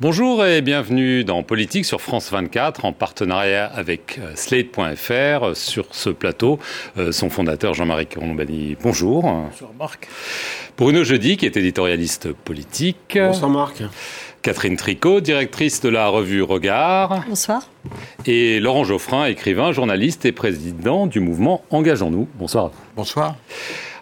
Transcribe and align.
Bonjour 0.00 0.46
et 0.46 0.62
bienvenue 0.62 1.24
dans 1.24 1.42
Politique 1.42 1.84
sur 1.84 2.00
France 2.00 2.30
24 2.32 2.86
en 2.86 2.94
partenariat 2.94 3.66
avec 3.66 4.18
euh, 4.18 4.32
Slate.fr. 4.34 5.54
Sur 5.54 5.88
ce 5.90 6.08
plateau, 6.08 6.58
euh, 6.96 7.12
son 7.12 7.28
fondateur 7.28 7.74
Jean-Marie 7.74 8.06
Colombani. 8.06 8.78
Bonjour. 8.82 9.24
Bonjour 9.24 9.74
Marc. 9.78 10.08
Bruno 10.78 11.04
Jeudi 11.04 11.36
qui 11.36 11.44
est 11.44 11.54
éditorialiste 11.54 12.32
politique. 12.32 13.18
Bonsoir 13.20 13.50
Marc. 13.50 13.82
Catherine 14.40 14.78
Tricot, 14.78 15.20
directrice 15.20 15.82
de 15.82 15.90
la 15.90 16.08
revue 16.08 16.42
Regard. 16.42 17.22
Bonsoir. 17.28 17.68
Et 18.24 18.58
Laurent 18.58 18.84
Geoffrin, 18.84 19.26
écrivain, 19.26 19.72
journaliste 19.72 20.24
et 20.24 20.32
président 20.32 21.08
du 21.08 21.20
mouvement 21.20 21.62
Engageons-nous. 21.68 22.26
Bonsoir. 22.36 22.70
Bonsoir. 22.96 23.36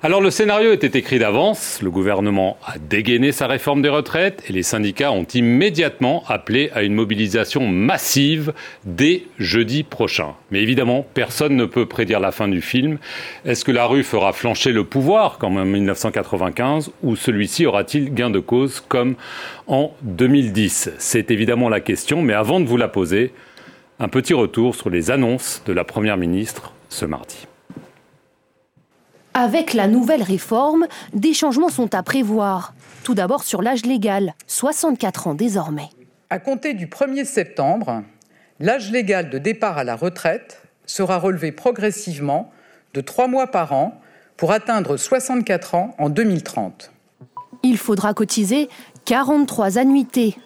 Alors 0.01 0.21
le 0.21 0.31
scénario 0.31 0.73
était 0.73 0.97
écrit 0.97 1.19
d'avance, 1.19 1.81
le 1.83 1.91
gouvernement 1.91 2.57
a 2.65 2.79
dégainé 2.79 3.33
sa 3.33 3.49
réforme 3.49 3.83
des 3.83 3.89
retraites 3.89 4.45
et 4.49 4.53
les 4.53 4.63
syndicats 4.63 5.11
ont 5.11 5.27
immédiatement 5.35 6.23
appelé 6.29 6.71
à 6.73 6.85
une 6.85 6.95
mobilisation 6.95 7.67
massive 7.67 8.53
dès 8.85 9.25
jeudi 9.41 9.83
prochain. 9.83 10.35
Mais 10.53 10.63
évidemment, 10.63 11.05
personne 11.15 11.57
ne 11.57 11.65
peut 11.65 11.87
prédire 11.87 12.21
la 12.21 12.31
fin 12.31 12.47
du 12.47 12.61
film. 12.61 12.99
Est-ce 13.45 13.65
que 13.65 13.73
la 13.73 13.87
rue 13.87 14.05
fera 14.05 14.33
flancher 14.33 14.71
le 14.71 14.85
pouvoir 14.85 15.37
comme 15.37 15.57
en 15.57 15.65
1995 15.65 16.93
ou 17.03 17.17
celui-ci 17.17 17.67
aura-t-il 17.67 18.15
gain 18.15 18.31
de 18.31 18.39
cause 18.39 18.81
comme 18.87 19.17
en 19.67 19.91
2010 20.03 20.91
C'est 20.99 21.33
évidemment 21.33 21.69
la 21.69 21.81
question, 21.81 22.23
mais 22.23 22.35
avant 22.35 22.61
de 22.61 22.67
vous 22.67 22.77
la 22.77 22.87
poser, 22.87 23.33
un 23.99 24.07
petit 24.07 24.35
retour 24.35 24.77
sur 24.77 24.91
les 24.91 25.11
annonces 25.11 25.61
de 25.67 25.73
la 25.73 25.83
Première 25.83 26.19
ministre 26.19 26.73
ce 26.89 27.05
mardi. 27.05 27.49
Avec 29.41 29.73
la 29.73 29.87
nouvelle 29.87 30.25
réforme, 30.25 30.89
des 31.15 31.33
changements 31.33 31.69
sont 31.69 31.95
à 31.95 32.03
prévoir. 32.03 32.75
Tout 33.05 33.15
d'abord 33.15 33.45
sur 33.45 33.63
l'âge 33.63 33.87
légal, 33.87 34.35
64 34.49 35.29
ans 35.29 35.35
désormais. 35.35 35.91
À 36.29 36.41
compter 36.41 36.75
du 36.75 36.89
1er 36.89 37.25
septembre, 37.25 38.03
l'âge 38.59 38.91
légal 38.91 39.31
de 39.31 39.39
départ 39.39 39.79
à 39.79 39.85
la 39.85 39.95
retraite 39.95 40.61
sera 40.87 41.21
relevé 41.21 41.53
progressivement 41.53 42.51
de 42.95 43.01
3 43.01 43.29
mois 43.29 43.47
par 43.47 43.73
an 43.73 44.01
pour 44.37 44.51
atteindre 44.51 44.97
64 44.97 45.77
ans 45.77 45.95
en 45.99 46.11
2030. 46.11 46.91
Il 47.63 47.79
faudra 47.79 48.15
cotiser 48.15 48.69
43 49.05 49.79
annuités 49.79 50.37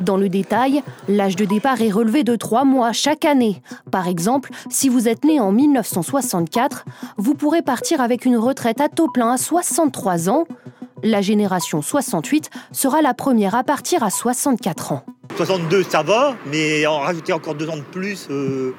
dans 0.00 0.16
le 0.16 0.28
détail, 0.28 0.82
l'âge 1.08 1.36
de 1.36 1.44
départ 1.44 1.80
est 1.80 1.90
relevé 1.90 2.24
de 2.24 2.36
3 2.36 2.64
mois 2.64 2.92
chaque 2.92 3.24
année. 3.24 3.62
Par 3.90 4.08
exemple, 4.08 4.50
si 4.70 4.88
vous 4.88 5.08
êtes 5.08 5.24
né 5.24 5.40
en 5.40 5.52
1964, 5.52 6.84
vous 7.16 7.34
pourrez 7.34 7.62
partir 7.62 8.00
avec 8.00 8.24
une 8.24 8.36
retraite 8.36 8.80
à 8.80 8.88
taux 8.88 9.08
plein 9.08 9.32
à 9.32 9.36
63 9.36 10.28
ans. 10.30 10.44
La 11.02 11.20
génération 11.20 11.82
68 11.82 12.50
sera 12.72 13.02
la 13.02 13.14
première 13.14 13.54
à 13.54 13.64
partir 13.64 14.02
à 14.02 14.10
64 14.10 14.92
ans. 14.92 15.02
62, 15.36 15.82
ça 15.84 16.02
va, 16.02 16.36
mais 16.46 16.86
en 16.86 17.00
rajouter 17.00 17.32
encore 17.32 17.54
deux 17.54 17.68
ans 17.68 17.76
de 17.76 17.82
plus, 17.82 18.26
euh... 18.30 18.74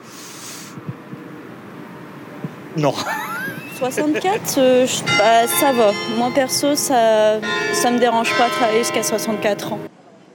non. 2.76 2.94
64, 3.78 4.58
euh, 4.58 4.88
bah, 5.20 5.48
ça 5.48 5.72
va. 5.72 5.92
Moi 6.18 6.32
perso, 6.34 6.76
ça, 6.76 7.40
ça 7.74 7.92
me 7.92 8.00
dérange 8.00 8.36
pas 8.38 8.48
de 8.48 8.54
travailler 8.54 8.80
jusqu'à 8.80 9.04
64 9.04 9.74
ans. 9.74 9.80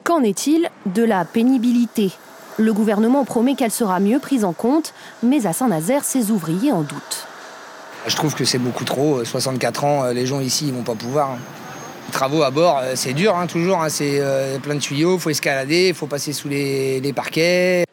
Qu'en 0.04 0.24
est-il 0.24 0.68
de 0.86 1.04
la 1.04 1.24
pénibilité? 1.24 2.10
Le 2.58 2.72
gouvernement 2.72 3.24
promet 3.24 3.54
qu'elle 3.54 3.70
sera 3.70 4.00
mieux 4.00 4.18
prise 4.18 4.44
en 4.44 4.52
compte, 4.52 4.94
mais 5.22 5.46
à 5.46 5.52
Saint-Nazaire, 5.52 6.02
ses 6.02 6.32
ouvriers 6.32 6.72
en 6.72 6.80
doutent. 6.80 7.26
Je 8.08 8.16
trouve 8.16 8.34
que 8.34 8.44
c'est 8.44 8.58
beaucoup 8.58 8.84
trop. 8.84 9.24
64 9.24 9.84
ans, 9.84 10.06
les 10.06 10.26
gens 10.26 10.40
ici, 10.40 10.66
ils 10.68 10.74
vont 10.74 10.82
pas 10.82 10.96
pouvoir. 10.96 11.36
Les 12.08 12.12
travaux 12.12 12.42
à 12.42 12.50
bord, 12.50 12.82
c'est 12.96 13.12
dur, 13.12 13.36
hein, 13.36 13.46
toujours. 13.46 13.80
Hein, 13.80 13.88
c'est 13.90 14.18
euh, 14.18 14.58
plein 14.58 14.74
de 14.74 14.80
tuyaux, 14.80 15.14
il 15.14 15.20
faut 15.20 15.30
escalader, 15.30 15.88
il 15.88 15.94
faut 15.94 16.08
passer 16.08 16.32
sous 16.32 16.48
les, 16.48 17.00
les 17.00 17.12
parquets. 17.12 17.84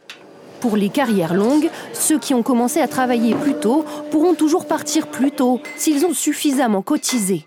Pour 0.62 0.78
les 0.78 0.90
carrières 0.90 1.36
longues, 1.36 1.70
ceux 1.94 2.18
qui 2.18 2.34
ont 2.34 2.44
commencé 2.44 2.82
à 2.82 2.88
travailler 2.88 3.36
plus 3.36 3.54
tôt 3.54 3.86
pourront 4.10 4.34
toujours 4.34 4.66
partir 4.66 5.08
plus 5.08 5.32
tôt 5.32 5.62
s'ils 5.78 6.04
ont 6.06 6.14
suffisamment 6.14 6.82
cotisé. 6.82 7.46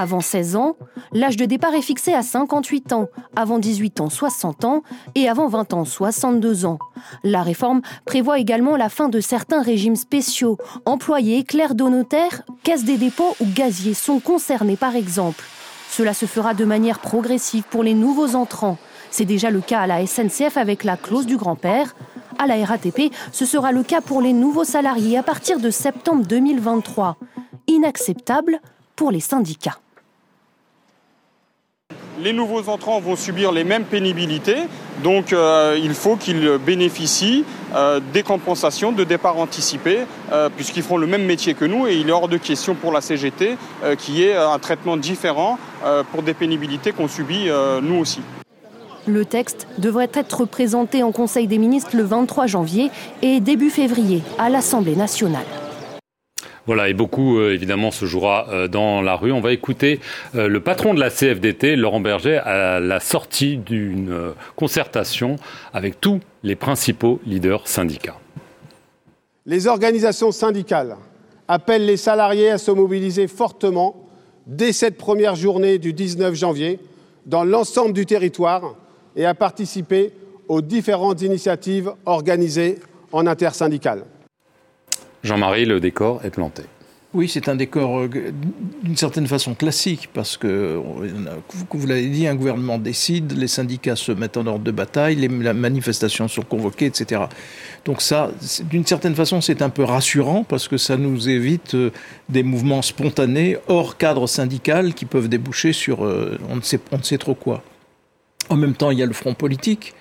Avant 0.00 0.20
16 0.20 0.54
ans, 0.54 0.76
l'âge 1.10 1.36
de 1.36 1.44
départ 1.44 1.74
est 1.74 1.82
fixé 1.82 2.14
à 2.14 2.22
58 2.22 2.92
ans, 2.92 3.08
avant 3.34 3.58
18 3.58 4.00
ans 4.00 4.08
60 4.08 4.64
ans 4.64 4.82
et 5.16 5.28
avant 5.28 5.48
20 5.48 5.74
ans 5.74 5.84
62 5.84 6.66
ans. 6.66 6.78
La 7.24 7.42
réforme 7.42 7.80
prévoit 8.04 8.38
également 8.38 8.76
la 8.76 8.90
fin 8.90 9.08
de 9.08 9.18
certains 9.18 9.60
régimes 9.60 9.96
spéciaux. 9.96 10.56
Employés, 10.86 11.42
clercs 11.42 11.74
de 11.74 11.82
notaire, 11.82 12.42
caisse 12.62 12.84
des 12.84 12.96
dépôts 12.96 13.34
ou 13.40 13.46
gaziers 13.46 13.92
sont 13.92 14.20
concernés 14.20 14.76
par 14.76 14.94
exemple. 14.94 15.44
Cela 15.90 16.14
se 16.14 16.26
fera 16.26 16.54
de 16.54 16.64
manière 16.64 17.00
progressive 17.00 17.64
pour 17.68 17.82
les 17.82 17.94
nouveaux 17.94 18.36
entrants. 18.36 18.78
C'est 19.10 19.24
déjà 19.24 19.50
le 19.50 19.60
cas 19.60 19.80
à 19.80 19.88
la 19.88 20.06
SNCF 20.06 20.56
avec 20.58 20.84
la 20.84 20.96
clause 20.96 21.26
du 21.26 21.36
grand-père. 21.36 21.96
À 22.38 22.46
la 22.46 22.64
RATP, 22.64 23.12
ce 23.32 23.44
sera 23.44 23.72
le 23.72 23.82
cas 23.82 24.00
pour 24.00 24.22
les 24.22 24.32
nouveaux 24.32 24.62
salariés 24.62 25.18
à 25.18 25.24
partir 25.24 25.58
de 25.58 25.70
septembre 25.70 26.24
2023. 26.24 27.16
Inacceptable 27.66 28.60
pour 28.94 29.10
les 29.10 29.20
syndicats. 29.20 29.78
Les 32.20 32.32
nouveaux 32.32 32.68
entrants 32.68 32.98
vont 33.00 33.14
subir 33.14 33.52
les 33.52 33.62
mêmes 33.62 33.84
pénibilités, 33.84 34.56
donc 35.04 35.32
euh, 35.32 35.78
il 35.80 35.94
faut 35.94 36.16
qu'ils 36.16 36.58
bénéficient 36.58 37.44
euh, 37.76 38.00
des 38.12 38.24
compensations 38.24 38.90
de 38.90 39.04
départ 39.04 39.38
anticipé, 39.38 39.98
euh, 40.32 40.48
puisqu'ils 40.54 40.82
feront 40.82 40.96
le 40.96 41.06
même 41.06 41.24
métier 41.24 41.54
que 41.54 41.64
nous, 41.64 41.86
et 41.86 41.94
il 41.94 42.08
est 42.08 42.12
hors 42.12 42.26
de 42.26 42.36
question 42.36 42.74
pour 42.74 42.90
la 42.90 43.00
CGT 43.00 43.56
qui 43.98 44.24
ait 44.24 44.34
un 44.34 44.58
traitement 44.58 44.96
différent 44.96 45.58
pour 46.10 46.22
des 46.22 46.34
pénibilités 46.34 46.90
qu'on 46.92 47.06
subit 47.08 47.48
nous 47.82 47.96
aussi. 47.96 48.20
Le 49.06 49.24
texte 49.24 49.68
devrait 49.78 50.10
être 50.12 50.44
présenté 50.44 51.02
en 51.02 51.12
Conseil 51.12 51.46
des 51.46 51.58
ministres 51.58 51.96
le 51.96 52.02
23 52.02 52.46
janvier 52.46 52.90
et 53.22 53.40
début 53.40 53.70
février 53.70 54.22
à 54.38 54.48
l'Assemblée 54.48 54.96
nationale. 54.96 55.46
Voilà, 56.68 56.90
et 56.90 56.92
beaucoup 56.92 57.38
euh, 57.38 57.54
évidemment 57.54 57.90
se 57.90 58.04
jouera 58.04 58.46
euh, 58.50 58.68
dans 58.68 59.00
la 59.00 59.16
rue. 59.16 59.32
On 59.32 59.40
va 59.40 59.52
écouter 59.52 60.00
euh, 60.34 60.48
le 60.48 60.60
patron 60.60 60.92
de 60.92 61.00
la 61.00 61.08
CFDT, 61.08 61.76
Laurent 61.76 61.98
Berger, 61.98 62.36
à 62.36 62.78
la 62.78 63.00
sortie 63.00 63.56
d'une 63.56 64.34
concertation 64.54 65.36
avec 65.72 65.98
tous 65.98 66.20
les 66.42 66.56
principaux 66.56 67.20
leaders 67.24 67.66
syndicats. 67.66 68.18
Les 69.46 69.66
organisations 69.66 70.30
syndicales 70.30 70.96
appellent 71.48 71.86
les 71.86 71.96
salariés 71.96 72.50
à 72.50 72.58
se 72.58 72.70
mobiliser 72.70 73.28
fortement 73.28 74.06
dès 74.46 74.72
cette 74.72 74.98
première 74.98 75.36
journée 75.36 75.78
du 75.78 75.94
19 75.94 76.34
janvier 76.34 76.80
dans 77.24 77.44
l'ensemble 77.44 77.94
du 77.94 78.04
territoire 78.04 78.74
et 79.16 79.24
à 79.24 79.32
participer 79.32 80.12
aux 80.48 80.60
différentes 80.60 81.22
initiatives 81.22 81.92
organisées 82.04 82.78
en 83.10 83.26
intersyndical. 83.26 84.04
Jean-Marie, 85.24 85.64
le 85.64 85.80
décor 85.80 86.20
est 86.24 86.30
planté. 86.30 86.62
Oui, 87.14 87.26
c'est 87.26 87.48
un 87.48 87.56
décor 87.56 88.00
euh, 88.00 88.08
d'une 88.82 88.96
certaine 88.96 89.26
façon 89.26 89.54
classique, 89.54 90.10
parce 90.12 90.36
que, 90.36 90.78
vous 91.70 91.86
l'avez 91.86 92.06
dit, 92.08 92.26
un 92.26 92.34
gouvernement 92.34 92.76
décide, 92.76 93.32
les 93.32 93.48
syndicats 93.48 93.96
se 93.96 94.12
mettent 94.12 94.36
en 94.36 94.46
ordre 94.46 94.64
de 94.64 94.70
bataille, 94.70 95.16
les 95.16 95.28
manifestations 95.28 96.28
sont 96.28 96.42
convoquées, 96.42 96.84
etc. 96.84 97.22
Donc 97.86 98.02
ça, 98.02 98.30
d'une 98.68 98.84
certaine 98.84 99.14
façon, 99.14 99.40
c'est 99.40 99.62
un 99.62 99.70
peu 99.70 99.84
rassurant, 99.84 100.44
parce 100.44 100.68
que 100.68 100.76
ça 100.76 100.98
nous 100.98 101.30
évite 101.30 101.74
euh, 101.74 101.90
des 102.28 102.42
mouvements 102.42 102.82
spontanés, 102.82 103.56
hors 103.68 103.96
cadre 103.96 104.26
syndical, 104.26 104.92
qui 104.92 105.06
peuvent 105.06 105.30
déboucher 105.30 105.72
sur 105.72 106.04
euh, 106.04 106.38
on, 106.50 106.56
ne 106.56 106.60
sait, 106.60 106.80
on 106.92 106.98
ne 106.98 107.02
sait 107.02 107.18
trop 107.18 107.34
quoi. 107.34 107.62
En 108.50 108.56
même 108.56 108.74
temps, 108.74 108.90
il 108.90 108.98
y 108.98 109.02
a 109.02 109.06
le 109.06 109.14
front 109.14 109.32
politique. 109.32 109.94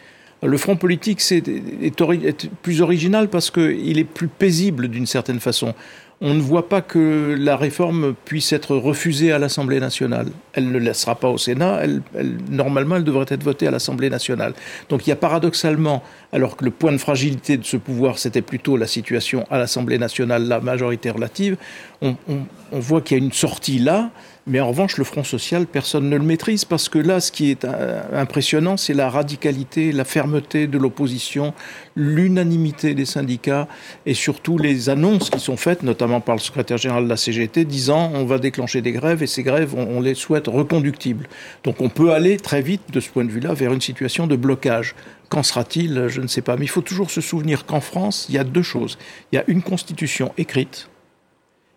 Le 0.43 0.57
front 0.57 0.75
politique 0.75 1.19
est, 1.31 2.49
plus 2.61 2.81
original 2.81 3.27
parce 3.27 3.49
qu'il 3.49 3.97
est 3.97 4.03
plus 4.03 4.27
paisible 4.27 4.87
d'une 4.87 5.07
certaine 5.07 5.39
façon. 5.39 5.73
On 6.19 6.33
ne 6.33 6.41
voit 6.41 6.67
pas 6.67 6.81
que 6.81 7.35
la 7.39 7.55
réforme 7.55 8.15
puisse 8.25 8.51
être 8.51 8.75
refusée 8.75 9.31
à 9.31 9.37
l'Assemblée 9.37 9.79
nationale. 9.79 10.27
Elle 10.53 10.71
ne 10.71 10.79
laissera 10.79 11.13
pas 11.13 11.29
au 11.29 11.37
Sénat, 11.37 11.81
elle, 11.83 12.01
normalement 12.49 12.95
elle 12.95 13.03
devrait 13.03 13.27
être 13.29 13.43
votée 13.43 13.67
à 13.67 13.71
l'Assemblée 13.71 14.09
nationale. 14.09 14.53
Donc 14.89 15.05
il 15.05 15.11
y 15.11 15.13
a 15.13 15.15
paradoxalement, 15.15 16.03
alors 16.31 16.57
que 16.57 16.65
le 16.65 16.71
point 16.71 16.91
de 16.91 16.97
fragilité 16.97 17.57
de 17.57 17.65
ce 17.65 17.77
pouvoir 17.77 18.17
c'était 18.17 18.41
plutôt 18.41 18.77
la 18.77 18.87
situation 18.87 19.45
à 19.51 19.59
l'Assemblée 19.59 19.99
nationale, 19.99 20.47
la 20.47 20.59
majorité 20.59 21.11
relative, 21.11 21.55
on 22.01 22.15
voit 22.71 23.01
qu'il 23.01 23.17
y 23.17 23.21
a 23.21 23.23
une 23.23 23.31
sortie 23.31 23.77
là, 23.77 24.09
mais 24.47 24.61
en 24.61 24.69
revanche, 24.69 24.97
le 24.97 25.03
Front 25.03 25.25
social, 25.25 25.67
personne 25.67 26.09
ne 26.09 26.15
le 26.15 26.23
maîtrise 26.23 26.63
parce 26.63 26.87
que 26.87 26.99
là, 26.99 27.19
ce 27.19 27.33
qui 27.33 27.51
est 27.51 27.65
euh, 27.65 28.01
impressionnant, 28.13 28.77
c'est 28.77 28.93
la 28.93 29.09
radicalité, 29.09 29.91
la 29.91 30.05
fermeté 30.05 30.67
de 30.67 30.77
l'opposition, 30.77 31.53
l'unanimité 31.97 32.95
des 32.95 33.05
syndicats 33.05 33.67
et 34.05 34.13
surtout 34.13 34.57
les 34.57 34.89
annonces 34.89 35.29
qui 35.29 35.41
sont 35.41 35.57
faites, 35.57 35.83
notamment 35.83 36.21
par 36.21 36.35
le 36.35 36.41
secrétaire 36.41 36.77
général 36.77 37.03
de 37.03 37.09
la 37.09 37.17
CGT, 37.17 37.65
disant 37.65 38.11
on 38.15 38.25
va 38.25 38.37
déclencher 38.37 38.81
des 38.81 38.93
grèves 38.93 39.21
et 39.21 39.27
ces 39.27 39.43
grèves, 39.43 39.75
on, 39.75 39.99
les 39.99 40.15
souhaite 40.15 40.47
reconductibles. 40.47 41.27
Donc 41.65 41.81
on 41.81 41.89
peut 41.89 42.13
aller 42.13 42.37
très 42.37 42.61
vite, 42.61 42.81
de 42.93 43.01
ce 43.01 43.09
point 43.09 43.25
de 43.25 43.31
vue-là, 43.31 43.53
vers 43.53 43.73
une 43.73 43.81
situation 43.81 44.27
de 44.27 44.37
blocage. 44.37 44.95
Qu'en 45.27 45.43
sera-t-il? 45.43 46.07
Je 46.07 46.21
ne 46.21 46.27
sais 46.27 46.41
pas. 46.41 46.55
Mais 46.55 46.63
il 46.63 46.69
faut 46.69 46.81
toujours 46.81 47.11
se 47.11 47.19
souvenir 47.19 47.65
qu'en 47.65 47.81
France, 47.81 48.27
il 48.29 48.35
y 48.35 48.37
a 48.37 48.45
deux 48.45 48.61
choses. 48.61 48.97
Il 49.33 49.35
y 49.35 49.39
a 49.39 49.43
une 49.47 49.61
constitution 49.61 50.31
écrite 50.37 50.87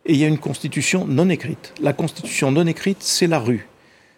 et 0.06 0.12
il 0.12 0.18
y 0.18 0.24
a 0.24 0.28
une 0.28 0.38
constitution 0.38 1.06
non 1.06 1.28
écrite. 1.28 1.74
La 1.80 1.92
constitution 1.92 2.50
non 2.50 2.66
écrite, 2.66 2.98
c'est 3.00 3.26
la 3.26 3.38
rue. 3.38 3.68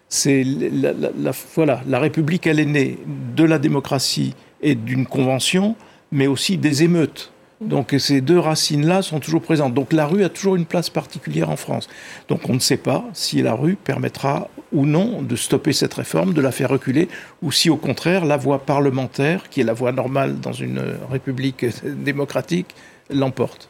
C'est 0.09 0.43
la, 0.43 1.31
voilà, 1.55 1.81
la 1.87 1.99
République, 1.99 2.45
elle 2.45 2.59
est 2.59 2.65
née 2.65 2.99
de 3.35 3.43
la 3.43 3.57
démocratie 3.57 4.35
et 4.61 4.75
d'une 4.75 5.05
convention, 5.05 5.75
mais 6.11 6.27
aussi 6.27 6.57
des 6.57 6.83
émeutes. 6.83 7.33
Donc 7.61 7.95
ces 7.97 8.21
deux 8.21 8.39
racines-là 8.39 9.01
sont 9.01 9.19
toujours 9.19 9.41
présentes. 9.41 9.73
Donc 9.73 9.93
la 9.93 10.05
rue 10.05 10.23
a 10.23 10.29
toujours 10.29 10.55
une 10.55 10.65
place 10.65 10.89
particulière 10.89 11.49
en 11.49 11.55
France. 11.55 11.89
Donc 12.27 12.49
on 12.49 12.53
ne 12.53 12.59
sait 12.59 12.77
pas 12.77 13.05
si 13.13 13.41
la 13.41 13.53
rue 13.53 13.75
permettra 13.75 14.49
ou 14.71 14.85
non 14.85 15.21
de 15.21 15.35
stopper 15.35 15.73
cette 15.73 15.93
réforme, 15.93 16.33
de 16.33 16.41
la 16.41 16.51
faire 16.51 16.69
reculer, 16.69 17.07
ou 17.41 17.51
si 17.51 17.69
au 17.69 17.77
contraire 17.77 18.25
la 18.25 18.37
voie 18.37 18.59
parlementaire, 18.65 19.49
qui 19.49 19.61
est 19.61 19.63
la 19.63 19.73
voie 19.73 19.91
normale 19.91 20.39
dans 20.39 20.53
une 20.53 20.81
république 21.09 21.65
démocratique, 21.85 22.67
l'emporte. 23.09 23.69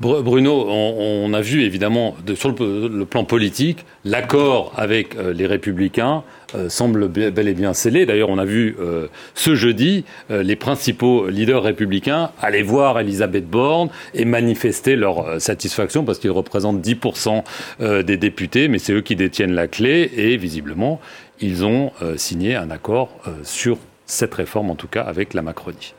Bruno, 0.00 0.66
on, 0.66 1.34
a 1.34 1.42
vu 1.42 1.62
évidemment 1.62 2.16
sur 2.34 2.54
le, 2.58 3.04
plan 3.04 3.24
politique, 3.24 3.84
l'accord 4.06 4.72
avec 4.76 5.14
euh, 5.14 5.34
les 5.34 5.46
républicains 5.46 6.22
euh, 6.54 6.70
semble 6.70 7.08
bel 7.08 7.48
et 7.48 7.52
bien 7.52 7.74
scellé. 7.74 8.06
D'ailleurs, 8.06 8.30
on 8.30 8.38
a 8.38 8.46
vu 8.46 8.76
euh, 8.80 9.08
ce 9.34 9.54
jeudi 9.54 10.06
les 10.30 10.56
principaux 10.56 11.28
leaders 11.28 11.62
républicains 11.62 12.30
aller 12.40 12.62
voir 12.62 12.98
Elisabeth 12.98 13.46
Borne 13.46 13.90
et 14.14 14.24
manifester 14.24 14.96
leur 14.96 15.38
satisfaction 15.40 16.04
parce 16.04 16.18
qu'ils 16.18 16.30
représentent 16.30 16.80
10% 16.80 18.02
des 18.02 18.16
députés, 18.16 18.68
mais 18.68 18.78
c'est 18.78 18.92
eux 18.92 19.02
qui 19.02 19.16
détiennent 19.16 19.52
la 19.52 19.68
clé 19.68 20.10
et 20.16 20.36
visiblement, 20.36 21.00
ils 21.40 21.64
ont 21.64 21.92
signé 22.16 22.56
un 22.56 22.70
accord 22.70 23.10
sur 23.42 23.78
cette 24.06 24.34
réforme, 24.34 24.70
en 24.70 24.76
tout 24.76 24.88
cas 24.88 25.02
avec 25.02 25.34
la 25.34 25.42
Macronie. 25.42 25.94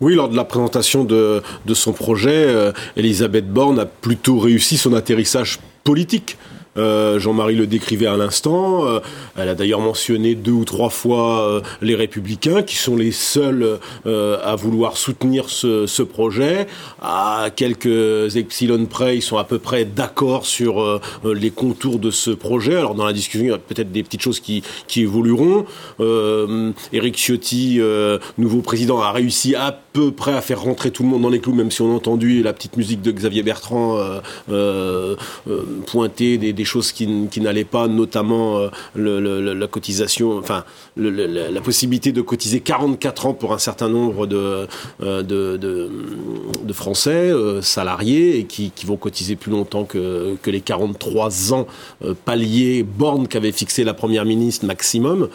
Oui, 0.00 0.14
lors 0.14 0.28
de 0.28 0.36
la 0.36 0.44
présentation 0.44 1.04
de, 1.04 1.42
son 1.74 1.92
projet, 1.92 2.44
euh, 2.46 2.72
Elisabeth 2.96 3.52
Borne 3.52 3.80
a 3.80 3.86
plutôt 3.86 4.38
réussi 4.38 4.76
son 4.76 4.94
atterrissage 4.94 5.58
politique. 5.82 6.38
Euh, 6.78 7.18
Jean-Marie 7.18 7.56
le 7.56 7.66
décrivait 7.66 8.06
à 8.06 8.16
l'instant. 8.16 8.86
Euh, 8.86 9.00
elle 9.36 9.48
a 9.48 9.54
d'ailleurs 9.54 9.80
mentionné 9.80 10.34
deux 10.34 10.52
ou 10.52 10.64
trois 10.64 10.90
fois 10.90 11.40
euh, 11.40 11.60
les 11.82 11.94
Républicains, 11.94 12.62
qui 12.62 12.76
sont 12.76 12.96
les 12.96 13.12
seuls 13.12 13.78
à 14.06 14.56
vouloir 14.56 14.96
soutenir 14.96 15.48
ce, 15.48 16.02
projet. 16.02 16.66
À 17.02 17.48
quelques 17.54 18.36
epsilon 18.36 18.86
près, 18.86 19.16
ils 19.16 19.22
sont 19.22 19.36
à 19.36 19.44
peu 19.44 19.58
près 19.58 19.84
d'accord 19.84 20.46
sur 20.46 21.00
les 21.24 21.50
contours 21.50 21.98
de 21.98 22.10
ce 22.10 22.30
projet. 22.30 22.76
Alors 22.76 22.94
dans 22.94 23.04
la 23.04 23.12
discussion, 23.12 23.46
il 23.46 23.50
y 23.50 23.54
a 23.54 23.58
peut-être 23.58 23.90
des 23.92 24.02
petites 24.02 24.22
choses 24.22 24.40
qui, 24.40 24.62
évolueront. 24.96 25.66
Éric 26.92 27.16
Ciotti, 27.16 27.80
nouveau 28.38 28.60
président, 28.60 29.00
a 29.00 29.12
réussi 29.12 29.54
à 29.54 29.78
peu 29.92 30.12
près 30.12 30.32
à 30.32 30.40
faire 30.40 30.62
rentrer 30.62 30.90
tout 30.90 31.02
le 31.02 31.08
monde 31.08 31.22
dans 31.22 31.30
les 31.30 31.40
clous, 31.40 31.54
même 31.54 31.70
si 31.70 31.82
on 31.82 31.92
a 31.92 31.94
entendu 31.94 32.42
la 32.42 32.52
petite 32.52 32.76
musique 32.76 33.02
de 33.02 33.12
Xavier 33.12 33.42
Bertrand 33.42 33.98
pointer 35.86 36.38
des, 36.38 36.52
des 36.52 36.64
choses 36.68 36.92
qui, 36.92 37.40
n'allaient 37.40 37.64
pas, 37.64 37.88
notamment 37.88 38.58
euh, 38.96 39.54
la 39.54 39.66
cotisation, 39.66 40.38
enfin 40.38 40.64
la, 40.96 41.60
possibilité 41.60 42.12
de 42.12 42.20
cotiser 42.20 42.60
44 42.60 43.26
ans 43.26 43.34
pour 43.34 43.52
un 43.52 43.58
certain 43.58 43.88
nombre 43.88 44.26
de, 44.26 44.66
euh, 45.02 45.22
de, 45.22 46.72
Français 46.72 47.10
euh, 47.10 47.60
salariés 47.62 48.38
et 48.38 48.44
qui, 48.44 48.72
vont 48.86 48.96
cotiser 48.96 49.34
plus 49.34 49.50
longtemps 49.50 49.84
que, 49.84 50.36
que 50.42 50.50
les 50.50 50.60
43 50.60 51.52
ans 51.52 51.66
paliers 52.24 52.84
bornes 52.84 53.26
qu'avait 53.26 53.52
fixé 53.52 53.82
la 53.84 53.94
Première 53.94 54.24
ministre 54.24 54.64
maximum. 54.64 55.28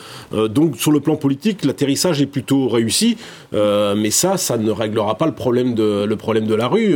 donc 0.50 0.78
sur 0.78 0.92
le 0.92 1.00
plan 1.02 1.16
politique, 1.16 1.66
l'atterrissage 1.66 2.22
est 2.22 2.28
plutôt 2.28 2.70
réussi, 2.70 3.18
mais 3.52 4.12
ça, 4.12 4.38
ça 4.38 4.58
ne 4.58 4.72
réglera 4.72 5.18
pas 5.18 5.26
le 5.26 5.34
problème 5.34 5.76
de, 5.76 6.06
le 6.06 6.16
problème 6.16 6.48
de 6.48 6.56
la 6.56 6.68
rue. 6.68 6.96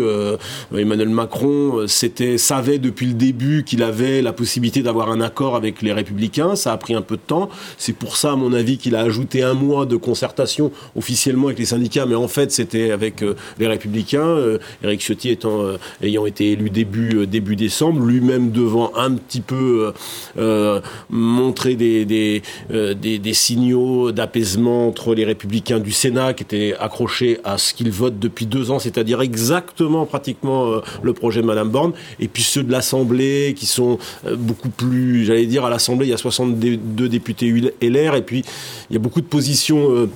Emmanuel 0.74 1.10
Macron 1.10 1.86
savait 1.88 2.80
depuis 2.80 3.08
le 3.08 3.14
début 3.14 3.64
qu'il 3.64 3.84
avait 3.84 4.22
la 4.28 4.34
possibilité 4.34 4.84
d'avoir 4.84 5.10
un 5.10 5.22
accord 5.22 5.56
avec 5.56 5.82
les 5.82 5.94
républicains. 5.94 6.56
Ça 6.58 6.74
a 6.74 6.78
pris 6.78 6.94
un 6.94 7.02
peu 7.02 7.16
de 7.16 7.22
temps. 7.22 7.50
C'est 7.78 7.94
pour 7.94 8.18
ça, 8.18 8.34
à 8.34 8.36
mon 8.36 8.52
avis, 8.52 8.78
qu'il 8.78 8.96
a 8.96 9.00
ajouté 9.00 9.42
un 9.42 9.54
mois 9.54 9.86
de 9.86 9.96
concertation 9.96 10.72
officiellement 10.98 11.48
avec 11.48 11.60
les 11.60 11.66
syndicats, 11.66 12.06
mais 12.06 12.16
en 12.16 12.28
fait, 12.28 12.52
c'était 12.52 12.92
avec 12.92 13.24
euh, 13.24 13.36
les 13.58 13.68
républicains. 13.68 14.20
Euh, 14.20 14.60
Éric 14.84 15.02
Ciotti 15.02 15.30
étant, 15.30 15.62
euh, 15.62 15.78
ayant 16.02 16.26
été 16.26 16.52
élu 16.52 16.70
début, 16.70 17.26
début 17.26 17.56
décembre, 17.56 18.04
lui-même 18.04 18.52
devant 18.52 18.92
un 18.96 19.14
petit 19.14 19.42
peu 19.42 19.94
montrer 21.10 21.76
des, 21.76 22.06
des, 22.06 22.42
des, 22.70 23.20
des 23.20 23.34
signaux 23.34 24.12
d'apaisement 24.12 24.88
entre 24.88 25.16
les 25.16 25.26
républicains 25.26 25.80
du 25.80 25.92
Sénat 25.92 26.34
qui 26.34 26.44
étaient 26.44 26.76
accrochés 26.80 27.40
à 27.44 27.58
ce 27.58 27.74
qu'ils 27.74 27.92
votent 27.92 28.20
depuis 28.20 28.46
deux 28.46 28.72
ans, 28.72 28.80
c'est-à-dire 28.80 29.22
exactement 29.22 30.06
pratiquement 30.06 30.82
le 31.02 31.14
projet 31.14 31.42
de 31.42 31.48
Madame 31.48 31.70
Borne, 31.70 31.94
et 32.20 32.28
puis 32.28 32.44
ceux 32.44 32.64
de 32.64 32.72
l'Assemblée 32.72 33.54
qui 33.56 33.66
sont 33.66 33.78
euh, 33.94 33.98
beaucoup 34.38 34.70
plus, 34.70 35.26
j'allais 35.26 35.46
dire, 35.46 35.66
à 35.66 35.70
l'Assemblée, 35.70 36.08
il 36.08 36.10
y 36.10 36.14
a 36.14 36.18
62 36.18 37.10
députés 37.10 37.74
LR, 37.82 38.16
et 38.16 38.22
puis 38.22 38.44
il 38.90 38.94
y 38.94 38.96
a 38.96 39.00
beaucoup 39.00 39.22
de 39.22 39.26
positions 39.26 39.92
euh, 39.92 40.10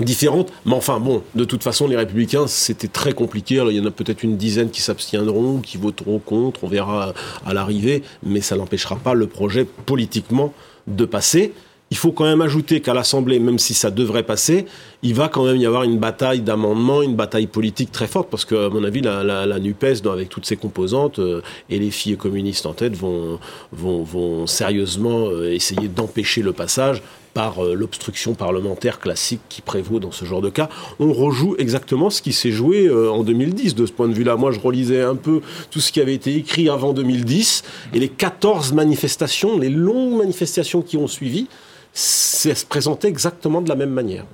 différentes. 0.00 0.52
Mais 0.66 0.74
enfin, 0.74 1.00
bon, 1.00 1.22
de 1.34 1.44
toute 1.44 1.62
façon, 1.62 1.86
les 1.86 1.96
républicains, 1.96 2.46
c'était 2.46 2.88
très 2.88 3.12
compliqué. 3.12 3.62
il 3.68 3.76
y 3.76 3.80
en 3.80 3.86
a 3.86 3.90
peut-être 3.90 4.22
une 4.22 4.36
dizaine 4.36 4.70
qui 4.70 4.82
s'abstiendront, 4.82 5.60
qui 5.60 5.76
voteront 5.76 6.18
contre, 6.18 6.64
on 6.64 6.68
verra 6.68 7.14
à 7.46 7.54
l'arrivée, 7.54 8.02
mais 8.22 8.40
ça 8.40 8.56
n'empêchera 8.56 8.96
pas 8.96 9.14
le 9.14 9.26
projet 9.26 9.64
politiquement 9.64 10.52
de 10.86 11.04
passer. 11.04 11.52
Il 11.94 11.96
faut 11.96 12.10
quand 12.10 12.24
même 12.24 12.40
ajouter 12.40 12.80
qu'à 12.80 12.92
l'Assemblée, 12.92 13.38
même 13.38 13.60
si 13.60 13.72
ça 13.72 13.92
devrait 13.92 14.24
passer, 14.24 14.66
il 15.04 15.14
va 15.14 15.28
quand 15.28 15.44
même 15.44 15.58
y 15.58 15.64
avoir 15.64 15.84
une 15.84 16.00
bataille 16.00 16.40
d'amendements, 16.40 17.02
une 17.02 17.14
bataille 17.14 17.46
politique 17.46 17.92
très 17.92 18.08
forte, 18.08 18.28
parce 18.30 18.44
que, 18.44 18.66
à 18.66 18.68
mon 18.68 18.82
avis, 18.82 19.00
la, 19.00 19.60
NUPES, 19.60 20.04
avec 20.10 20.28
toutes 20.28 20.44
ses 20.44 20.56
composantes, 20.56 21.20
euh, 21.20 21.40
et 21.70 21.78
les 21.78 21.92
filles 21.92 22.16
communistes 22.16 22.66
en 22.66 22.72
tête, 22.72 22.96
vont, 22.96 23.38
vont, 23.70 24.02
vont 24.02 24.48
sérieusement 24.48 25.28
euh, 25.28 25.52
essayer 25.52 25.86
d'empêcher 25.86 26.42
le 26.42 26.52
passage 26.52 27.00
par 27.32 27.64
euh, 27.64 27.74
l'obstruction 27.74 28.34
parlementaire 28.34 28.98
classique 28.98 29.42
qui 29.48 29.62
prévaut 29.62 30.00
dans 30.00 30.10
ce 30.10 30.24
genre 30.24 30.42
de 30.42 30.50
cas. 30.50 30.68
On 30.98 31.12
rejoue 31.12 31.54
exactement 31.58 32.10
ce 32.10 32.22
qui 32.22 32.32
s'est 32.32 32.50
joué 32.50 32.90
en 32.90 33.22
2010 33.22 33.76
de 33.76 33.86
ce 33.86 33.92
point 33.92 34.08
de 34.08 34.14
vue-là. 34.14 34.34
Moi, 34.34 34.50
je 34.50 34.58
relisais 34.58 35.02
un 35.02 35.14
peu 35.14 35.42
tout 35.70 35.78
ce 35.78 35.92
qui 35.92 36.00
avait 36.00 36.14
été 36.14 36.34
écrit 36.34 36.68
avant 36.68 36.92
2010 36.92 37.62
et 37.92 38.00
les 38.00 38.08
14 38.08 38.72
manifestations, 38.72 39.60
les 39.60 39.68
longues 39.68 40.18
manifestations 40.18 40.82
qui 40.82 40.96
ont 40.96 41.06
suivi 41.06 41.46
se 41.94 42.66
présentait 42.66 43.08
exactement 43.08 43.62
de 43.62 43.68
la 43.68 43.76
même 43.76 43.90
manière. 43.90 44.24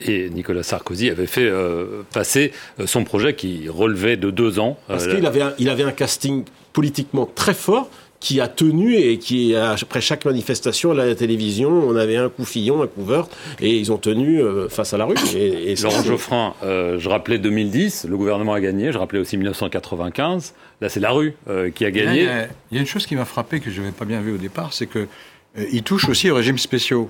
Et 0.00 0.30
Nicolas 0.30 0.62
Sarkozy 0.62 1.10
avait 1.10 1.26
fait 1.26 1.44
euh, 1.44 2.02
passer 2.12 2.52
euh, 2.78 2.86
son 2.86 3.04
projet 3.04 3.34
qui 3.34 3.68
relevait 3.68 4.16
de 4.16 4.30
deux 4.30 4.58
ans. 4.58 4.78
Euh, 4.88 4.94
Parce 4.94 5.06
qu'il 5.06 5.26
avait, 5.26 5.42
il 5.58 5.68
avait 5.68 5.82
un 5.82 5.92
casting 5.92 6.44
politiquement 6.72 7.26
très 7.26 7.54
fort 7.54 7.90
qui 8.20 8.38
a 8.40 8.48
tenu 8.48 8.96
et 8.96 9.18
qui, 9.18 9.56
après 9.56 10.02
chaque 10.02 10.26
manifestation 10.26 10.90
à 10.90 10.94
la 10.94 11.14
télévision, 11.14 11.70
on 11.70 11.96
avait 11.96 12.18
un 12.18 12.28
coup 12.28 12.44
Fillon, 12.44 12.82
un 12.82 12.86
coup 12.86 13.02
Wörth, 13.02 13.34
et 13.62 13.78
ils 13.78 13.92
ont 13.92 13.96
tenu 13.96 14.42
face 14.68 14.92
à 14.92 14.98
la 14.98 15.06
rue. 15.06 15.14
Et, 15.34 15.74
Laurent 15.76 16.02
Geoffrin, 16.02 16.54
je 16.62 17.08
rappelais 17.08 17.38
2010, 17.38 18.04
le 18.10 18.18
gouvernement 18.18 18.52
a 18.52 18.60
gagné, 18.60 18.92
je 18.92 18.98
rappelais 18.98 19.20
aussi 19.20 19.38
1995, 19.38 20.52
là 20.82 20.90
c'est 20.90 21.00
la 21.00 21.12
rue 21.12 21.34
qui 21.74 21.86
a 21.86 21.90
gagné. 21.90 22.28
Il 22.70 22.74
y, 22.74 22.78
a, 22.78 22.80
une 22.82 22.86
chose 22.86 23.06
qui 23.06 23.16
m'a 23.16 23.24
frappé, 23.24 23.58
que 23.58 23.70
je 23.70 23.80
n'avais 23.80 23.92
pas 23.92 24.04
bien 24.04 24.20
vu 24.20 24.34
au 24.34 24.38
départ, 24.38 24.74
c'est 24.74 24.86
que 24.86 24.98
euh, 24.98 25.06
il 25.56 25.82
touche 25.82 26.08
aussi 26.08 26.30
aux 26.30 26.34
régimes 26.34 26.58
spéciaux. 26.58 27.08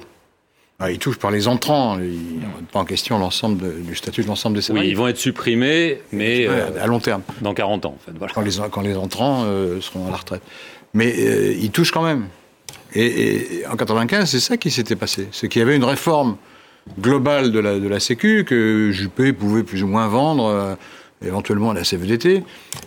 Ah, 0.82 0.90
il 0.90 0.99
touche 0.99 1.18
par 1.18 1.30
les 1.30 1.47
entrants. 1.47 1.99
Il 1.99 2.40
ne 2.40 2.66
pas 2.73 2.78
en 2.78 2.87
question 2.87 3.18
l'ensemble 3.18 3.82
du 3.82 3.94
statut 3.94 4.23
de 4.23 4.28
l'ensemble 4.28 4.56
des 4.56 4.62
salariés. 4.62 4.88
Oui, 4.88 4.92
ils 4.92 4.97
vont 4.97 5.09
être 5.09 5.18
supprimés, 5.18 6.00
mais 6.11 6.47
euh, 6.49 6.82
à 6.82 6.87
long 6.87 7.00
terme. 7.00 7.20
Dans 7.42 7.52
40 7.52 7.85
ans, 7.85 7.97
en 7.99 8.04
fait. 8.04 8.32
Quand, 8.32 8.40
les, 8.40 8.52
quand 8.70 8.80
les 8.80 8.97
entrants 8.97 9.44
euh, 9.44 9.82
seront 9.82 10.06
à 10.06 10.11
la 10.11 10.16
retraite. 10.16 10.42
Mais 10.94 11.54
il 11.61 11.70
touche 11.70 11.90
quand 11.90 12.02
même. 12.02 12.28
Et, 12.94 13.62
en 13.70 13.76
95, 13.76 14.28
c'est 14.28 14.40
ça 14.40 14.56
qui 14.56 14.70
s'était 14.70 14.97
passé. 14.97 15.28
C'est 15.32 15.49
qu'il 15.49 15.61
y 15.61 15.62
avait 15.62 15.76
une 15.76 15.85
réforme 15.85 16.37
globale 16.99 17.52
de 17.52 17.59
la, 17.59 17.78
de 17.78 17.87
la 17.87 18.00
Sécu 18.00 18.44
que 18.44 18.90
Juppé 18.90 19.35
pouvait 19.35 19.62
plus 19.62 19.82
ou 19.82 19.87
moins 19.87 20.09
vendre, 20.09 20.76
éventuellement 21.23 21.70
à 21.70 21.75
la 21.75 21.85
CVDT, 21.85 22.42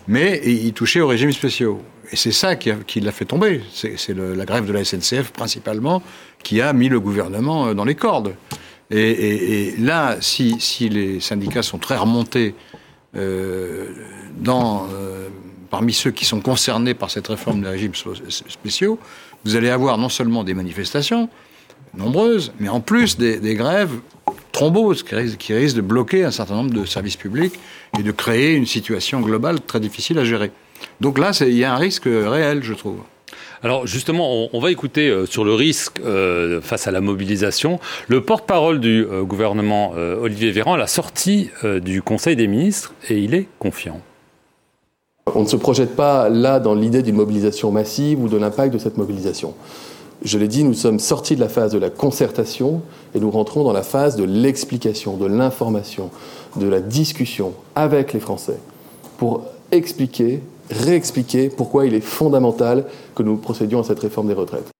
mais 0.08 0.42
il 0.44 0.72
touchait 0.72 1.00
aux 1.00 1.06
régimes 1.06 1.32
spéciaux. 1.32 1.80
Et 2.14 2.16
c'est 2.16 2.30
ça 2.30 2.54
qui, 2.54 3.00
l'a 3.00 3.10
fait 3.10 3.24
tomber. 3.24 3.60
C'est 3.72 4.16
la 4.16 4.44
grève 4.44 4.66
de 4.66 4.72
la 4.72 4.84
SNCF 4.84 5.32
principalement 5.32 6.00
qui 6.44 6.60
a 6.60 6.72
mis 6.72 6.88
le 6.88 7.00
gouvernement 7.00 7.66
euh, 7.66 7.74
dans 7.74 7.84
les 7.84 7.96
cordes. 7.96 8.36
Et, 8.92 9.74
là, 9.80 10.18
si, 10.20 10.56
les 10.90 11.18
syndicats 11.18 11.64
sont 11.64 11.78
très 11.78 11.96
remontés 11.96 12.54
euh, 13.16 13.88
euh, 14.46 15.28
parmi 15.70 15.92
ceux 15.92 16.12
qui 16.12 16.24
sont 16.24 16.40
concernés 16.40 16.94
par 16.94 17.10
cette 17.10 17.26
réforme 17.26 17.62
des 17.62 17.68
régimes 17.68 17.94
spéciaux, 18.28 19.00
vous 19.44 19.56
allez 19.56 19.70
avoir 19.70 19.98
non 19.98 20.08
seulement 20.08 20.44
des 20.44 20.54
manifestations 20.54 21.28
nombreuses, 21.96 22.52
mais 22.60 22.68
en 22.68 22.80
plus 22.80 23.18
des, 23.18 23.54
grèves 23.56 23.98
thromboses 24.54 25.02
qui 25.02 25.52
risquent 25.52 25.76
de 25.76 25.82
bloquer 25.82 26.24
un 26.24 26.30
certain 26.30 26.54
nombre 26.54 26.72
de 26.72 26.86
services 26.86 27.16
publics 27.16 27.54
et 27.98 28.02
de 28.02 28.12
créer 28.12 28.54
une 28.54 28.66
situation 28.66 29.20
globale 29.20 29.60
très 29.60 29.80
difficile 29.80 30.18
à 30.18 30.24
gérer. 30.24 30.50
Donc 31.00 31.18
là, 31.18 31.32
il 31.40 31.54
y 31.54 31.64
a 31.64 31.74
un 31.74 31.76
risque 31.76 32.04
réel, 32.06 32.62
je 32.62 32.72
trouve. 32.72 32.98
Alors 33.62 33.86
justement, 33.86 34.48
on, 34.52 34.60
va 34.60 34.70
écouter 34.70 35.08
euh, 35.08 35.24
sur 35.24 35.42
le 35.42 35.54
risque 35.54 35.98
euh, 36.04 36.60
face 36.60 36.86
à 36.86 36.90
la 36.90 37.00
mobilisation 37.00 37.80
le 38.08 38.20
porte-parole 38.20 38.78
du 38.78 39.06
euh, 39.06 39.22
gouvernement 39.22 39.92
Olivier 40.20 40.50
Véran 40.50 40.74
à 40.74 40.76
la 40.76 40.86
sortie 40.86 41.50
du 41.82 42.02
Conseil 42.02 42.36
des 42.36 42.46
ministres 42.46 42.92
et 43.08 43.18
il 43.18 43.34
est 43.34 43.48
confiant. 43.58 44.00
On 45.34 45.42
ne 45.42 45.48
se 45.48 45.56
projette 45.56 45.96
pas 45.96 46.28
là 46.28 46.60
dans 46.60 46.74
l'idée 46.74 47.02
d'une 47.02 47.16
mobilisation 47.16 47.72
massive 47.72 48.22
ou 48.22 48.28
de 48.28 48.36
l'impact 48.36 48.74
de 48.74 48.78
cette 48.78 48.98
mobilisation. 48.98 49.54
Je 50.24 50.38
l'ai 50.38 50.48
dit, 50.48 50.64
nous 50.64 50.72
sommes 50.72 50.98
sortis 50.98 51.36
de 51.36 51.40
la 51.40 51.50
phase 51.50 51.72
de 51.72 51.78
la 51.78 51.90
concertation 51.90 52.80
et 53.14 53.20
nous 53.20 53.30
rentrons 53.30 53.62
dans 53.62 53.74
la 53.74 53.82
phase 53.82 54.16
de 54.16 54.24
l'explication, 54.24 55.18
de 55.18 55.26
l'information, 55.26 56.10
de 56.56 56.66
la 56.66 56.80
discussion 56.80 57.52
avec 57.74 58.14
les 58.14 58.20
Français 58.20 58.58
pour 59.18 59.42
expliquer, 59.70 60.40
réexpliquer 60.70 61.50
pourquoi 61.50 61.84
il 61.84 61.92
est 61.92 62.00
fondamental 62.00 62.86
que 63.14 63.22
nous 63.22 63.36
procédions 63.36 63.80
à 63.80 63.84
cette 63.84 64.00
réforme 64.00 64.28
des 64.28 64.34
retraites. 64.34 64.70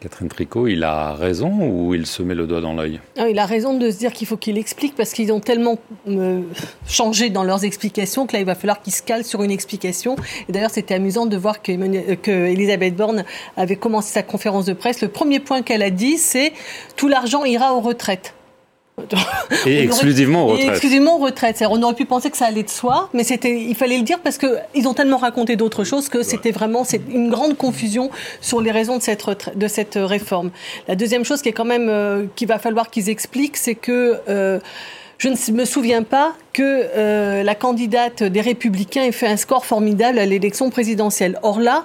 Catherine 0.00 0.28
Tricot, 0.28 0.66
il 0.66 0.82
a 0.82 1.12
raison 1.12 1.52
ou 1.60 1.94
il 1.94 2.06
se 2.06 2.22
met 2.22 2.34
le 2.34 2.46
doigt 2.46 2.62
dans 2.62 2.72
l'œil? 2.72 3.00
Il 3.16 3.38
a 3.38 3.44
raison 3.44 3.76
de 3.76 3.90
se 3.90 3.98
dire 3.98 4.14
qu'il 4.14 4.26
faut 4.26 4.38
qu'il 4.38 4.56
explique 4.56 4.94
parce 4.96 5.12
qu'ils 5.12 5.30
ont 5.30 5.40
tellement 5.40 5.78
euh, 6.08 6.40
changé 6.86 7.28
dans 7.28 7.44
leurs 7.44 7.64
explications 7.64 8.26
que 8.26 8.32
là, 8.32 8.40
il 8.40 8.46
va 8.46 8.54
falloir 8.54 8.80
qu'ils 8.80 8.94
se 8.94 9.02
calent 9.02 9.26
sur 9.26 9.42
une 9.42 9.50
explication. 9.50 10.16
D'ailleurs, 10.48 10.70
c'était 10.70 10.94
amusant 10.94 11.26
de 11.26 11.36
voir 11.36 11.60
que, 11.60 11.72
euh, 11.72 12.16
que 12.16 12.30
Elisabeth 12.30 12.96
Borne 12.96 13.24
avait 13.58 13.76
commencé 13.76 14.10
sa 14.10 14.22
conférence 14.22 14.64
de 14.64 14.72
presse. 14.72 15.02
Le 15.02 15.08
premier 15.08 15.38
point 15.38 15.60
qu'elle 15.60 15.82
a 15.82 15.90
dit, 15.90 16.16
c'est 16.16 16.54
tout 16.96 17.08
l'argent 17.08 17.44
ira 17.44 17.74
aux 17.74 17.80
retraites. 17.80 18.32
Et 19.66 19.82
exclusivement 19.82 20.44
aux 20.44 20.48
retraites. 20.48 20.66
Et 20.66 20.70
exclusivement 20.70 21.16
aux 21.16 21.24
retraites. 21.24 21.64
On 21.68 21.82
aurait 21.82 21.94
pu 21.94 22.04
penser 22.04 22.30
que 22.30 22.36
ça 22.36 22.46
allait 22.46 22.62
de 22.62 22.70
soi, 22.70 23.08
mais 23.12 23.24
c'était, 23.24 23.60
il 23.60 23.74
fallait 23.74 23.98
le 23.98 24.04
dire 24.04 24.20
parce 24.20 24.38
qu'ils 24.38 24.88
ont 24.88 24.94
tellement 24.94 25.18
raconté 25.18 25.56
d'autres 25.56 25.84
choses 25.84 26.08
que 26.08 26.22
c'était 26.22 26.50
vraiment 26.50 26.84
c'est 26.84 27.00
une 27.10 27.30
grande 27.30 27.56
confusion 27.56 28.10
sur 28.40 28.60
les 28.60 28.70
raisons 28.70 28.96
de 28.96 29.02
cette, 29.02 29.24
de 29.56 29.68
cette 29.68 29.98
réforme. 30.00 30.50
La 30.88 30.96
deuxième 30.96 31.24
chose 31.24 31.42
qui 31.42 31.48
est 31.48 31.52
quand 31.52 31.64
même 31.64 31.88
euh, 31.88 32.24
qu'il 32.36 32.48
va 32.48 32.58
falloir 32.58 32.90
qu'ils 32.90 33.08
expliquent, 33.08 33.56
c'est 33.56 33.74
que 33.74 34.18
euh, 34.28 34.58
je 35.18 35.28
ne 35.28 35.52
me 35.52 35.64
souviens 35.64 36.02
pas 36.02 36.34
que 36.52 36.62
euh, 36.62 37.42
la 37.42 37.54
candidate 37.54 38.22
des 38.22 38.40
Républicains 38.40 39.04
ait 39.04 39.12
fait 39.12 39.26
un 39.26 39.36
score 39.36 39.66
formidable 39.66 40.18
à 40.18 40.26
l'élection 40.26 40.70
présidentielle. 40.70 41.38
Or 41.42 41.60
là, 41.60 41.84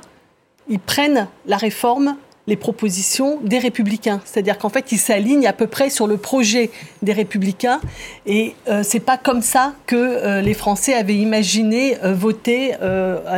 ils 0.69 0.79
prennent 0.79 1.27
la 1.45 1.57
réforme 1.57 2.15
les 2.47 2.55
propositions 2.55 3.39
des 3.41 3.57
républicains. 3.57 4.21
C'est-à-dire 4.23 4.57
qu'en 4.57 4.69
fait, 4.69 4.91
ils 4.91 4.97
s'alignent 4.97 5.47
à 5.47 5.53
peu 5.53 5.67
près 5.67 5.89
sur 5.89 6.07
le 6.07 6.17
projet 6.17 6.69
des 7.01 7.13
républicains. 7.13 7.81
Et 8.25 8.55
euh, 8.69 8.81
c'est 8.83 8.99
pas 8.99 9.17
comme 9.17 9.41
ça 9.41 9.73
que 9.87 9.95
euh, 9.95 10.41
les 10.41 10.53
Français 10.53 10.93
avaient 10.93 11.15
imaginé 11.15 11.97
euh, 12.03 12.13
voter 12.13 12.73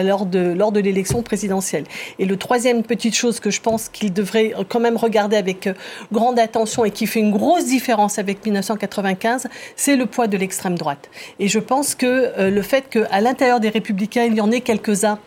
lors 0.04 0.26
de, 0.26 0.40
lors 0.40 0.72
de 0.72 0.80
l'élection 0.80 1.22
présidentielle. 1.22 1.86
Et 2.20 2.26
le 2.26 2.38
troisième 2.38 2.84
petite 2.84 3.16
chose 3.16 3.40
que 3.40 3.50
je 3.50 3.62
pense 3.62 3.90
qu'ils 3.90 4.14
devraient 4.14 4.54
quand 4.70 4.80
même 4.80 4.98
regarder 4.98 5.38
avec 5.38 5.70
grande 6.12 6.40
attention 6.40 6.86
et 6.86 6.92
qui 6.92 7.08
fait 7.08 7.20
une 7.20 7.32
grosse 7.32 7.66
différence 7.66 8.20
avec 8.20 8.44
1995, 8.46 9.48
c'est 9.76 9.96
le 9.96 10.06
poids 10.06 10.28
de 10.28 10.38
l'extrême 10.38 10.78
droite. 10.78 11.10
Et 11.40 11.48
je 11.48 11.60
pense 11.60 11.96
que 11.96 12.50
le 12.50 12.62
fait 12.62 12.90
qu'à 12.90 13.22
l'intérieur 13.22 13.60
des 13.60 13.70
républicains, 13.70 14.24
il 14.24 14.36
y 14.36 14.42
en 14.42 14.52
ait 14.52 14.62
quelques-uns 14.62 15.20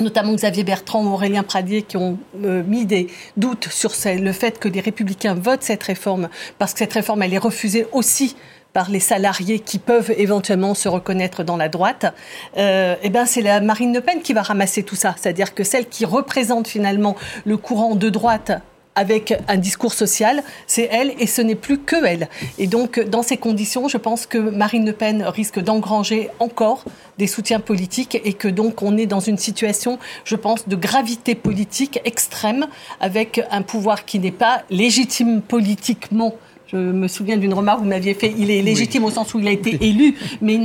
notamment 0.00 0.34
Xavier 0.34 0.64
Bertrand 0.64 1.04
ou 1.04 1.12
Aurélien 1.12 1.42
Pradier, 1.42 1.82
qui 1.82 1.96
ont 1.96 2.18
euh, 2.44 2.62
mis 2.64 2.86
des 2.86 3.08
doutes 3.36 3.68
sur 3.70 3.92
le 4.04 4.32
fait 4.32 4.58
que 4.58 4.68
les 4.68 4.80
républicains 4.80 5.34
votent 5.34 5.62
cette 5.62 5.82
réforme, 5.82 6.28
parce 6.58 6.72
que 6.72 6.80
cette 6.80 6.92
réforme, 6.92 7.22
elle 7.22 7.34
est 7.34 7.38
refusée 7.38 7.86
aussi 7.92 8.36
par 8.72 8.90
les 8.90 9.00
salariés 9.00 9.60
qui 9.60 9.78
peuvent 9.78 10.12
éventuellement 10.18 10.74
se 10.74 10.88
reconnaître 10.88 11.44
dans 11.44 11.56
la 11.56 11.68
droite, 11.68 12.12
euh, 12.58 12.96
eh 13.02 13.08
ben 13.08 13.24
c'est 13.24 13.40
la 13.40 13.60
Marine 13.60 13.94
Le 13.94 14.00
Pen 14.00 14.20
qui 14.20 14.32
va 14.32 14.42
ramasser 14.42 14.82
tout 14.82 14.96
ça. 14.96 15.14
C'est-à-dire 15.16 15.54
que 15.54 15.62
celle 15.62 15.88
qui 15.88 16.04
représente 16.04 16.66
finalement 16.66 17.14
le 17.46 17.56
courant 17.56 17.94
de 17.94 18.10
droite 18.10 18.52
avec 18.94 19.34
un 19.48 19.56
discours 19.56 19.92
social, 19.92 20.42
c'est 20.66 20.88
elle 20.90 21.12
et 21.18 21.26
ce 21.26 21.42
n'est 21.42 21.54
plus 21.54 21.78
que 21.78 22.04
elle. 22.04 22.28
Et 22.58 22.66
donc, 22.66 23.00
dans 23.00 23.22
ces 23.22 23.36
conditions, 23.36 23.88
je 23.88 23.96
pense 23.96 24.26
que 24.26 24.38
Marine 24.38 24.86
Le 24.86 24.92
Pen 24.92 25.22
risque 25.22 25.60
d'engranger 25.60 26.30
encore 26.38 26.84
des 27.18 27.26
soutiens 27.26 27.60
politiques 27.60 28.20
et 28.24 28.32
que 28.32 28.48
donc 28.48 28.82
on 28.82 28.96
est 28.96 29.06
dans 29.06 29.20
une 29.20 29.38
situation, 29.38 29.98
je 30.24 30.36
pense, 30.36 30.68
de 30.68 30.76
gravité 30.76 31.34
politique 31.34 32.00
extrême 32.04 32.66
avec 33.00 33.40
un 33.50 33.62
pouvoir 33.62 34.04
qui 34.04 34.18
n'est 34.18 34.30
pas 34.30 34.62
légitime 34.70 35.40
politiquement 35.40 36.34
je 36.66 36.78
me 36.78 37.08
souviens 37.08 37.36
d'une 37.36 37.54
remarque 37.54 37.78
que 37.78 37.84
vous 37.84 37.90
m'aviez 37.90 38.14
fait. 38.14 38.34
Il 38.36 38.50
est 38.50 38.62
légitime 38.62 39.04
au 39.04 39.10
sens 39.10 39.32
où 39.34 39.38
il 39.38 39.46
a 39.46 39.52
été 39.52 39.78
élu, 39.86 40.16
mais 40.40 40.54
il 40.54 40.62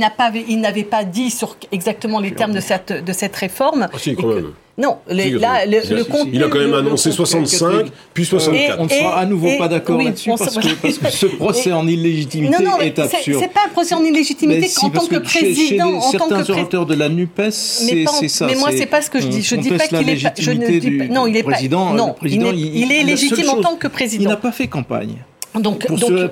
n'avait 0.60 0.82
pas, 0.82 1.04
dit 1.04 1.30
sur 1.30 1.56
exactement 1.70 2.18
les 2.18 2.32
termes 2.32 2.52
de 2.52 2.60
cette, 2.60 3.04
de 3.04 3.12
cette 3.12 3.36
réforme. 3.36 3.88
Ah, 3.92 3.98
si, 3.98 4.16
quand 4.16 4.26
même. 4.26 4.52
Non, 4.80 4.98
là, 5.08 5.66
le, 5.66 6.04
contenu, 6.04 6.30
Il 6.32 6.42
a 6.42 6.48
quand 6.48 6.58
même 6.58 6.72
annoncé 6.72 7.12
65, 7.12 7.86
puis 8.14 8.24
64. 8.24 8.80
on 8.80 8.84
ne 8.84 8.88
sera 8.88 9.18
à 9.18 9.26
nouveau 9.26 9.48
pas 9.58 9.68
d'accord 9.68 10.02
là-dessus 10.02 10.30
parce, 10.38 10.56
que, 10.56 11.10
ce 11.10 11.26
procès 11.36 11.72
en 11.72 11.86
illégitimité 11.86 12.64
est 12.80 12.98
absurde. 12.98 13.40
C'est 13.42 13.52
pas 13.52 13.66
un 13.66 13.68
procès 13.70 13.94
en 13.94 14.02
illégitimité 14.02 14.70
en 14.82 14.90
tant 14.90 15.06
que 15.06 15.18
président. 15.18 15.96
en 15.96 16.10
certains 16.10 16.48
orateurs 16.48 16.86
de 16.86 16.94
la 16.94 17.08
NUPES, 17.08 17.50
c'est 17.50 18.28
ça. 18.28 18.46
Mais 18.46 18.54
moi, 18.54 18.70
c'est 18.72 18.86
pas 18.86 19.02
ce 19.02 19.10
que 19.10 19.20
je 19.20 19.26
dis. 19.26 19.42
Je 19.42 19.56
dis 19.56 19.70
pas 19.70 19.86
qu'il 19.86 20.08
est. 20.08 20.40
Je 20.40 20.50
ne 20.50 20.78
dis 20.78 20.90
pas. 20.92 21.04
Non, 21.06 21.26
il 21.26 21.36
est 21.36 21.42
pas. 21.42 21.60
Non, 21.68 22.16
il 22.22 22.92
est 22.92 23.02
légitime 23.02 23.50
en 23.50 23.60
tant 23.60 23.76
que 23.76 23.88
président. 23.88 24.24
Il 24.24 24.28
n'a 24.28 24.36
pas 24.36 24.52
fait 24.52 24.68
campagne. 24.68 25.16
Donc, 25.58 25.86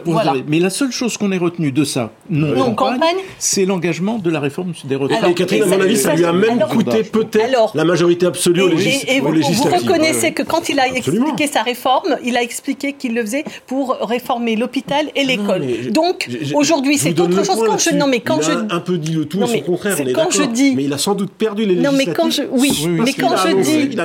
voilà. 0.05 0.35
Mais 0.47 0.61
la 0.61 0.71
seule 0.71 0.93
chose 0.93 1.17
qu'on 1.17 1.33
ait 1.33 1.39
retenue 1.39 1.73
de 1.73 1.85
ça, 1.85 2.13
non, 2.31 2.75
campagne, 2.75 3.17
c'est 3.39 3.65
l'engagement 3.65 4.19
de 4.19 4.31
la 4.31 4.41
réforme 4.41 4.73
des 4.85 4.97
retraites. 4.97 5.23
Alors, 5.23 5.35
Catherine, 5.35 5.65
à 5.65 5.67
mon 5.67 5.81
avis, 5.81 5.97
ça 5.97 6.15
lui 6.15 6.25
a 6.25 6.33
même 6.33 6.61
coûté 6.71 7.03
peut-être 7.03 7.73
la 7.75 7.85
majorité 7.85 8.27
absolue 8.27 8.63
aux, 8.63 8.69
législatives. 8.69 9.17
Et 9.17 9.21
vous, 9.21 9.33
vous 9.33 9.63
reconnaissez 9.65 10.33
que 10.33 10.43
quand 10.43 10.69
il 10.69 10.79
a 10.79 10.87
expliqué 10.87 11.47
sa 11.47 11.63
réforme, 11.63 12.17
il 12.25 12.37
a 12.37 12.43
expliqué 12.43 12.93
qu'il 12.93 13.15
le 13.15 13.23
faisait 13.23 13.45
pour 13.67 13.97
réformer 14.01 14.57
l'hôpital 14.57 15.07
et 15.15 15.25
l'école. 15.25 15.63
Donc, 15.91 16.29
aujourd'hui, 16.55 16.99
c'est 16.99 17.19
autre 17.19 17.45
chose. 17.45 17.59
Quand 17.67 17.79
je, 17.79 17.95
non, 17.95 18.07
mais 18.07 18.21
quand 18.21 18.39
il 18.39 18.45
je. 18.45 18.53
A 18.53 18.77
un 18.77 18.81
peu 18.81 18.99
dit 18.99 19.13
le 19.13 19.25
tout, 19.25 19.45
son 19.45 19.61
contraire, 19.61 19.97
on 20.01 20.07
est 20.07 20.13
quand 20.13 20.31
je 20.31 20.43
dis, 20.43 20.75
mais 20.77 20.85
il 20.85 20.93
a 20.93 20.99
sans 20.99 21.15
doute 21.15 21.33
perdu 21.33 21.63
les 21.63 21.75
législatives. 21.75 21.99
Non, 21.99 22.05
mais 22.07 22.15
quand 22.15 22.31
je. 22.31 22.43
Oui, 22.51 22.87
mais 22.89 23.13
quand 23.13 23.37
je 23.37 23.57
dis. 23.61 23.97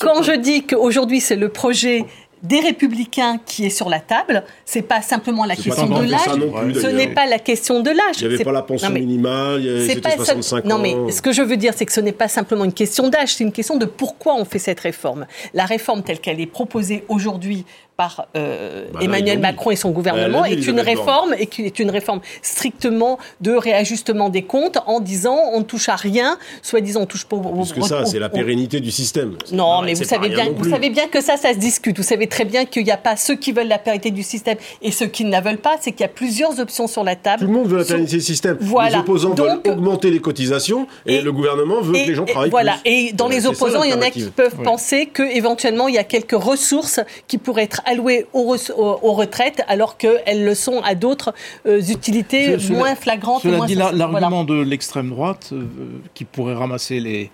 Quand 0.00 0.22
je 0.22 0.32
dis 0.32 0.62
qu'aujourd'hui, 0.62 1.20
c'est 1.20 1.36
le 1.36 1.48
projet 1.48 2.04
des 2.42 2.60
républicains 2.60 3.38
qui 3.44 3.66
est 3.66 3.70
sur 3.70 3.88
la 3.88 4.00
table, 4.00 4.44
c'est 4.64 4.82
pas 4.82 5.00
simplement 5.00 5.44
la 5.44 5.54
question 5.54 5.86
de 5.86 6.04
l'âge. 6.04 6.20
Ce 6.74 6.86
n'est 6.88 7.14
pas 7.14 7.26
la 7.26 7.38
question 7.38 7.80
de 7.80 7.90
l'âge. 7.90 8.20
Il 8.20 8.28
n'y 8.28 8.34
avait 8.34 8.44
pas 8.44 8.52
la 8.52 8.62
pension 8.62 8.90
minimale, 8.90 9.62
c'était 9.86 10.16
65 10.16 10.64
ans. 10.64 10.68
Non, 10.68 10.78
mais 10.78 11.12
ce 11.12 11.22
que 11.22 11.32
je 11.32 11.42
veux 11.42 11.56
dire, 11.56 11.72
c'est 11.76 11.86
que 11.86 11.92
ce 11.92 12.00
n'est 12.00 12.12
pas 12.12 12.28
simplement 12.28 12.64
une 12.64 12.72
question 12.72 13.08
d'âge, 13.08 13.34
c'est 13.34 13.44
une 13.44 13.52
question 13.52 13.76
de 13.76 13.84
pourquoi 13.84 14.34
on 14.34 14.44
fait 14.44 14.58
cette 14.58 14.80
réforme. 14.80 15.26
La 15.54 15.64
réforme 15.64 16.02
telle 16.02 16.20
qu'elle 16.20 16.40
est 16.40 16.46
proposée 16.46 17.04
aujourd'hui 17.08 17.64
par 17.96 18.26
euh, 18.36 18.86
bah 18.92 19.00
Emmanuel 19.02 19.38
Macron 19.38 19.70
et 19.70 19.76
son 19.76 19.90
gouvernement 19.90 20.44
est 20.44 20.66
une 20.66 20.80
réforme 20.80 21.34
et 21.38 21.46
qui 21.46 21.64
est 21.64 21.78
une 21.78 21.90
réforme 21.90 22.20
strictement 22.42 23.18
de 23.40 23.52
réajustement 23.52 24.28
des 24.28 24.42
comptes 24.42 24.78
en 24.86 25.00
disant 25.00 25.38
on 25.52 25.60
ne 25.60 25.64
touche 25.64 25.88
à 25.88 25.96
rien, 25.96 26.38
soi-disant 26.62 27.02
on 27.02 27.06
touche 27.06 27.26
pas. 27.26 27.36
Parce 27.36 27.72
que 27.72 27.82
ça, 27.82 28.04
c'est 28.04 28.18
la 28.18 28.28
pérennité 28.28 28.80
du 28.80 28.90
système. 28.90 29.36
Non, 29.52 29.82
mais 29.82 29.94
vous 29.94 30.04
savez 30.04 30.28
bien, 30.28 30.46
vous 30.54 30.70
savez 30.70 30.90
bien 30.90 31.08
que 31.08 31.20
ça, 31.20 31.36
ça 31.36 31.52
se 31.52 31.58
discute. 31.58 31.96
Vous 31.96 32.02
savez 32.02 32.26
très 32.26 32.44
bien 32.44 32.64
qu'il 32.64 32.84
n'y 32.84 32.90
a 32.90 32.96
pas 32.96 33.16
ceux 33.16 33.36
qui 33.36 33.52
veulent 33.52 33.68
la 33.68 33.78
pérennité 33.78 34.10
du 34.10 34.22
système 34.22 34.56
et 34.80 34.90
ceux 34.90 35.06
qui 35.06 35.24
ne 35.24 35.30
la 35.30 35.40
veulent 35.40 35.58
pas. 35.58 35.76
C'est 35.80 35.92
qu'il 35.92 36.00
y 36.00 36.04
a 36.04 36.08
plusieurs 36.08 36.58
options 36.60 36.86
sur 36.86 37.04
la 37.04 37.16
table. 37.16 37.40
Tout 37.40 37.48
le 37.48 37.52
monde 37.52 37.68
veut 37.68 37.78
la 37.78 37.84
pérennité 37.84 38.16
du 38.16 38.22
système. 38.22 38.58
Les 38.60 38.96
opposants 38.96 39.34
veulent 39.34 39.60
augmenter 39.66 40.10
les 40.10 40.20
cotisations 40.20 40.86
et, 41.06 41.20
le 41.20 41.32
gouvernement 41.32 41.80
veut 41.80 41.92
que 41.92 42.08
les 42.08 42.14
gens 42.14 42.24
travaillent 42.24 42.50
voilà. 42.50 42.76
Et 42.84 43.12
dans 43.12 43.28
les 43.28 43.46
opposants, 43.46 43.82
il 43.82 43.90
y 43.90 43.94
en 43.94 44.00
a 44.00 44.10
qui 44.10 44.24
peuvent 44.24 44.62
penser 44.62 45.06
que 45.06 45.22
éventuellement 45.22 45.88
il 45.88 45.94
y 45.94 45.98
a 45.98 46.04
quelques 46.04 46.32
ressources 46.32 47.00
qui 47.28 47.38
pourraient 47.38 47.64
être 47.64 47.81
allouées 47.84 48.26
aux, 48.32 48.56
retraites 49.12 49.62
alors 49.68 49.96
qu'elles 49.96 50.44
le 50.44 50.54
sont 50.54 50.80
à 50.82 50.94
d'autres 50.94 51.34
euh, 51.66 51.80
utilités 51.80 52.56
moins 52.70 52.94
flagrantes. 52.94 53.42
Cela 53.42 53.66
dit, 53.66 53.74
l'argument 53.74 54.44
de 54.44 54.60
l'extrême 54.60 55.10
droite 55.10 55.50
euh, 55.52 55.64
qui 56.14 56.24
pourrait 56.24 56.54
ramasser 56.54 57.00
les 57.00 57.30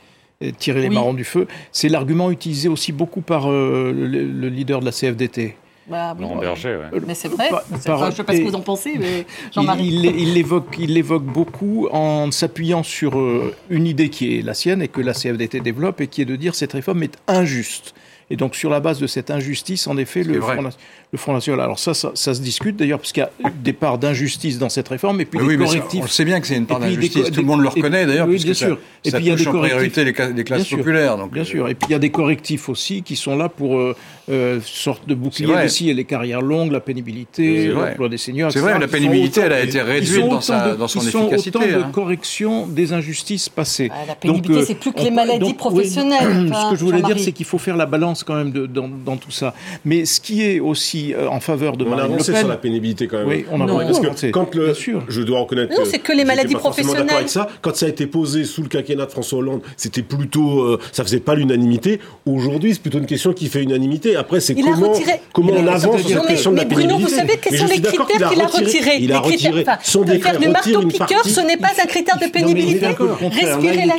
tirer 0.58 0.82
les 0.82 0.88
marrons 0.90 1.14
du 1.14 1.24
feu, 1.24 1.48
c'est 1.72 1.88
l'argument 1.88 2.30
utilisé 2.30 2.68
aussi 2.68 2.92
beaucoup 2.92 3.22
par 3.22 3.50
euh, 3.50 3.92
le, 3.92 4.48
leader 4.48 4.78
de 4.78 4.84
la 4.84 4.92
CFDT. 4.92 5.56
Bah, 5.88 6.14
Berger, 6.14 6.78
Mais 7.06 7.14
c'est 7.14 7.26
vrai. 7.26 7.48
je 7.70 7.74
ne 7.74 8.10
sais 8.12 8.22
pas 8.22 8.34
ce 8.34 8.38
que 8.38 8.44
vous 8.44 8.54
en 8.54 8.60
pensez, 8.60 8.98
mais 9.00 9.26
Jean-Marie. 9.52 9.86
Il, 9.86 10.04
il 10.04 10.94
l'évoque 10.94 11.24
beaucoup 11.24 11.88
en 11.90 12.30
s'appuyant 12.30 12.84
sur 12.84 13.20
une 13.68 13.86
idée 13.86 14.10
qui 14.10 14.38
est 14.38 14.42
la 14.42 14.54
sienne 14.54 14.80
et 14.80 14.88
que 14.88 15.00
la 15.00 15.14
CFDT 15.14 15.60
développe 15.60 16.00
et 16.02 16.06
qui 16.06 16.22
est 16.22 16.26
de 16.26 16.36
dire 16.36 16.54
cette 16.54 16.74
réforme 16.74 17.02
est 17.02 17.16
injuste. 17.26 17.94
Et 18.30 18.36
donc, 18.36 18.54
sur 18.54 18.68
la 18.68 18.80
base 18.80 18.98
de 19.00 19.06
cette 19.06 19.30
injustice, 19.30 19.86
en 19.86 19.96
effet, 19.96 20.22
le 20.22 20.40
Front, 20.40 20.68
le 21.12 21.18
Front, 21.18 21.32
National. 21.32 21.60
Alors, 21.62 21.78
ça, 21.78 21.94
ça, 21.94 22.12
se 22.14 22.40
discute 22.40 22.76
d'ailleurs, 22.76 22.98
parce 22.98 23.12
qu'il 23.12 23.22
y 23.22 23.46
a 23.46 23.50
des 23.50 23.72
parts 23.72 23.96
d'injustice 23.96 24.58
dans 24.58 24.68
cette 24.68 24.88
réforme, 24.88 25.20
et 25.22 25.24
puis 25.24 25.38
des 25.38 25.56
correctifs. 25.56 26.04
on 26.04 26.08
sait 26.08 26.26
bien 26.26 26.38
que 26.40 26.46
c'est 26.46 26.56
une 26.56 26.66
part 26.66 26.78
d'injustice. 26.78 27.30
Tout 27.30 27.40
le 27.40 27.46
monde 27.46 27.62
le 27.62 27.68
reconnaît 27.68 28.04
d'ailleurs, 28.04 28.28
oui, 28.28 28.42
bien 28.42 28.52
sûr. 28.52 28.78
et 29.04 29.10
puis, 29.10 29.24
il 29.24 29.28
y 29.28 29.30
a 29.30 29.36
des 29.36 29.44
correctifs. 29.44 29.96
les, 29.96 30.44
classes 30.44 30.68
populaires. 30.68 31.16
Donc, 31.16 31.32
bien 31.32 31.44
sûr. 31.44 31.68
Et 31.68 31.74
puis, 31.74 31.86
il 31.88 31.92
y 31.92 31.96
a 31.96 31.98
des 31.98 32.10
correctifs 32.10 32.68
aussi 32.68 33.02
qui 33.02 33.16
sont 33.16 33.36
là 33.36 33.48
pour 33.48 33.78
euh, 33.78 33.96
euh 34.28 34.60
sorte 34.62 35.08
de 35.08 35.14
bouclier 35.14 35.54
aussi. 35.64 35.88
Et 35.88 35.94
les 35.94 36.04
carrières 36.04 36.42
longues, 36.42 36.72
la 36.72 36.80
pénibilité, 36.80 37.68
l'emploi 37.68 38.10
des 38.10 38.18
seniors. 38.18 38.52
C'est 38.52 38.60
vrai, 38.60 38.78
la 38.78 38.88
pénibilité, 38.88 39.40
elle 39.40 39.52
a 39.52 39.62
été 39.62 39.80
réduite 39.80 40.28
dans, 40.28 40.40
sa, 40.42 40.74
dans 40.74 40.88
son 40.88 41.00
efficacité. 41.00 41.36
Ils 41.36 41.52
sont 41.52 41.58
autant 41.58 41.78
de 41.78 41.82
hein. 41.82 41.90
correction 41.92 42.66
des 42.66 42.92
injustices 42.92 43.48
passées. 43.48 43.90
Ah, 43.90 44.04
la 44.06 44.14
pénibilité, 44.14 44.66
c'est 44.66 44.74
plus 44.74 44.92
que 44.92 45.00
les 45.00 45.10
maladies 45.10 45.54
professionnelles. 45.54 46.52
Ce 46.54 46.70
que 46.70 46.76
je 46.76 46.84
voulais 46.84 47.02
dire, 47.02 47.18
c'est 47.18 47.32
qu'il 47.32 47.46
faut 47.46 47.58
faire 47.58 47.76
la 47.76 47.86
balance 47.86 48.17
nuances 48.18 48.24
quand 48.24 48.34
même 48.34 48.52
de, 48.52 48.66
dans, 48.66 48.88
dans, 48.88 49.16
tout 49.16 49.30
ça. 49.30 49.54
Mais 49.84 50.04
ce 50.04 50.20
qui 50.20 50.42
est 50.42 50.60
aussi 50.60 51.14
euh, 51.14 51.28
en 51.28 51.40
faveur 51.40 51.76
de 51.76 51.84
on 51.84 51.90
Marine 51.90 52.02
a 52.02 52.14
avancé 52.14 52.30
Le 52.30 52.34
Pen, 52.34 52.42
sur 52.42 52.48
la 52.48 52.56
pénibilité 52.56 53.06
quand 53.06 53.18
même. 53.18 53.28
Oui, 53.28 53.44
on 53.50 53.60
a 53.60 53.66
non, 53.66 53.78
parce 53.78 54.00
que 54.00 54.30
quand 54.30 54.54
le, 54.54 54.74
sûr. 54.74 55.04
je 55.08 55.22
dois 55.22 55.40
reconnaître. 55.40 55.74
Non, 55.74 55.84
c'est 55.84 55.98
que 55.98 56.12
les 56.12 56.24
maladies 56.24 56.54
professionnelles. 56.54 57.06
Avec 57.10 57.28
ça. 57.28 57.48
Quand 57.62 57.74
ça 57.74 57.86
a 57.86 57.88
été 57.88 58.06
posé 58.06 58.44
sous 58.44 58.62
le 58.62 58.68
quinquennat 58.68 59.06
de 59.06 59.10
François 59.10 59.38
Hollande, 59.38 59.62
c'était 59.76 60.02
plutôt, 60.02 60.60
euh, 60.60 60.78
ça 60.92 61.04
faisait 61.04 61.20
pas 61.20 61.34
l'unanimité. 61.34 62.00
Aujourd'hui, 62.26 62.74
c'est 62.74 62.82
plutôt 62.82 62.98
une 62.98 63.06
question 63.06 63.32
qui 63.32 63.48
fait 63.48 63.62
unanimité. 63.62 64.16
Après, 64.16 64.40
c'est 64.40 64.54
comment, 64.54 64.92
retiré... 64.92 65.20
comment 65.32 65.52
on 65.52 65.66
avance 65.66 66.02
sur 66.02 66.22
la 66.22 66.28
question 66.28 66.52
mais 66.52 66.64
de 66.64 66.70
la 66.70 66.76
pénibilité. 66.76 66.94
Bruno, 66.94 67.08
vous 67.08 67.14
savez 67.14 67.38
quels 67.40 67.58
sont 67.58 67.66
les 67.66 67.80
critères 67.80 68.30
qu'il 68.30 68.40
a 68.40 68.46
retirés 68.46 68.96
Il 69.00 69.12
a 69.12 69.20
retiré. 69.20 69.64
Son 69.82 70.04
faire 70.06 70.38
du 70.38 70.48
marteau-piqueur, 70.48 71.24
ce 71.24 71.40
n'est 71.40 71.56
pas 71.56 71.72
un 71.82 71.86
critère 71.86 72.18
de 72.18 72.26
pénibilité. 72.26 72.86
Respirer 72.86 73.86
la 73.86 73.96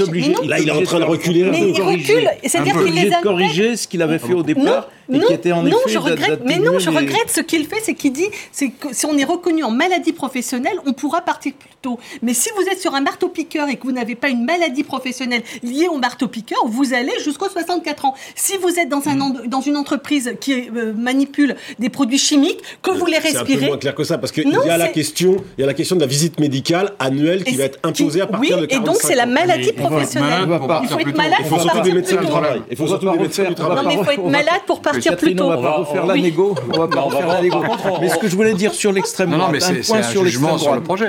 Là, 0.47 0.59
il 0.59 0.67
est 0.67 0.71
en 0.71 0.81
train 0.81 0.99
de 0.99 1.05
reculer 1.05 1.43
un 1.43 1.51
peu. 1.51 1.51
Mais 1.51 1.69
il 1.69 1.81
recule, 1.81 2.29
c'est-à-dire 2.43 2.83
qu'il 2.83 2.93
les 2.93 3.11
a 3.11 3.21
corriger 3.21 3.75
ce 3.75 3.87
qu'il 3.87 4.01
avait 4.09 4.19
fait 4.19 4.33
au 4.33 4.43
départ. 4.43 4.89
Non, 5.09 5.27
qui 5.27 5.33
était 5.33 5.51
en 5.51 5.63
non, 5.63 5.69
effet 5.69 5.93
je 5.93 5.97
regrette, 5.97 6.41
mais 6.45 6.59
non, 6.59 6.77
je 6.79 6.89
regrette 6.89 7.29
ce 7.29 7.41
qu'il 7.41 7.65
fait, 7.65 7.81
c'est 7.81 7.95
qu'il 7.95 8.13
dit, 8.13 8.27
c'est 8.51 8.69
que 8.69 8.93
si 8.93 9.05
on 9.05 9.17
est 9.17 9.23
reconnu 9.23 9.63
en 9.63 9.71
maladie 9.71 10.13
professionnelle, 10.13 10.77
on 10.85 10.93
pourra 10.93 11.21
partir 11.21 11.53
plus 11.53 11.69
tôt. 11.81 11.99
Mais 12.21 12.33
si 12.33 12.49
vous 12.55 12.63
êtes 12.69 12.79
sur 12.79 12.93
un 12.93 13.01
marteau-piqueur 13.01 13.69
et 13.69 13.77
que 13.77 13.83
vous 13.83 13.91
n'avez 13.91 14.15
pas 14.15 14.29
une 14.29 14.45
maladie 14.45 14.83
professionnelle 14.83 15.41
liée 15.63 15.87
au 15.87 15.97
marteau-piqueur, 15.97 16.59
vous 16.67 16.93
allez 16.93 17.13
jusqu'aux 17.23 17.49
64 17.49 18.05
ans. 18.05 18.13
Si 18.35 18.57
vous 18.57 18.79
êtes 18.79 18.89
dans, 18.89 19.07
un, 19.07 19.47
dans 19.47 19.61
une 19.61 19.77
entreprise 19.77 20.35
qui 20.39 20.69
euh, 20.75 20.93
manipule 20.93 21.55
des 21.79 21.89
produits 21.89 22.19
chimiques, 22.19 22.59
que 22.81 22.91
vous 22.91 23.05
les 23.05 23.17
respirez. 23.17 23.45
C'est 23.47 23.55
un 23.55 23.59
peu 23.59 23.65
moins 23.65 23.77
clair 23.77 23.95
que 23.95 24.03
ça, 24.03 24.17
parce 24.17 24.31
qu'il 24.31 24.47
y 24.47 24.69
a 24.69 24.77
la 24.77 24.87
question, 24.89 25.37
il 25.57 25.61
y 25.61 25.63
a 25.63 25.67
la 25.67 25.73
question 25.73 25.95
de 25.95 26.01
la 26.01 26.07
visite 26.07 26.39
médicale 26.39 26.93
annuelle 26.99 27.43
qui 27.43 27.55
va 27.55 27.65
être 27.65 27.79
imposée 27.83 28.21
à 28.21 28.27
partir 28.27 28.57
oui, 28.57 28.61
de 28.61 28.65
45 28.67 28.83
et 28.83 28.85
donc 28.85 29.01
c'est 29.01 29.15
la 29.15 29.25
maladie 29.25 29.73
professionnelle. 29.73 30.47
Il 30.83 30.87
faut 30.89 30.99
être 30.99 31.17
malade 31.17 31.39
Il 31.41 31.47
pour 31.47 31.57
faut 31.57 31.63
surtout 31.63 31.81
des 31.81 31.91
partir 31.91 31.95
médecins 31.95 32.21
du 32.21 32.27
travail. 32.27 32.61
Il 32.69 32.77
faut 32.77 32.87
surtout 32.87 33.11
des 33.11 33.19
médecins 33.19 33.43
du 33.45 33.55
travail. 33.55 33.77
Non, 33.77 33.89
mais 33.89 33.95
il 33.95 34.05
faut 34.05 34.11
être 34.11 34.29
malade 34.29 34.61
pour 34.65 34.81
partir 34.81 34.98
plus 34.99 35.35
tôt. 35.35 35.45
On 35.45 35.49
va 35.49 35.57
pas 35.57 35.71
refaire 35.71 36.05
la 36.05 36.15
négo. 36.15 36.55
On 36.73 36.77
va 36.77 36.87
pas 36.87 37.01
refaire 37.01 37.27
la 37.27 37.41
négo. 37.41 37.63
Mais 38.01 38.09
ce 38.09 38.17
que 38.17 38.27
je 38.27 38.35
voulais 38.35 38.53
dire 38.53 38.73
sur 38.73 38.91
l'extrême 38.91 39.31
droite, 39.31 39.55
un 39.61 39.81
point 39.81 40.03
sur 40.03 40.23
l'extrême 40.23 40.57
droite. 40.57 41.01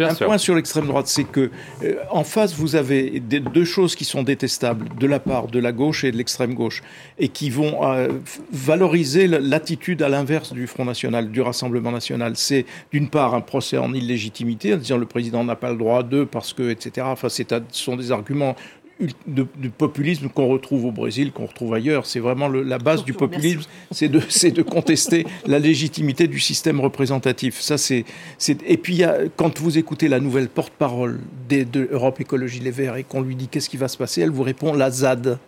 Un 0.00 0.14
point 0.14 0.38
sur 0.38 0.54
l'extrême 0.54 0.86
droite, 0.86 1.06
c'est 1.08 1.24
que 1.24 1.50
en 2.10 2.24
face 2.24 2.54
vous 2.54 2.76
avez 2.76 3.20
deux 3.20 3.64
choses 3.64 3.96
qui 3.96 4.04
sont 4.04 4.22
détestables 4.22 4.88
de 4.98 5.06
la 5.06 5.20
part 5.20 5.48
de 5.48 5.58
la 5.58 5.72
gauche 5.72 6.04
et 6.04 6.12
de 6.12 6.16
l'extrême 6.16 6.54
gauche 6.54 6.82
et 7.18 7.28
qui 7.28 7.50
vont 7.50 7.80
valoriser 8.52 9.26
l'attitude 9.26 10.02
à 10.02 10.08
l'inverse 10.08 10.52
du 10.52 10.66
Front 10.66 10.84
National, 10.84 11.30
du 11.30 11.40
Rassemblement 11.40 11.92
National. 11.92 12.32
C'est 12.36 12.66
d'une 12.92 13.08
part 13.08 13.34
un 13.34 13.40
procès 13.40 13.78
en 13.78 13.92
illégitimité, 13.94 14.74
en 14.74 14.76
disant 14.76 14.96
le 14.96 15.06
président 15.06 15.44
n'a 15.44 15.56
pas 15.56 15.70
le 15.70 15.76
droit 15.76 16.02
d'eux 16.02 16.26
parce 16.26 16.52
que, 16.52 16.70
etc. 16.70 17.06
Enfin, 17.10 17.28
ce 17.28 17.42
sont 17.72 17.96
des 17.96 18.12
arguments 18.12 18.56
de, 19.26 19.46
du 19.56 19.70
populisme 19.70 20.28
qu'on 20.28 20.48
retrouve 20.48 20.86
au 20.86 20.92
Brésil, 20.92 21.32
qu'on 21.32 21.46
retrouve 21.46 21.74
ailleurs. 21.74 22.06
C'est 22.06 22.20
vraiment 22.20 22.48
le, 22.48 22.62
la 22.62 22.78
base 22.78 23.04
du 23.04 23.12
populisme, 23.12 23.62
c'est 23.90 24.08
de, 24.08 24.20
de 24.50 24.62
contester 24.62 25.26
la 25.46 25.58
légitimité 25.58 26.26
du 26.26 26.40
système 26.40 26.80
représentatif. 26.80 27.60
Ça, 27.60 27.78
c'est, 27.78 28.04
et 28.66 28.76
puis, 28.76 28.96
y 28.96 29.04
a, 29.04 29.18
quand 29.36 29.58
vous 29.60 29.78
écoutez 29.78 30.08
la 30.08 30.20
nouvelle 30.20 30.48
porte-parole 30.48 31.20
de 31.48 31.88
Europe 31.90 32.20
Écologie 32.20 32.60
Les 32.60 32.70
Verts 32.70 32.96
et 32.96 33.04
qu'on 33.04 33.20
lui 33.20 33.36
dit 33.36 33.48
qu'est-ce 33.48 33.68
qui 33.68 33.76
va 33.76 33.88
se 33.88 33.96
passer, 33.96 34.22
elle 34.22 34.30
vous 34.30 34.42
répond 34.42 34.72
la 34.72 34.90
ZAD. 34.90 35.38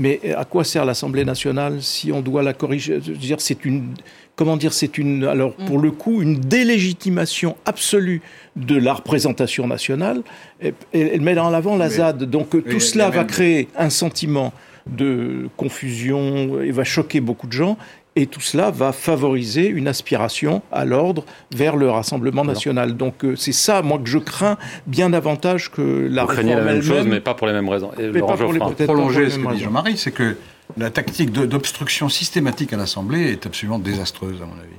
Mais 0.00 0.18
à 0.34 0.46
quoi 0.46 0.64
sert 0.64 0.86
l'Assemblée 0.86 1.26
nationale 1.26 1.82
si 1.82 2.10
on 2.10 2.22
doit 2.22 2.42
la 2.42 2.54
corriger? 2.54 3.00
Je 3.04 3.12
veux 3.12 3.18
dire, 3.18 3.38
c'est 3.38 3.66
une, 3.66 3.88
comment 4.34 4.56
dire, 4.56 4.72
c'est 4.72 4.96
une, 4.96 5.24
alors 5.24 5.54
pour 5.54 5.78
le 5.78 5.90
coup, 5.90 6.22
une 6.22 6.40
délégitimation 6.40 7.54
absolue 7.66 8.22
de 8.56 8.76
la 8.76 8.94
représentation 8.94 9.66
nationale. 9.66 10.22
Et, 10.62 10.72
elle 10.94 11.20
met 11.20 11.38
en 11.38 11.52
avant 11.52 11.76
la 11.76 11.90
ZAD. 11.90 12.24
Donc 12.24 12.48
tout 12.50 12.80
cela 12.80 13.10
va 13.10 13.24
créer 13.24 13.68
un 13.76 13.90
sentiment 13.90 14.54
de 14.86 15.50
confusion 15.58 16.62
et 16.62 16.70
va 16.70 16.84
choquer 16.84 17.20
beaucoup 17.20 17.46
de 17.46 17.52
gens. 17.52 17.76
Et 18.16 18.26
tout 18.26 18.40
cela 18.40 18.70
va 18.70 18.92
favoriser 18.92 19.68
une 19.68 19.86
aspiration 19.86 20.62
à 20.72 20.84
l'ordre 20.84 21.24
vers 21.54 21.76
le 21.76 21.88
Rassemblement 21.88 22.44
national. 22.44 22.96
Donc 22.96 23.24
c'est 23.36 23.52
ça, 23.52 23.82
moi, 23.82 23.98
que 23.98 24.08
je 24.08 24.18
crains 24.18 24.58
bien 24.86 25.10
davantage 25.10 25.70
que 25.70 26.08
la 26.10 26.24
Vous 26.24 26.28
craignez 26.28 26.54
la 26.54 26.62
même 26.62 26.82
chose, 26.82 27.06
mais 27.06 27.20
pas 27.20 27.34
pour 27.34 27.46
les 27.46 27.52
mêmes 27.52 27.68
raisons. 27.68 27.92
Et 27.98 28.08
mais 28.08 28.20
pas 28.20 28.36
pour 28.36 28.52
les, 28.52 28.58
prolonger 28.58 29.30
ce 29.30 29.38
que 29.38 29.54
dit 29.54 29.60
Jean-Marie, 29.60 29.96
c'est 29.96 30.10
que 30.10 30.36
la 30.76 30.90
tactique 30.90 31.32
d'obstruction 31.32 32.08
systématique 32.08 32.72
à 32.72 32.76
l'Assemblée 32.76 33.30
est 33.30 33.46
absolument 33.46 33.78
désastreuse, 33.78 34.40
à 34.42 34.46
mon 34.46 34.60
avis. 34.60 34.76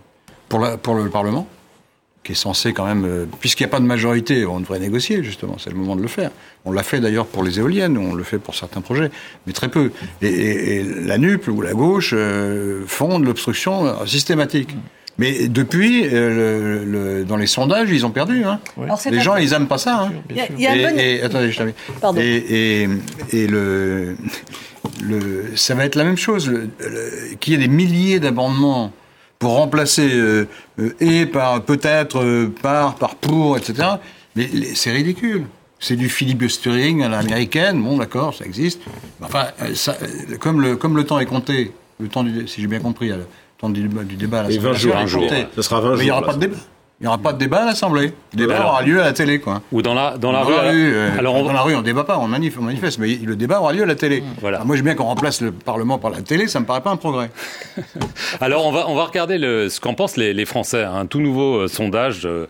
Pour, 0.50 0.60
la, 0.60 0.78
pour 0.78 0.96
le 0.96 1.10
Parlement, 1.10 1.48
qui 2.24 2.34
est 2.34 2.36
censé 2.36 2.72
quand 2.74 2.86
même, 2.86 3.06
euh, 3.06 3.26
puisqu'il 3.40 3.64
n'y 3.64 3.70
a 3.70 3.72
pas 3.72 3.80
de 3.80 3.86
majorité, 3.86 4.46
on 4.46 4.60
devrait 4.60 4.80
négocier 4.80 5.24
justement, 5.24 5.58
c'est 5.58 5.72
le 5.72 5.76
moment 5.76 5.96
de 5.96 6.02
le 6.02 6.08
faire. 6.08 6.32
On 6.66 6.72
l'a 6.72 6.84
fait 6.84 7.00
d'ailleurs 7.00 7.26
pour 7.26 7.44
les 7.44 7.60
éoliennes, 7.60 7.98
on 7.98 8.14
le 8.14 8.24
fait 8.24 8.38
pour 8.38 8.54
certains 8.54 8.82
projets, 8.82 9.10
mais 9.48 9.54
très 9.54 9.70
peu. 9.70 9.92
Et, 10.22 10.28
et, 10.28 10.76
et 10.76 10.84
la 10.84 11.18
NUP 11.18 11.48
ou 11.48 11.62
la 11.62 11.74
gauche 11.74 12.12
euh, 12.14 12.84
font 12.86 13.20
de 13.20 13.26
l'obstruction 13.26 14.06
systématique. 14.06 14.76
Mais 15.18 15.48
depuis, 15.48 16.08
euh, 16.08 16.84
le, 16.84 17.20
le, 17.20 17.26
dans 17.26 17.38
les 17.38 17.48
sondages, 17.48 17.90
ils 17.92 18.06
ont 18.06 18.12
perdu. 18.12 18.44
Hein. 18.44 18.60
Oui. 18.78 18.88
les 19.12 19.20
gens, 19.20 19.36
ils 19.36 19.52
n'aiment 19.52 19.68
pas 19.68 19.78
ça. 19.78 20.04
Hein. 20.04 20.12
Et, 20.58 21.22
attendez, 21.22 21.52
je 21.52 21.58
t'avais. 21.58 21.76
Pardon. 22.00 22.20
Et, 22.20 22.88
et, 23.32 23.48
le, 23.48 24.16
le, 25.04 25.52
ça 25.56 25.76
va 25.76 25.86
être 25.86 25.96
la 25.96 26.06
même 26.06 26.18
chose. 26.18 26.52
Qu'il 27.40 27.54
y 27.54 27.56
ait 27.56 27.60
des 27.60 27.68
milliers 27.68 28.20
d'amendements 28.20 28.94
pour 29.42 29.56
remplacer 29.56 30.08
euh, 30.14 30.48
euh, 30.80 30.94
et 31.02 31.26
par 31.26 31.64
peut-être 31.64 32.24
euh, 32.24 32.54
par 32.62 32.96
par 32.96 33.16
pour 33.16 33.58
etc. 33.58 33.90
Mais 34.36 34.48
c'est 34.76 34.92
ridicule. 34.92 35.48
C'est 35.80 35.96
du 35.96 36.10
filibustering 36.10 37.02
à 37.02 37.10
l'américaine. 37.10 37.82
Bon, 37.82 37.98
d'accord, 37.98 38.36
ça 38.36 38.46
existe. 38.46 38.82
Enfin, 39.20 39.48
ça, 39.74 39.98
comme 40.40 40.62
le 40.62 40.76
comme 40.76 40.96
le 40.96 41.06
temps 41.06 41.18
est 41.18 41.26
compté, 41.26 41.72
le 42.00 42.08
temps 42.08 42.24
du, 42.24 42.48
si 42.48 42.62
j'ai 42.62 42.68
bien 42.68 42.80
compris, 42.80 43.10
le 43.10 43.26
temps 43.58 43.72
du, 43.72 43.90
du 43.90 44.16
débat. 44.16 44.42
À 44.42 44.52
Et 44.52 44.60
20 44.60 44.74
jours, 44.74 44.96
un 44.96 45.08
jour. 45.08 45.26
Ça 45.56 45.64
sera 45.64 45.82
20 45.82 45.88
jours. 45.88 45.98
Mais 45.98 46.04
il 46.04 46.06
n'y 46.06 46.12
aura 46.12 46.22
pas 46.22 46.36
de 46.36 46.40
débat. 46.40 46.58
Il 47.02 47.06
n'y 47.06 47.08
aura 47.08 47.18
pas 47.18 47.34
de 47.34 47.40
débat 47.40 47.64
à 47.64 47.66
l'Assemblée. 47.66 48.14
Le 48.34 48.38
débat 48.38 48.58
alors, 48.58 48.74
aura 48.74 48.84
lieu 48.84 49.02
à 49.02 49.06
la 49.06 49.14
télé, 49.14 49.40
quoi. 49.40 49.64
Ou 49.72 49.82
dans 49.82 49.96
la, 49.96 50.20
dans 50.20 50.32
la 50.32 50.42
dans 50.42 50.46
rue. 50.46 50.54
La 50.54 50.62
rue 50.70 50.94
euh, 50.94 51.18
alors 51.18 51.34
on... 51.34 51.46
Dans 51.46 51.52
la 51.52 51.64
rue, 51.64 51.74
on 51.74 51.80
ne 51.80 51.84
débat 51.84 52.04
pas, 52.04 52.20
on, 52.20 52.28
manif, 52.28 52.60
on 52.60 52.62
manifeste, 52.62 53.00
mais 53.00 53.16
le 53.16 53.36
débat 53.36 53.60
aura 53.60 53.74
lieu 53.74 53.82
à 53.82 53.86
la 53.88 53.96
télé. 53.96 54.24
Voilà. 54.40 54.58
Alors 54.58 54.68
moi, 54.68 54.76
j'aime 54.76 54.86
bien 54.86 54.94
qu'on 54.94 55.06
remplace 55.06 55.42
le 55.42 55.52
Parlement 55.52 55.98
par 55.98 56.12
la 56.12 56.22
télé, 56.22 56.48
ça 56.48 56.60
me 56.60 56.68
paraît 56.68 56.82
pas 56.82 56.92
un 56.92 56.98
progrès. 56.98 57.32
alors, 58.40 58.68
on 58.68 58.72
va, 58.72 58.88
on 58.88 58.94
va 58.94 59.06
regarder 59.06 59.40
le, 59.40 59.68
ce 59.70 59.80
qu'en 59.80 59.96
pensent 59.96 60.16
les, 60.16 60.36
les, 60.36 60.46
Français. 60.46 60.84
Un 60.84 61.08
tout 61.08 61.22
nouveau 61.22 61.62
euh, 61.62 61.68
sondage 61.68 62.28
euh, 62.28 62.46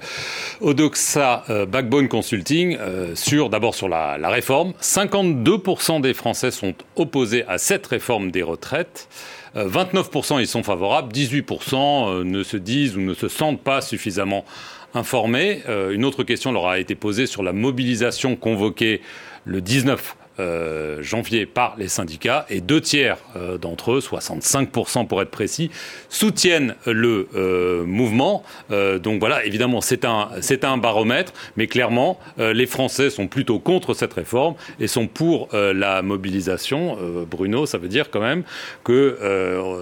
Odoxa 0.60 1.46
Backbone 1.70 2.10
Consulting 2.10 2.78
sur, 3.14 3.50
d'abord 3.50 3.74
sur 3.74 3.88
la, 3.88 4.18
la 4.18 4.28
réforme. 4.28 4.74
52% 4.82 6.02
des 6.02 6.14
Français 6.14 6.52
sont 6.52 6.74
opposés 6.98 7.46
à 7.48 7.58
cette 7.58 7.88
réforme 7.88 8.32
des 8.32 8.44
retraites. 8.44 9.08
29% 9.56 10.42
y 10.42 10.48
sont 10.48 10.64
favorables, 10.64 11.12
18% 11.12 12.24
ne 12.24 12.44
se 12.44 12.58
disent 12.58 12.96
ou 12.96 13.02
ne 13.02 13.14
se 13.14 13.28
sentent 13.28 13.62
pas 13.62 13.82
suffisamment 13.82 14.46
informés. 14.94 15.62
Euh, 15.68 15.92
une 15.92 16.06
autre 16.06 16.24
question 16.24 16.52
leur 16.52 16.68
a 16.68 16.80
été 16.80 16.96
posée 16.96 17.26
sur 17.26 17.44
la 17.44 17.54
mobilisation 17.54 18.36
convoquée 18.36 19.02
le 19.46 19.62
19 19.62 20.16
euh, 20.40 21.02
janvier 21.02 21.46
par 21.46 21.76
les 21.78 21.88
syndicats 21.88 22.46
et 22.50 22.62
deux 22.62 22.80
tiers 22.80 23.18
euh, 23.36 23.58
d'entre 23.58 23.92
eux, 23.92 24.00
65% 24.00 25.06
pour 25.06 25.22
être 25.22 25.30
précis, 25.30 25.70
soutiennent 26.10 26.76
le 26.86 27.28
euh, 27.36 27.84
mouvement. 27.86 28.44
donc 28.70 29.20
voilà, 29.20 29.46
évidemment, 29.46 29.82
c'est 29.82 30.06
un, 30.06 30.30
c'est 30.40 30.64
un 30.64 30.78
baromètre, 30.78 31.34
mais 31.58 31.68
clairement, 31.68 32.20
les 32.38 32.66
Français 32.66 33.10
sont 33.10 33.28
plutôt 33.28 33.60
contre 33.60 33.94
cette 33.94 34.14
réforme 34.14 34.56
et 34.80 34.88
sont 34.88 35.08
pour 35.08 35.50
la 35.54 36.02
mobilisation. 36.02 36.98
Bruno, 37.30 37.66
ça 37.66 37.78
veut 37.78 37.88
dire 37.88 38.10
quand 38.10 38.20
même 38.20 38.44
que 38.84 39.18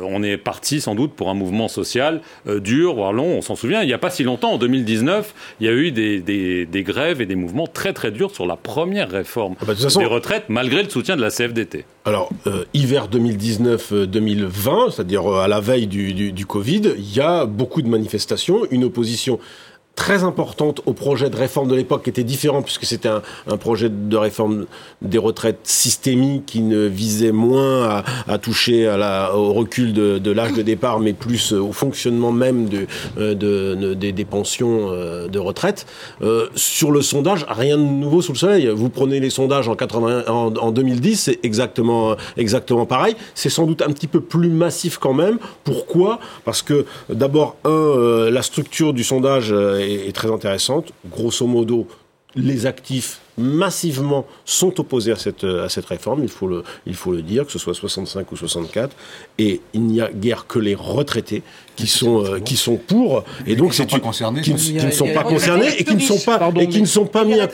on 0.04 0.24
est 0.24 0.38
parti 0.38 0.82
sans 0.82 0.96
doute 0.96 1.14
pour 1.14 1.30
un 1.30 1.34
mouvement 1.34 1.68
social 1.68 2.22
dur, 2.46 2.96
voire 2.96 3.14
long. 3.14 3.38
On 3.38 3.42
s'en 3.42 3.56
souvient, 3.56 3.82
il 3.82 3.88
n'y 3.88 3.94
a 3.94 3.98
pas 3.98 4.10
si 4.10 4.24
longtemps, 4.24 4.54
en 4.54 4.58
2019, 4.58 5.34
il 5.60 5.68
y 5.68 5.70
a 5.70 5.74
eu 5.74 5.92
des, 5.92 6.20
des, 6.20 6.66
des 6.66 6.84
grèves 6.84 7.22
et 7.22 7.26
des 7.26 7.36
mouvements 7.36 7.68
très 7.68 7.94
très 7.94 8.12
durs 8.12 8.32
sur 8.32 8.46
la 8.46 8.56
première 8.56 9.10
réforme 9.10 9.56
ah 9.62 9.66
bah, 9.66 9.74
de 9.74 9.80
façon, 9.80 10.00
des 10.00 10.06
retraites 10.06 10.39
malgré 10.48 10.84
le 10.84 10.90
soutien 10.90 11.16
de 11.16 11.22
la 11.22 11.30
CFDT 11.30 11.86
Alors, 12.06 12.30
euh, 12.48 12.66
hiver 12.74 13.08
2019-2020, 13.10 14.92
c'est-à-dire 14.92 15.32
euh, 15.32 15.42
à 15.42 15.48
la 15.48 15.60
veille 15.60 15.88
du 15.88 16.46
Covid, 16.46 16.94
il 16.98 17.16
y 17.16 17.22
a 17.22 17.46
beaucoup 17.46 17.82
de 17.82 17.88
manifestations, 17.88 18.66
une 18.72 18.84
opposition 18.84 19.40
très 20.00 20.24
importante 20.24 20.82
au 20.86 20.94
projet 20.94 21.30
de 21.30 21.36
réforme 21.36 21.68
de 21.68 21.76
l'époque 21.76 22.04
qui 22.06 22.10
était 22.10 22.24
différent 22.24 22.62
puisque 22.62 22.86
c'était 22.86 23.10
un, 23.10 23.58
projet 23.58 23.90
de 23.90 24.16
réforme 24.16 24.66
des 25.02 25.18
retraites 25.18 25.60
systémique 25.64 26.46
qui 26.46 26.62
ne 26.62 26.86
visait 26.86 27.34
moins 27.34 28.02
à, 28.28 28.38
toucher 28.38 28.88
au 29.36 29.52
recul 29.52 29.92
de, 29.92 30.32
l'âge 30.32 30.54
de 30.54 30.62
départ 30.62 31.02
mais 31.02 31.12
plus 31.12 31.52
au 31.52 31.74
fonctionnement 31.74 32.32
même 32.32 32.70
de 32.70 32.88
des, 33.18 34.26
pensions 34.26 34.92
de 35.28 35.40
retraite. 35.40 35.86
Euh, 36.22 36.48
sur 36.56 36.92
le 36.92 37.02
sondage, 37.02 37.46
rien 37.50 37.78
de 37.78 37.84
nouveau 37.84 38.22
sous 38.22 38.32
le 38.32 38.38
soleil. 38.38 38.68
Vous 38.68 38.90
prenez 38.90 39.20
les 39.20 39.30
sondages 39.30 39.68
en, 39.68 39.76
80, 39.76 40.24
en, 40.28 40.54
en 40.56 40.72
2010, 40.72 41.16
c'est 41.16 41.40
exactement, 41.44 42.16
exactement 42.38 42.86
pareil. 42.86 43.16
C'est 43.36 43.50
sans 43.50 43.66
doute 43.66 43.82
un 43.82 43.92
petit 43.92 44.08
peu 44.08 44.22
plus 44.22 44.50
massif 44.50 44.98
quand 44.98 45.14
même. 45.14 45.40
Pourquoi? 45.64 46.20
Parce 46.46 46.62
que 46.62 46.86
d'abord, 47.10 47.58
un, 47.66 47.70
euh, 47.70 48.32
la 48.32 48.42
structure 48.42 48.94
du 48.94 49.04
sondage 49.04 49.52
est, 49.52 49.89
est 49.94 50.16
très 50.16 50.32
intéressante. 50.32 50.92
Grosso 51.10 51.46
modo, 51.48 51.88
les 52.36 52.66
actifs 52.66 53.20
massivement 53.40 54.26
sont 54.46 54.80
opposés 54.80 55.12
à 55.12 55.16
cette, 55.16 55.44
à 55.44 55.70
cette 55.70 55.86
réforme, 55.86 56.24
il 56.24 56.30
faut, 56.30 56.48
le, 56.48 56.64
il 56.86 56.96
faut 56.96 57.12
le 57.12 57.22
dire, 57.22 57.46
que 57.46 57.52
ce 57.52 57.60
soit 57.60 57.74
65 57.74 58.32
ou 58.32 58.36
64, 58.36 58.96
et 59.38 59.62
il 59.74 59.84
n'y 59.84 60.02
a 60.02 60.10
guère 60.12 60.48
que 60.48 60.60
les 60.60 60.76
retraités 60.76 61.44
qui 61.76 61.88
sont, 61.88 62.26
euh, 62.26 62.40
qui 62.40 62.58
sont 62.58 62.76
pour, 62.76 63.24
et 63.48 63.56
donc 63.56 63.74
c'est 63.74 63.86
qui, 63.86 63.96
ne 63.96 64.92
sont 64.92 65.08
pas 65.14 65.24
concernés 65.24 65.70
et 65.78 65.84
qui 65.84 65.96
ne 65.96 66.00
sont 66.00 66.18
pas 66.18 66.52
et 66.60 66.68
qui 66.68 66.82
ne 66.82 66.86
sont 66.86 67.06
pas 67.06 67.24
mis 67.24 67.40
à 67.40 67.48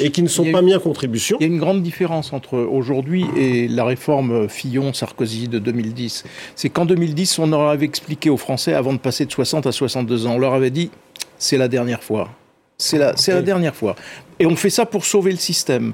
et 0.00 0.10
qui 0.10 0.22
ne 0.22 0.28
sont 0.28 0.50
pas 0.50 0.62
mis 0.62 0.74
à 0.74 0.78
contribution. 0.78 1.36
Il 1.40 1.46
y 1.46 1.50
a 1.50 1.52
une 1.52 1.60
grande 1.60 1.82
différence 1.82 2.32
entre 2.32 2.58
aujourd'hui 2.58 3.24
et 3.36 3.68
la 3.68 3.84
réforme 3.84 4.48
Fillon-Sarkozy 4.48 5.48
de 5.48 5.58
2010. 5.58 6.24
C'est 6.56 6.70
qu'en 6.70 6.84
2010, 6.84 7.38
on 7.38 7.46
leur 7.46 7.68
avait 7.68 7.86
expliqué 7.86 8.30
aux 8.30 8.36
Français, 8.36 8.74
avant 8.74 8.92
de 8.92 8.98
passer 8.98 9.26
de 9.26 9.32
60 9.32 9.66
à 9.66 9.72
62 9.72 10.26
ans, 10.26 10.34
on 10.34 10.38
leur 10.38 10.54
avait 10.54 10.70
dit 10.70 10.90
c'est 11.38 11.58
la 11.58 11.68
dernière 11.68 12.02
fois. 12.02 12.30
C'est 12.78 12.98
la, 12.98 13.16
c'est 13.16 13.32
la 13.32 13.42
dernière 13.42 13.74
fois. 13.74 13.94
Et 14.38 14.46
on 14.46 14.56
fait 14.56 14.70
ça 14.70 14.86
pour 14.86 15.04
sauver 15.04 15.30
le 15.30 15.38
système. 15.38 15.92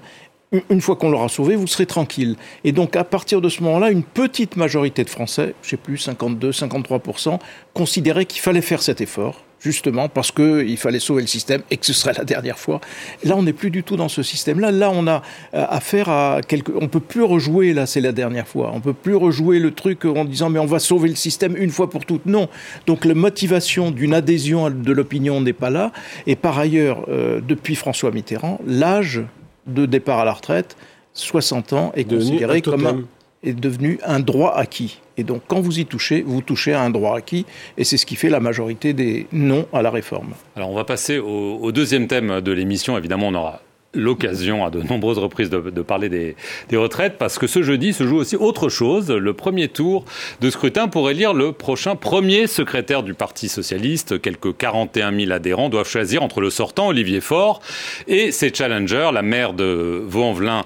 Une- 0.71 0.81
fois 0.81 0.97
qu'on 0.97 1.11
l'aura 1.11 1.29
sauvé, 1.29 1.57
vous 1.57 1.67
serez 1.67 1.85
tranquille. 1.85 2.37
Et 2.65 2.73
donc, 2.73 2.97
à 2.97 3.05
partir 3.05 3.43
de 3.43 3.51
ce 3.51 3.63
moment-là, 3.65 3.91
une 3.91 4.03
petite 4.03 4.57
majorité 4.57 5.05
de 5.05 5.11
Français, 5.11 5.55
je 5.63 5.69
sais 5.69 5.77
plus, 5.77 5.99
52, 5.99 6.53
53%, 6.53 7.39
considéraient 7.75 8.25
qu'il 8.25 8.41
fallait 8.41 8.63
faire 8.63 8.81
cet 8.81 9.03
effort, 9.03 9.45
justement 9.61 10.09
parce 10.09 10.31
qu'il 10.33 10.77
fallait 10.77 10.99
sauver 10.99 11.23
le 11.23 11.29
système 11.29 11.63
et 11.71 11.77
que 11.77 11.87
ce 11.87 11.93
serait 11.93 12.13
la 12.17 12.25
dernière 12.25 12.59
fois. 12.59 12.81
Là, 13.25 13.35
on 13.37 13.43
n'est 13.43 13.53
plus 13.53 13.71
du 13.71 13.83
tout 13.83 13.97
dans 13.97 14.09
ce 14.09 14.23
système-là. 14.23 14.71
Là, 14.71 14.91
on 14.93 15.07
a 15.07 15.23
euh, 15.55 15.65
affaire 15.69 16.09
à 16.09 16.41
quelque. 16.47 16.73
On 16.81 16.89
peut 16.89 17.01
plus 17.01 17.23
rejouer. 17.23 17.73
Là, 17.73 17.87
c'est 17.87 18.01
la 18.01 18.13
dernière 18.13 18.47
fois. 18.47 18.71
On 18.75 18.81
peut 18.81 18.93
plus 18.93 19.17
rejouer 19.17 19.59
le 19.59 19.73
truc 19.73 20.05
en 20.05 20.25
disant 20.25 20.51
mais 20.51 20.59
on 20.59 20.67
va 20.67 20.79
sauver 20.79 21.09
le 21.09 21.17
système 21.17 21.57
une 21.57 21.71
fois 21.71 21.91
pour 21.91 22.05
toutes. 22.05 22.27
Non. 22.27 22.49
Donc, 22.87 23.05
la 23.05 23.15
motivation 23.15 23.91
d'une 23.91 24.15
adhésion 24.15 24.71
de 24.71 24.93
l'opinion 24.93 25.41
n'est 25.41 25.53
pas 25.53 25.71
là. 25.71 25.93
Et 26.27 26.37
par 26.37 26.59
ailleurs, 26.59 27.05
euh, 27.09 27.41
depuis 27.41 27.75
François 27.75 28.11
Mitterrand, 28.11 28.61
l'âge 28.67 29.23
de 29.67 29.87
départ 29.87 30.21
à 30.21 30.25
la 30.25 30.33
retraite, 30.33 30.77
60 31.15 31.73
ans, 31.73 31.93
est 31.95 32.05
Devenu 32.05 32.31
considéré 32.31 32.59
un 32.59 32.61
comme 32.61 32.87
un. 32.87 33.03
Est 33.43 33.53
devenu 33.53 33.99
un 34.05 34.21
droit 34.21 34.55
acquis. 34.57 35.01
Et 35.17 35.25
donc, 35.25 35.43
quand 35.49 35.61
vous 35.61 35.81
y 35.81 35.87
touchez, 35.87 36.23
vous 36.23 36.43
touchez 36.43 36.73
à 36.73 36.83
un 36.83 36.91
droit 36.91 37.17
acquis, 37.17 37.47
et 37.77 37.85
c'est 37.85 37.97
ce 37.97 38.07
qui 38.07 38.17
fait 38.17 38.31
la 38.31 38.41
majorité 38.41 38.93
des 38.93 39.27
non 39.33 39.67
à 39.73 39.83
la 39.83 39.91
réforme. 39.91 40.35
Alors 40.57 40.71
on 40.71 40.75
va 40.75 40.85
passer 40.85 41.19
au, 41.19 41.73
deuxième 41.73 42.07
thème 42.07 42.41
de 42.41 42.53
l'émission. 42.53 42.97
Évidemment, 42.97 43.29
on 43.29 43.35
aura 43.35 43.61
l'occasion 43.95 44.65
à 44.65 44.71
de 44.71 44.83
nombreuses 44.83 45.19
reprises 45.19 45.49
de, 45.51 45.83
parler 45.83 46.09
des, 46.09 46.37
des 46.69 46.77
retraites 46.77 47.17
parce 47.19 47.39
que 47.39 47.47
ce 47.47 47.63
jeudi 47.63 47.95
se 47.95 48.07
joue 48.07 48.17
aussi 48.17 48.37
autre 48.37 48.69
chose, 48.69 49.11
le 49.11 49.33
premier 49.33 49.69
tour 49.69 50.05
de 50.41 50.51
scrutin 50.51 50.89
pour 50.89 51.11
élire 51.11 51.33
le 51.33 51.53
prochain 51.53 51.97
premier 51.97 52.47
secrétaire 52.47 53.03
du 53.03 53.15
Parti 53.15 53.49
socialiste. 53.49 54.21
Quelques 54.21 54.57
41 54.57 55.19
000 55.19 55.33
adhérents 55.33 55.71
doivent 55.71 55.89
choisir 55.89 56.23
entre 56.23 56.41
le 56.41 56.51
sortant 56.51 56.89
Olivier 56.89 57.21
Faure 57.21 57.61
et 58.07 58.31
ses 58.31 58.53
challengers, 58.53 59.11
la 59.13 59.23
maire 59.23 59.55
de 59.55 60.03
Vaux-en-Velin 60.07 60.65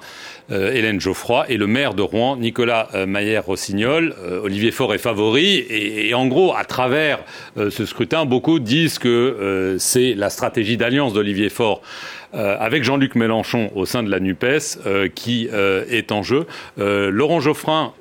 Hélène 0.50 1.00
Geoffroy 1.00 1.46
et 1.48 1.56
le 1.56 1.66
maire 1.66 1.94
de 1.94 2.02
Rouen, 2.02 2.36
Nicolas 2.36 2.88
euh, 2.94 3.06
Maillère-Rossignol. 3.06 4.14
Euh, 4.22 4.40
Olivier 4.42 4.70
Faure 4.70 4.94
est 4.94 4.98
favori 4.98 5.64
et, 5.68 6.12
en 6.14 6.26
gros, 6.26 6.54
à 6.54 6.64
travers 6.64 7.20
euh, 7.56 7.70
ce 7.70 7.86
scrutin, 7.86 8.24
beaucoup 8.24 8.58
disent 8.58 8.98
que 8.98 9.08
euh, 9.08 9.78
c'est 9.78 10.14
la 10.14 10.30
stratégie 10.30 10.76
d'alliance 10.76 11.12
d'Olivier 11.12 11.48
Faure 11.48 11.82
euh, 12.34 12.56
avec 12.58 12.82
Jean-Luc 12.84 13.14
Mélenchon 13.14 13.70
au 13.74 13.84
sein 13.84 14.02
de 14.02 14.10
la 14.10 14.20
NUPES 14.20 14.78
euh, 14.86 15.08
qui 15.14 15.48
euh, 15.52 15.84
est 15.90 16.12
en 16.12 16.22
jeu. 16.22 16.46
Euh, 16.78 17.10
Laurent 17.10 17.40
Geoffrin, 17.40 17.92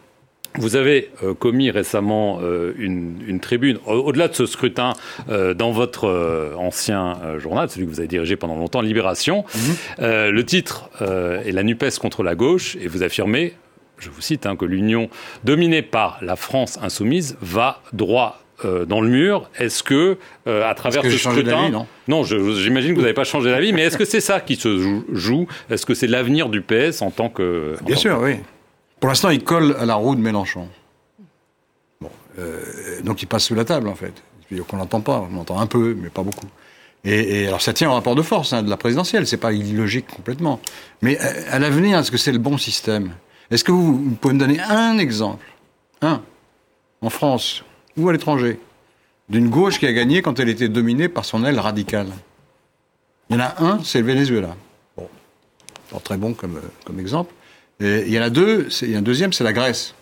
vous 0.60 0.76
avez 0.76 1.10
euh, 1.24 1.34
commis 1.34 1.72
récemment 1.72 2.40
euh, 2.42 2.74
une, 2.78 3.16
une 3.28 3.40
tribune, 3.40 3.78
au- 3.86 3.94
au-delà 3.94 4.28
de 4.28 4.36
ce 4.36 4.46
scrutin, 4.46 4.94
euh, 5.30 5.54
dans 5.54 5.72
votre 5.72 6.54
ancien 6.58 7.18
journal, 7.40 7.70
celui 7.70 7.86
que 7.86 7.92
vous 7.92 8.00
avez 8.00 8.08
dirigé 8.08 8.36
pendant 8.36 8.56
longtemps, 8.56 8.82
Libération. 8.82 9.46
Euh, 10.00 10.32
le 10.32 10.46
titre 10.46 10.90
est 11.02 11.52
La 11.52 11.64
NUPES 11.64 12.00
contre 12.00 12.24
la 12.24 12.36
gauche, 12.36 12.76
et 12.82 12.88
vous 12.88 13.04
affirmez, 13.04 13.54
je 13.98 14.10
vous 14.10 14.22
cite, 14.22 14.46
hein, 14.46 14.56
que 14.56 14.66
l'union 14.66 15.10
dominée 15.44 15.82
par 15.82 16.18
la 16.22 16.36
France 16.36 16.80
insoumise 16.82 17.38
va 17.42 17.82
droit 17.94 18.40
euh, 18.66 18.86
dans 18.86 19.02
le 19.02 19.10
mur. 19.10 19.50
Est-ce 19.58 19.82
que, 19.84 20.18
euh, 20.48 20.70
à 20.70 20.76
travers 20.76 21.02
que 21.02 21.10
ce 21.18 21.18
scrutin, 21.42 21.70
non? 22.08 22.24
Je- 22.24 22.54
j'imagine 22.62 22.92
que 22.92 22.96
vous 22.96 23.02
n'avez 23.02 23.14
pas 23.16 23.24
changé 23.24 23.50
d'avis, 23.50 23.74
mais 23.74 23.82
est-ce 23.84 23.98
que 23.98 24.06
c'est 24.06 24.20
ça 24.22 24.40
qui 24.40 24.56
se 24.56 25.04
joue- 25.14 25.48
Est-ce 25.72 25.86
que 25.86 25.94
c'est 25.96 26.06
l'avenir 26.08 26.48
du 26.50 26.62
PS 26.62 27.02
en 27.02 27.10
tant 27.10 27.30
que 27.30 27.76
en 27.82 27.86
Bien 27.86 27.96
sûr, 27.96 28.20
que- 28.20 28.24
oui. 28.26 28.36
Pour 29.02 29.10
l'instant, 29.10 29.32
il 29.32 29.44
colle 29.44 29.76
à 29.80 29.86
la 29.86 29.96
roue 29.96 30.16
de 30.16 30.22
Mélenchon. 30.22 30.70
Bon, 32.00 32.12
euh, 32.38 33.02
donc 33.04 33.24
il 33.24 33.26
passe 33.26 33.46
sous 33.46 33.56
la 33.56 33.66
table, 33.66 33.88
en 33.88 33.96
fait. 33.96 34.14
Qu'on 34.68 34.78
l'entend 34.78 35.02
pas, 35.02 35.28
on 35.30 35.36
l'entend 35.36 35.60
un 35.60 35.66
peu, 35.66 35.98
mais 36.00 36.10
pas 36.10 36.22
beaucoup. 36.22 36.46
Et, 37.04 37.48
alors 37.48 37.62
ça 37.62 37.74
tient 37.74 37.90
au 37.90 37.94
rapport 37.94 38.14
de 38.14 38.22
force 38.22 38.54
hein, 38.54 38.62
de 38.62 38.70
la 38.70 38.78
présidentielle, 38.78 39.26
c'est 39.26 39.38
pas 39.38 39.54
illogique 39.54 40.06
complètement. 40.08 40.60
Mais 41.02 41.20
euh, 41.20 41.44
à, 41.50 41.58
l'avenir, 41.58 41.98
est-ce 41.98 42.12
que 42.12 42.18
c'est 42.18 42.32
le 42.32 42.38
bon 42.38 42.60
système? 42.60 43.16
Est-ce 43.50 43.64
que 43.64 43.72
vous, 43.72 44.16
pouvez 44.22 44.36
me 44.36 44.40
donner 44.40 44.60
un 44.60 45.00
exemple, 45.00 45.46
un, 46.04 46.22
en 47.02 47.10
France 47.10 47.64
ou 47.98 48.08
à 48.08 48.12
l'étranger, 48.12 48.60
d'une 49.30 49.50
gauche 49.50 49.80
qui 49.80 49.88
a 49.88 49.94
gagné 49.94 50.22
quand 50.22 50.40
elle 50.40 50.50
était 50.50 50.70
dominée 50.70 51.10
par 51.10 51.26
son 51.26 51.44
aile 51.44 51.60
radicale 51.60 52.10
Il 53.32 53.36
y 53.36 53.40
en 53.40 53.42
a 53.42 53.64
un, 53.64 53.84
c'est 53.84 54.02
le 54.02 54.06
Venezuela. 54.06 54.56
Bon, 54.96 55.10
pas 55.90 56.00
très 56.02 56.18
bon 56.18 56.36
comme, 56.36 56.58
euh, 56.58 56.72
comme 56.86 57.00
exemple. 57.00 57.34
Et 57.82 58.04
il 58.06 58.13
y 58.13 58.20
en 58.20 58.24
a 58.24 58.30
deux, 58.30 58.67
il 58.82 58.91
y 58.91 58.96
a 58.96 59.00
un 59.00 59.02
deuxième, 59.02 59.34
c'est 59.34 59.44
la 59.44 59.54
Grèce. 59.54 59.96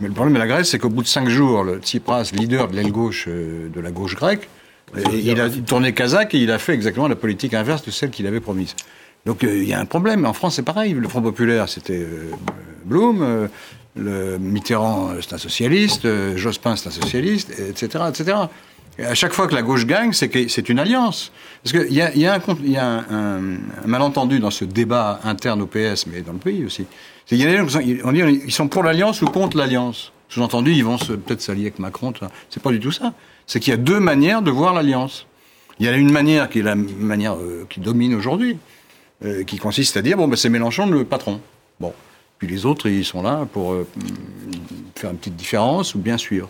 Mais 0.00 0.08
le 0.08 0.14
problème 0.14 0.34
de 0.34 0.40
la 0.40 0.46
Grèce, 0.46 0.70
c'est 0.70 0.78
qu'au 0.78 0.88
bout 0.88 1.02
de 1.02 1.08
cinq 1.08 1.28
jours, 1.28 1.62
le 1.62 1.78
Tsipras, 1.78 2.32
leader 2.32 2.68
de 2.68 2.76
l'aile 2.76 2.90
gauche 2.90 3.26
euh, 3.28 3.68
de 3.68 3.80
la 3.80 3.92
gauche 3.92 4.16
grecque, 4.16 4.48
il 5.12 5.40
a 5.40 5.48
tourné 5.50 5.92
kazakh 5.92 6.34
et 6.34 6.38
il 6.38 6.50
a 6.50 6.58
fait 6.58 6.74
exactement 6.74 7.08
la 7.08 7.16
politique 7.16 7.54
inverse 7.54 7.84
de 7.84 7.90
celle 7.90 8.10
qu'il 8.10 8.26
avait 8.26 8.40
promise. 8.40 8.74
Donc 9.26 9.42
euh, 9.42 9.56
il 9.56 9.68
y 9.68 9.72
a 9.72 9.80
un 9.80 9.86
problème. 9.86 10.24
En 10.24 10.32
France, 10.32 10.56
c'est 10.56 10.62
pareil. 10.62 10.92
Le 10.92 11.08
Front 11.08 11.22
populaire, 11.22 11.68
c'était 11.68 12.00
euh, 12.00 12.30
Blum. 12.84 13.22
euh, 13.22 13.48
le 13.96 14.38
Mitterrand, 14.38 15.12
c'est 15.20 15.34
un 15.34 15.38
socialiste. 15.38 16.08
Jospin, 16.36 16.74
c'est 16.74 16.88
un 16.88 16.90
socialiste, 16.90 17.52
etc., 17.60 18.04
etc. 18.08 18.36
À 18.98 19.14
chaque 19.14 19.32
fois 19.32 19.48
que 19.48 19.54
la 19.54 19.62
gauche 19.62 19.86
gagne, 19.86 20.12
c'est 20.12 20.28
que 20.28 20.46
c'est 20.48 20.68
une 20.68 20.78
alliance. 20.78 21.32
Parce 21.62 21.72
qu'il 21.72 21.92
y 21.92 22.00
a, 22.00 22.14
il 22.14 22.26
un, 22.26 23.40
il 23.84 23.88
malentendu 23.88 24.38
dans 24.38 24.50
ce 24.50 24.64
débat 24.64 25.20
interne 25.24 25.62
au 25.62 25.66
PS, 25.66 26.06
mais 26.06 26.20
dans 26.20 26.32
le 26.32 26.38
pays 26.38 26.64
aussi. 26.64 26.86
Qu'il 27.26 27.38
y 27.38 27.42
a 27.42 27.50
des 27.50 27.56
gens 27.56 27.66
qui 27.66 27.72
sont, 27.72 28.08
on 28.08 28.12
dit, 28.12 28.20
ils 28.46 28.52
sont 28.52 28.68
pour 28.68 28.84
l'alliance 28.84 29.22
ou 29.22 29.26
contre 29.26 29.56
l'alliance? 29.56 30.12
Sous-entendu, 30.28 30.72
ils 30.72 30.84
vont 30.84 30.98
peut-être 30.98 31.40
s'allier 31.40 31.62
avec 31.62 31.78
Macron. 31.78 32.12
C'est 32.50 32.62
pas 32.62 32.70
du 32.70 32.80
tout 32.80 32.92
ça. 32.92 33.14
C'est 33.46 33.60
qu'il 33.60 33.70
y 33.70 33.74
a 33.74 33.76
deux 33.76 34.00
manières 34.00 34.42
de 34.42 34.50
voir 34.50 34.74
l'alliance. 34.74 35.26
Il 35.78 35.86
y 35.86 35.88
a 35.88 35.96
une 35.96 36.12
manière 36.12 36.48
qui 36.48 36.60
est 36.60 36.62
la 36.62 36.76
manière 36.76 37.34
euh, 37.34 37.66
qui 37.68 37.80
domine 37.80 38.14
aujourd'hui, 38.14 38.58
euh, 39.24 39.42
qui 39.44 39.58
consiste 39.58 39.96
à 39.96 40.02
dire 40.02 40.16
bon, 40.16 40.28
ben, 40.28 40.36
c'est 40.36 40.48
Mélenchon 40.48 40.86
le 40.86 41.04
patron. 41.04 41.40
Bon. 41.80 41.92
Puis 42.38 42.48
les 42.48 42.66
autres, 42.66 42.88
ils 42.88 43.04
sont 43.04 43.22
là 43.22 43.46
pour 43.52 43.72
euh, 43.72 43.86
faire 44.94 45.10
une 45.10 45.18
petite 45.18 45.36
différence 45.36 45.94
ou 45.94 45.98
bien 45.98 46.16
suivre. 46.16 46.48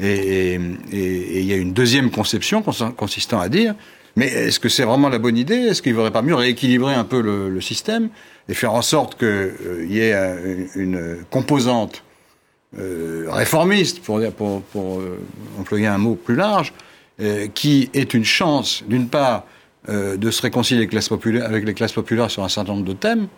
Et, 0.00 0.54
il 0.92 1.44
y 1.44 1.52
a 1.52 1.56
une 1.56 1.72
deuxième 1.72 2.10
conception 2.10 2.62
cons- 2.62 2.92
consistant 2.92 3.40
à 3.40 3.48
dire 3.48 3.74
mais 4.18 4.26
est-ce 4.26 4.58
que 4.58 4.68
c'est 4.68 4.82
vraiment 4.82 5.08
la 5.08 5.18
bonne 5.18 5.36
idée? 5.36 5.54
Est-ce 5.54 5.80
qu'il 5.80 5.92
ne 5.92 5.96
vaudrait 5.96 6.10
pas 6.10 6.22
mieux 6.22 6.34
rééquilibrer 6.34 6.92
un 6.92 7.04
peu 7.04 7.20
le, 7.20 7.60
système 7.60 8.08
et 8.48 8.54
faire 8.54 8.72
en 8.72 8.82
sorte 8.82 9.16
qu'il 9.16 9.86
y 9.88 10.00
ait 10.00 10.12
euh, 10.12 10.66
une, 10.74 11.18
composante 11.30 12.02
euh, 12.76 13.26
réformiste, 13.28 14.00
pour, 14.00 14.18
euh, 14.18 15.20
employer 15.60 15.86
un 15.86 15.98
mot 15.98 16.16
plus 16.16 16.34
large, 16.34 16.72
euh, 17.20 17.46
qui 17.46 17.90
est 17.94 18.12
une 18.12 18.24
chance, 18.24 18.82
d'une 18.88 19.08
part, 19.08 19.44
euh, 19.88 20.16
de 20.16 20.30
se 20.32 20.42
réconcilier 20.42 20.80
avec 21.40 21.64
les 21.64 21.74
classes 21.74 21.92
populaires 21.92 22.30
sur 22.30 22.42
un 22.42 22.48
certain 22.48 22.72
nombre 22.72 22.86
de 22.86 22.94
thèmes, 22.94 23.28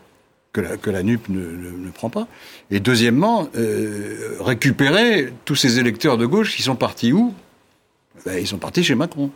que 0.53 0.61
la, 0.61 0.77
que 0.77 0.91
la 0.91 1.03
NUP 1.03 1.29
ne, 1.29 1.39
ne- 1.41 1.71
ne 1.87 1.91
prend 1.91 2.11
pas, 2.11 2.27
et 2.71 2.81
deuxièmement, 2.81 3.49
euh, 3.57 4.37
récupérer 4.41 5.33
tous 5.45 5.55
ces 5.55 5.79
électeurs 5.79 6.19
de 6.19 6.27
gauche 6.27 6.57
qui 6.57 6.63
sont 6.63 6.77
partis 6.77 7.13
où? 7.13 7.33
Ben, 8.27 8.39
Ils 8.39 8.47
sont 8.47 8.59
partis 8.59 8.83
chez 8.83 8.95
Macron. 8.95 9.31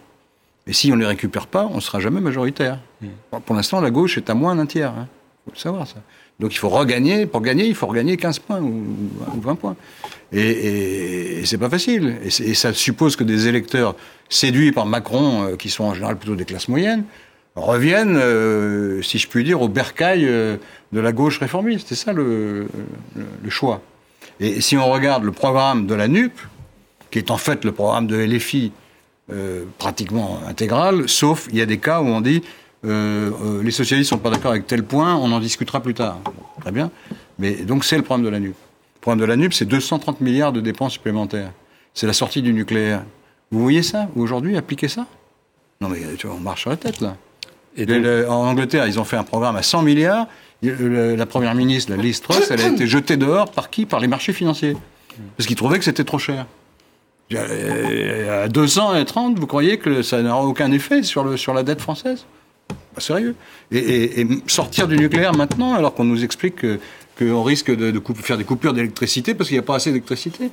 Et 0.66 0.72
si 0.72 0.90
on 0.92 0.96
ne 0.96 1.00
les 1.02 1.06
récupère 1.06 1.46
pas, 1.46 1.68
on 1.70 1.76
ne 1.76 1.80
sera 1.80 2.00
jamais 2.00 2.20
majoritaire. 2.20 2.80
Pour- 3.30 3.40
Pour 3.42 3.54
l'instant, 3.56 3.80
la 3.80 3.90
gauche 3.90 4.16
est 4.18 4.28
à 4.30 4.34
moins 4.34 4.56
d'un 4.56 4.66
tiers. 4.66 4.92
Il 4.96 5.50
faut 5.50 5.52
le 5.54 5.58
savoir, 5.58 5.86
ça. 5.86 5.96
Donc 6.40 6.52
il 6.54 6.58
faut 6.58 6.68
regagner. 6.70 7.26
Pour 7.26 7.42
gagner, 7.42 7.66
il 7.66 7.74
faut 7.74 7.86
regagner 7.86 8.16
15 8.16 8.38
points 8.40 8.60
ou, 8.60 8.84
ou 9.36 9.40
20 9.40 9.54
points. 9.56 9.76
Et, 10.32 10.40
et, 10.40 11.38
et 11.40 11.46
c'est 11.46 11.58
pas 11.58 11.68
facile. 11.70 12.16
Et 12.24 12.54
ça 12.54 12.72
suppose 12.72 13.14
que 13.14 13.22
des 13.24 13.46
électeurs 13.46 13.94
séduits 14.28 14.72
par 14.72 14.86
Macron, 14.86 15.44
euh, 15.44 15.56
qui 15.56 15.68
sont 15.70 15.84
en 15.84 15.94
général 15.94 16.16
plutôt 16.16 16.34
des 16.34 16.44
classes 16.46 16.66
moyennes, 16.68 17.04
reviennent, 17.56 18.16
euh, 18.16 19.02
si 19.02 19.18
je 19.18 19.28
puis 19.28 19.44
dire, 19.44 19.62
au 19.62 19.68
bercail 19.68 20.26
euh, 20.26 20.56
de 20.92 21.00
la 21.00 21.12
gauche 21.12 21.38
réformiste. 21.38 21.88
C'est 21.88 21.94
ça 21.94 22.12
le, 22.12 22.66
choix. 23.48 23.80
Et 24.40 24.60
si 24.60 24.76
on 24.76 24.90
regarde 24.90 25.24
le 25.24 25.32
programme 25.32 25.86
de 25.86 25.94
la 25.94 26.08
NUP, 26.08 26.32
qui 27.10 27.18
est 27.18 27.30
en 27.30 27.36
fait 27.36 27.64
le 27.64 27.72
programme 27.72 28.06
de 28.06 28.16
LFI 28.16 28.72
euh, 29.32 29.64
pratiquement 29.78 30.40
intégral, 30.48 31.08
sauf 31.08 31.46
il 31.50 31.58
y 31.58 31.62
a 31.62 31.66
des 31.66 31.78
cas 31.78 32.00
où 32.00 32.06
on 32.06 32.20
dit 32.20 32.42
les 32.86 33.70
socialistes 33.70 34.10
sont 34.10 34.18
pas 34.18 34.28
d'accord 34.28 34.50
avec 34.50 34.66
tel 34.66 34.84
point, 34.84 35.16
on 35.16 35.32
en 35.32 35.40
discutera 35.40 35.80
plus 35.80 35.94
tard. 35.94 36.18
Très 36.60 36.70
bien. 36.70 36.90
Mais 37.38 37.54
donc 37.54 37.82
c'est 37.82 37.96
le 37.96 38.02
problème 38.02 38.26
de 38.26 38.30
la 38.30 38.38
NUP. 38.38 38.54
Le 38.96 39.00
problème 39.00 39.20
de 39.20 39.24
la 39.24 39.36
NUP, 39.36 39.54
c'est 39.54 39.64
230 39.64 40.20
milliards 40.20 40.52
de 40.52 40.60
dépenses 40.60 40.92
supplémentaires. 40.92 41.50
C'est 41.94 42.06
la 42.06 42.12
sortie 42.12 42.42
du 42.42 42.52
nucléaire. 42.52 43.02
Vous 43.50 43.62
voyez 43.62 43.82
ça 43.82 44.10
Aujourd'hui, 44.16 44.58
appliquer 44.58 44.88
ça? 44.88 45.06
Non 45.80 45.88
mais 45.88 46.00
tu 46.18 46.26
vois, 46.26 46.36
on 46.36 46.40
marche 46.40 46.60
sur 46.60 46.68
la 46.68 46.76
tête 46.76 47.00
là. 47.00 47.16
Et 47.76 47.86
en 48.26 48.46
Angleterre, 48.48 48.86
ils 48.86 49.00
ont 49.00 49.04
fait 49.04 49.16
un 49.16 49.24
programme 49.24 49.56
à 49.56 49.62
100 49.62 49.82
milliards. 49.82 50.26
la 50.62 51.26
première 51.26 51.54
ministre, 51.54 51.94
la 51.94 52.00
Liz 52.00 52.20
Truss, 52.20 52.50
elle 52.50 52.60
a 52.60 52.68
été 52.68 52.86
jetée 52.86 53.16
dehors 53.16 53.50
par 53.50 53.70
qui? 53.70 53.86
Par 53.86 54.00
les 54.00 54.08
marchés 54.08 54.32
financiers. 54.32 54.76
Parce 55.36 55.46
qu'ils 55.46 55.56
trouvaient 55.56 55.78
que 55.78 55.84
c'était 55.84 56.04
trop 56.04 56.18
cher. 56.18 56.46
À 57.34 58.48
230, 58.48 59.38
vous 59.38 59.46
croyez 59.46 59.78
que 59.78 60.02
ça 60.02 60.22
n'aura 60.22 60.44
aucun 60.44 60.70
effet 60.72 61.02
sur, 61.02 61.24
le, 61.24 61.36
sur 61.36 61.54
la 61.54 61.62
dette 61.62 61.80
française? 61.80 62.26
Pas 62.94 63.00
sérieux. 63.00 63.34
Et, 63.72 64.26
sortir 64.46 64.86
du 64.86 64.96
nucléaire 64.96 65.34
maintenant, 65.34 65.74
alors 65.74 65.94
qu'on 65.94 66.04
nous 66.04 66.22
explique 66.22 66.64
qu'on 67.18 67.42
risque 67.42 67.74
de, 67.74 67.90
de 67.90 68.00
faire 68.14 68.38
des 68.38 68.44
coupures 68.44 68.72
d'électricité 68.72 69.34
parce 69.34 69.48
qu'il 69.48 69.56
n'y 69.56 69.64
a 69.64 69.66
pas 69.66 69.76
assez 69.76 69.90
d'électricité, 69.90 70.50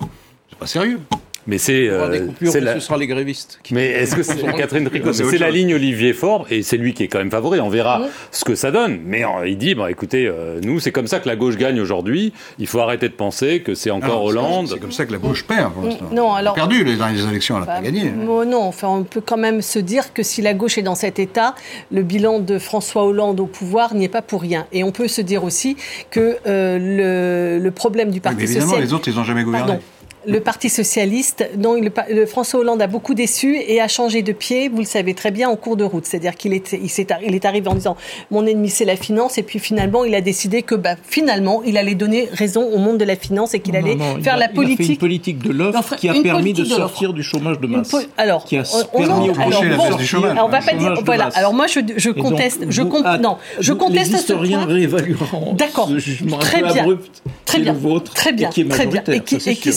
c'est 0.50 0.60
pas 0.60 0.68
sérieux. 0.68 1.00
Mais 1.48 1.58
c'est 1.58 1.88
euh, 1.90 2.30
la... 2.62 2.76
ce 2.76 2.80
sera 2.80 2.98
les 2.98 3.08
grévistes. 3.08 3.60
Mais 3.72 3.86
est-ce 3.90 4.16
que 4.16 4.24
c'est 4.24 4.42
Catherine 4.56 4.88
Tricot 4.88 5.14
C'est 5.14 5.38
la 5.38 5.50
ligne 5.50 5.74
Olivier 5.74 6.14
Faure 6.14 6.46
et 6.52 6.62
c'est 6.62 6.78
lui 6.78 6.94
qui 6.94 7.04
est 7.04 7.08
quand 7.08 7.20
même 7.20 7.32
favori. 7.32 7.60
On 7.60 7.70
verra 7.70 8.02
ce 8.32 8.46
que 8.46 8.56
ça 8.56 8.72
donne. 8.72 9.00
Mais 9.06 9.24
euh, 9.24 9.48
il 9.48 9.58
dit 9.58 9.74
bon, 9.74 9.88
écoutez, 9.88 10.28
euh, 10.28 10.60
nous 10.64 10.80
c'est 10.80 10.92
comme 10.92 11.08
ça 11.08 11.20
que 11.20 11.28
la 11.28 11.36
gauche 11.36 11.58
gagne 11.58 11.80
aujourd'hui. 11.80 12.34
Il 12.60 12.68
faut 12.68 12.80
arrêter 12.80 13.10
de 13.10 13.14
penser 13.14 13.62
que 13.62 13.74
c'est 13.74 13.92
encore 13.92 14.24
Hollande. 14.24 14.68
C'est 14.70 14.80
comme 14.80 14.92
ça 14.92 15.06
que 15.06 15.12
la 15.12 15.18
gauche 15.18 15.46
perd. 15.46 15.74
Pour 15.74 15.84
non, 16.12 16.34
alors 16.34 16.54
perdu 16.54 16.84
les, 16.84 16.96
les 16.96 17.28
élections, 17.28 17.56
elle 17.56 17.62
n'a 17.62 17.76
pas 17.76 17.82
gagné. 17.82 18.12
Non, 18.12 18.62
enfin 18.62 18.90
on 18.90 19.04
peut 19.04 19.22
quand 19.22 19.38
même 19.38 19.62
se 19.62 19.80
dire 19.80 20.14
que 20.14 20.24
si 20.24 20.42
la 20.42 20.54
gauche 20.54 20.78
est 20.78 20.84
dans 20.84 20.96
cet 20.96 21.20
état, 21.20 21.56
le 21.92 22.04
bilan 22.04 22.40
de 22.40 22.60
François 22.60 23.06
Hollande 23.06 23.40
au 23.40 23.46
pouvoir 23.46 23.96
n'y 23.96 24.06
est 24.06 24.10
pas 24.10 24.22
pour 24.22 24.42
rien. 24.42 24.68
Et 24.72 24.84
on 24.84 24.92
peut 24.92 25.08
se 25.08 25.22
dire 25.22 25.44
aussi 25.44 25.78
que 26.10 26.38
le, 26.46 27.60
le, 27.60 27.72
problème 27.72 28.12
du 28.12 28.20
Parti 28.20 28.38
oui, 28.38 28.44
mais 28.44 28.52
évidemment, 28.52 28.78
les 28.78 28.94
autres, 28.94 29.08
ils 29.08 29.16
n'ont 29.16 29.24
jamais 29.24 29.44
gouverné 29.44 29.80
le 30.26 30.40
Parti 30.40 30.70
socialiste, 30.70 31.50
dont 31.56 31.74
le, 31.74 32.26
François 32.26 32.60
Hollande 32.60 32.82
a 32.82 32.88
beaucoup 32.88 33.14
déçu 33.14 33.58
et 33.58 33.82
a 33.82 33.88
changé 33.88 34.22
de 34.22 34.32
pied, 34.32 34.70
vous 34.70 34.80
le 34.80 34.86
savez 34.86 35.14
très 35.14 35.32
bien, 35.32 35.50
en 35.50 35.56
cours 35.56 35.78
de 35.78 35.84
route. 35.84 36.06
C'est-à-dire 36.06 36.36
qu'il 36.36 36.54
est, 36.54 36.74
il 36.74 36.86
est, 36.86 37.14
il 37.26 37.36
est 37.36 37.46
arrivé 37.46 37.68
en 37.68 37.76
disant 37.76 37.98
mon 38.30 38.46
ennemi 38.46 38.70
c'est 38.70 38.86
la 38.86 38.96
finance, 38.96 39.38
et 39.38 39.44
puis 39.44 39.60
finalement 39.60 40.06
il 40.06 40.14
a 40.16 40.22
décidé 40.22 40.62
que 40.62 40.76
bah, 40.76 40.96
finalement 41.04 41.62
il 41.66 41.78
allait 41.78 41.96
donner 41.96 42.30
raison 42.32 42.64
au 42.64 42.78
monde 42.78 42.98
de 42.98 43.06
la 43.06 43.16
finance 43.16 43.54
et 43.54 43.60
qu'il 43.60 43.76
allait 43.76 43.98
faire 44.22 44.38
la 44.38 44.48
politique. 44.48 44.80
Il 44.80 44.84
a 44.84 44.86
fait 44.86 44.94
une 44.94 45.00
politique 45.00 45.40
de 45.40 45.52
l'offre 45.52 45.96
qui 45.96 46.10
a 46.10 46.14
permis 46.22 46.54
de, 46.54 46.66
sortir 46.66 47.14
du 47.14 47.24
chômage 47.24 47.60
de 47.60 47.68
masse. 47.68 47.96
alors, 48.18 48.46
qui 48.46 48.58
a 48.58 48.64
on, 48.94 49.00
permis 49.00 49.30
on, 49.30 49.40
alors, 49.40 49.64
bon, 49.78 49.96
du 49.98 50.06
chômage. 50.06 50.38
on 50.44 50.50
va 50.50 50.62
pas 50.62 50.74
dire. 50.74 50.94
Voilà. 51.04 51.30
Alors 51.34 51.54
moi 51.54 51.68
je, 51.68 51.80
je 51.98 52.10
conteste. 52.10 52.66
je 52.70 52.82
comp 52.84 53.06
non, 53.20 53.38
je 53.60 53.74
conteste 53.74 54.12
les 54.12 54.20
historiens 54.20 54.66
réévalueront. 54.66 55.54
D'accord. 55.54 55.90
Très 56.40 56.62
bien. 56.62 56.86
Très 57.46 57.60
bien. 57.60 57.76
Très 58.16 58.32
bien. 58.32 58.50
Très 58.50 58.86
bien. 58.86 59.04
Et 59.08 59.22
qui, 59.22 59.72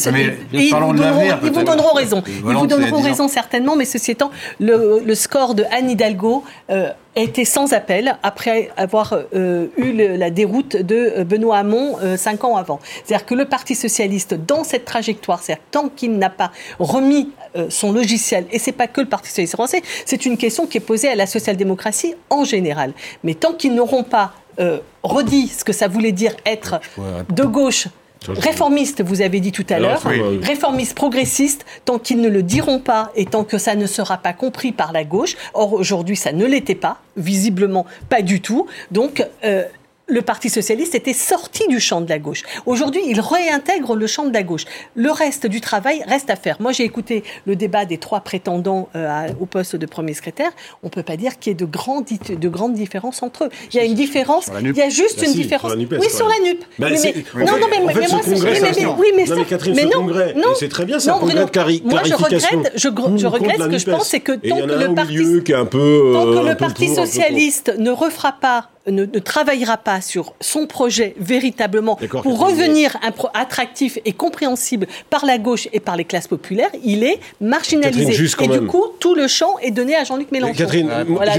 et 0.53 0.59
ils 0.59 0.75
vous 0.75 1.63
donneront 1.63 1.95
raison. 1.95 2.23
Ils 2.27 2.43
vous 2.43 2.67
donneront 2.67 3.01
raison 3.01 3.29
certainement, 3.29 3.77
mais 3.77 3.85
ceci 3.85 4.13
étant, 4.13 4.31
le, 4.61 5.15
score 5.15 5.55
de 5.55 5.65
Anne 5.71 5.91
Hidalgo 5.91 6.45
euh, 6.71 6.91
été 7.17 7.45
sans 7.45 7.73
appel 7.73 8.17
après 8.25 8.71
avoir 8.77 9.15
euh, 9.35 9.69
eu 9.77 9.93
la 9.93 10.31
déroute 10.31 10.77
de 10.77 11.23
Benoît 11.23 11.59
Hamon 11.59 11.97
euh, 12.03 12.17
cinq 12.17 12.43
ans 12.43 12.57
avant. 12.57 12.81
C'est-à-dire 13.05 13.27
que 13.27 13.35
le 13.35 13.45
Parti 13.45 13.77
socialiste, 13.77 14.35
dans 14.35 14.65
cette 14.65 14.85
trajectoire, 14.85 15.41
c'est-à-dire 15.41 15.65
tant 15.71 15.89
qu'il 15.89 16.19
n'a 16.19 16.31
pas 16.31 16.51
remis 16.79 17.31
son 17.69 17.93
logiciel, 17.93 18.47
et 18.51 18.59
c'est 18.59 18.73
pas 18.73 18.89
que 18.89 19.01
le 19.01 19.09
Parti 19.09 19.29
socialiste 19.29 19.55
français, 19.55 19.83
c'est 20.05 20.27
une 20.27 20.37
question 20.37 20.67
qui 20.67 20.79
est 20.79 20.81
posée 20.81 21.09
à 21.09 21.15
la 21.15 21.27
social-démocratie 21.27 22.15
en 22.29 22.43
général. 22.45 22.93
Mais 23.23 23.35
tant 23.35 23.53
qu'ils 23.53 23.75
n'auront 23.75 24.03
pas 24.03 24.33
redit 25.05 25.49
ce 25.49 25.65
que 25.65 25.73
ça 25.73 25.87
voulait 25.87 26.13
dire 26.13 26.33
être 26.47 26.81
de 27.31 27.45
gauche 27.45 27.87
Réformiste, 28.29 29.03
vous 29.03 29.23
avez 29.23 29.41
dit 29.41 29.53
tout 29.53 29.67
à 29.69 29.79
l'heure, 29.79 30.03
réformiste 30.43 30.95
progressiste, 30.95 31.65
tant 31.85 31.99
qu'ils 31.99 32.21
ne 32.21 32.29
le 32.29 32.43
diront 32.43 32.79
pas 32.79 33.11
et 33.15 33.27
tant 33.27 33.45
que 33.45 33.59
ça 33.59 33.75
ne 33.75 33.87
sera 33.87 34.19
pas 34.19 34.33
compris 34.33 34.73
par 34.73 34.93
la 34.93 35.05
gauche, 35.05 35.37
or 35.53 35.73
aujourd'hui 35.73 36.17
ça 36.17 36.33
ne 36.33 36.47
l'était 36.47 36.75
pas, 36.75 36.99
visiblement 37.17 37.87
pas 38.09 38.23
du 38.23 38.41
tout, 38.41 38.67
donc 38.91 39.27
euh, 39.45 39.65
le 40.07 40.23
Parti 40.23 40.51
socialiste 40.51 40.95
était 40.95 41.15
sorti 41.15 41.67
du 41.69 41.81
champ 41.81 42.01
de 42.01 42.09
la 42.09 42.19
gauche. 42.19 42.43
Aujourd'hui, 42.67 43.01
il 43.07 43.21
réintègre 43.21 43.97
le 43.97 44.07
champ 44.07 44.27
de 44.27 44.35
la 44.35 44.43
gauche. 44.43 44.65
Le 44.95 45.11
reste 45.11 45.47
du 45.47 45.61
travail 45.61 46.03
reste 46.07 46.29
à 46.29 46.37
faire. 46.37 46.57
Moi, 46.61 46.73
j'ai 46.73 46.85
écouté 46.85 47.25
le 47.47 47.57
débat 47.57 47.87
des 47.87 47.97
trois 47.99 48.21
prétendants 48.21 48.89
euh, 48.95 49.29
au 49.41 49.47
poste 49.47 49.77
de 49.77 49.87
premier 49.87 50.13
secrétaire. 50.13 50.51
On 50.83 50.89
ne 50.89 50.91
peut 50.91 51.03
pas 51.03 51.17
dire 51.17 51.39
qu'il 51.39 51.51
y 51.51 51.53
ait 51.53 51.57
de, 51.57 51.65
grandes, 51.65 52.05
de 52.29 52.49
grandes 52.49 52.75
différences 52.75 53.23
entre 53.23 53.45
eux. 53.45 53.49
Il 53.73 53.77
y 53.77 53.81
a 53.81 53.85
une 53.85 53.95
différence, 53.95 54.51
il 54.61 54.77
y 54.77 54.83
a 54.83 54.91
juste 54.91 55.21
bah 55.21 55.27
une 55.27 55.33
différence. 55.33 55.73
oui, 55.75 56.11
sur 56.11 56.29
la 56.29 56.39
NUP. 56.45 56.65
Bah, 56.79 56.91
non, 56.91 57.59
non, 57.59 57.67
mais, 57.71 57.81
mais, 57.87 57.95
moi, 58.09 58.21
c'est... 58.23 58.87
Oui, 58.87 59.13
mais, 59.17 59.25
non, 59.25 59.37
mais 59.37 59.45
Catherine, 59.45 59.75
ce 59.75 59.87
congrès, 59.97 60.35
c'est 60.59 60.69
très 60.69 60.85
bien, 60.85 60.99
un 60.99 61.13
congrès 61.19 61.35
de. 61.35 61.89
Moi, 61.89 62.03
je 62.05 62.15
regrette, 62.15 62.73
je, 62.75 63.27
regrette 63.27 63.61
ce 63.61 63.69
que 63.69 63.79
je 63.79 63.91
pense, 63.91 64.09
c'est 64.09 64.21
que 64.21 64.33
tant 64.33 64.57
que 64.57 64.67
le 64.67 64.89
euh, 66.51 66.55
Parti 66.55 66.95
socialiste 66.95 67.75
ne 67.79 67.91
refera 67.91 68.33
pas 68.33 68.69
ne, 68.91 69.05
travaillera 69.19 69.77
pas 69.77 70.01
sur 70.01 70.35
son 70.41 70.67
projet 70.67 71.15
véritablement 71.19 71.97
pour 71.97 72.39
revenir 72.39 72.97
attractif 73.35 73.99
et 74.05 74.13
compréhensible 74.13 74.87
par 75.11 75.25
la 75.25 75.39
gauche 75.39 75.69
et 75.73 75.81
par 75.81 75.97
les 75.97 76.05
classes 76.05 76.29
populaires, 76.29 76.71
il 76.85 77.03
est 77.03 77.21
marginalisé. 77.41 78.13
et 78.41 78.49
du 78.49 78.67
coup, 78.67 78.85
tout 79.01 79.15
le 79.15 79.29
champ 79.29 79.59
est 79.63 79.71
donné 79.71 79.95
à 79.95 80.05
Jean-Luc 80.05 80.31
Mélenchon. 80.33 80.55
Catherine, 80.55 80.91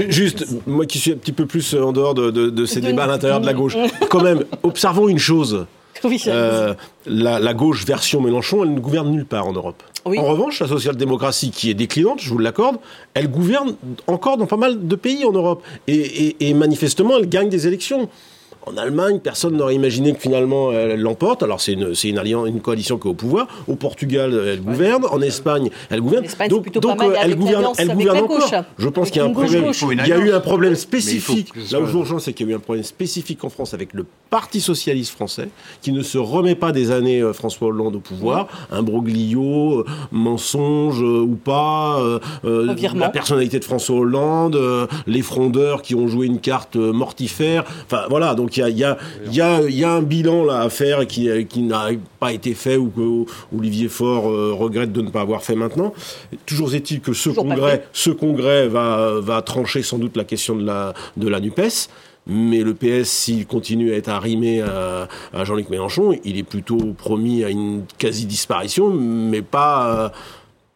juste, 0.08 0.46
moi 0.66 0.86
qui 0.86 0.98
suis 0.98 1.12
un 1.12 1.16
petit 1.16 1.32
peu 1.32 1.46
plus 1.46 1.74
en 1.74 1.92
dehors 1.92 2.14
de, 2.14 2.66
ces 2.66 2.80
débats 2.80 3.04
à 3.04 3.08
l'intérieur 3.08 3.40
de 3.40 3.46
la 3.46 3.54
gauche, 3.54 3.76
quand 4.08 4.22
même, 4.22 4.44
observons 4.62 5.08
une 5.08 5.18
chose. 5.18 5.66
Euh, 6.28 6.74
la, 7.06 7.54
gauche 7.54 7.84
version 7.84 8.20
Mélenchon, 8.20 8.62
elle 8.64 8.74
ne 8.74 8.80
gouverne 8.80 9.10
nulle 9.10 9.26
part 9.26 9.46
en 9.46 9.52
Europe. 9.52 9.82
En 10.04 10.10
revanche, 10.10 10.60
la 10.60 10.68
social-démocratie, 10.68 11.50
qui 11.50 11.70
est 11.70 11.74
déclinante, 11.74 12.20
je 12.20 12.30
vous 12.30 12.38
l'accorde, 12.38 12.76
elle 13.14 13.28
gouverne 13.28 13.74
encore 14.06 14.36
dans 14.36 14.46
pas 14.46 14.56
mal 14.56 14.86
de 14.86 14.96
pays 14.96 15.24
en 15.24 15.32
Europe. 15.32 15.62
et 15.86 16.54
manifestement, 16.54 17.18
elle 17.18 17.28
gagne 17.28 17.48
des 17.48 17.66
élections. 17.66 18.08
En 18.66 18.76
Allemagne, 18.76 19.20
personne 19.20 19.56
n'aurait 19.56 19.76
imaginé 19.76 20.12
que 20.12 20.18
finalement 20.18 20.72
elle 20.72 21.00
l'emporte. 21.00 21.44
Alors 21.44 21.60
c'est 21.60 21.72
une, 21.72 21.92
une, 22.02 22.18
alliance, 22.18 22.48
une 22.48 22.60
coalition 22.60 22.98
qui 22.98 23.06
est 23.06 23.10
au 23.10 23.14
pouvoir. 23.14 23.46
Au 23.68 23.76
Portugal, 23.76 24.34
elle 24.44 24.60
gouverne. 24.60 25.04
En 25.10 25.20
Espagne, 25.20 25.70
elle 25.88 26.00
gouverne. 26.00 26.26
donc, 26.50 26.72
donc 26.72 27.00
elle 27.22 27.36
gouverne, 27.36 27.66
elle 27.78 27.94
gouverne 27.94 28.18
encore. 28.18 28.50
Je 28.76 28.88
pense 28.88 29.10
qu'il 29.10 29.22
y 29.22 29.24
a 29.24 29.28
un 29.28 29.32
problème. 29.32 29.72
Il 29.92 30.06
y 30.06 30.12
a 30.12 30.18
eu 30.18 30.32
un 30.32 30.40
problème 30.40 30.74
spécifique. 30.74 31.52
Là 31.70 31.80
où 31.80 31.86
j'urgence, 31.86 32.24
c'est 32.24 32.32
qu'il 32.32 32.46
y 32.46 32.50
a 32.50 32.52
eu 32.52 32.56
un 32.56 32.60
problème 32.60 32.84
spécifique 32.84 33.44
en 33.44 33.50
France 33.50 33.72
avec 33.72 33.94
le 33.94 34.04
Parti 34.30 34.60
socialiste 34.60 35.12
français 35.12 35.48
qui 35.80 35.92
ne 35.92 36.02
se 36.02 36.18
remet 36.18 36.56
pas 36.56 36.72
des 36.72 36.90
années 36.90 37.20
euh, 37.20 37.32
François 37.32 37.68
Hollande 37.68 37.94
au 37.94 38.00
pouvoir. 38.00 38.48
Un 38.72 38.82
broglio, 38.82 39.80
euh, 39.80 39.84
mensonge 40.10 41.00
euh, 41.00 41.20
ou 41.20 41.36
pas, 41.36 42.00
la 42.42 43.08
personnalité 43.08 43.60
de 43.60 43.64
François 43.64 43.96
Hollande, 43.96 44.58
les 45.06 45.22
frondeurs 45.22 45.82
qui 45.82 45.94
ont 45.94 46.08
joué 46.08 46.26
une 46.26 46.40
carte 46.40 46.76
mortifère. 46.76 47.64
Enfin 47.84 48.06
voilà. 48.08 48.34
Donc 48.34 48.55
il 48.56 48.78
y 48.78 49.40
a, 49.40 49.90
un 49.90 50.02
bilan 50.02 50.44
là 50.44 50.60
à 50.60 50.70
faire 50.70 51.06
qui, 51.06 51.28
qui 51.46 51.62
n'a 51.62 51.88
pas 52.20 52.32
été 52.32 52.54
fait 52.54 52.76
ou 52.76 52.88
que 52.88 53.56
Olivier 53.56 53.88
Faure 53.88 54.30
euh, 54.30 54.52
regrette 54.52 54.92
de 54.92 55.02
ne 55.02 55.10
pas 55.10 55.20
avoir 55.20 55.42
fait 55.42 55.54
maintenant. 55.54 55.92
Toujours 56.46 56.74
est-il 56.74 57.00
que 57.00 57.12
ce 57.12 57.30
congrès, 57.30 57.84
ce 57.92 58.10
congrès 58.10 58.68
va, 58.68 59.20
va 59.20 59.42
trancher 59.42 59.82
sans 59.82 59.98
doute 59.98 60.16
la 60.16 60.24
question 60.24 60.56
de 60.56 60.64
la, 60.64 60.94
de 61.16 61.28
la 61.28 61.40
NUPES. 61.40 61.88
Mais 62.28 62.62
le 62.62 62.74
PS, 62.74 63.08
s'il 63.08 63.46
continue 63.46 63.92
à 63.92 63.96
être 63.96 64.08
arrimé 64.08 64.60
à, 64.60 65.08
Jean-Luc 65.44 65.70
Mélenchon, 65.70 66.18
il 66.24 66.36
est 66.36 66.42
plutôt 66.42 66.94
promis 66.98 67.44
à 67.44 67.50
une 67.50 67.84
quasi-disparition, 67.98 68.90
mais 68.90 69.42
pas 69.42 70.12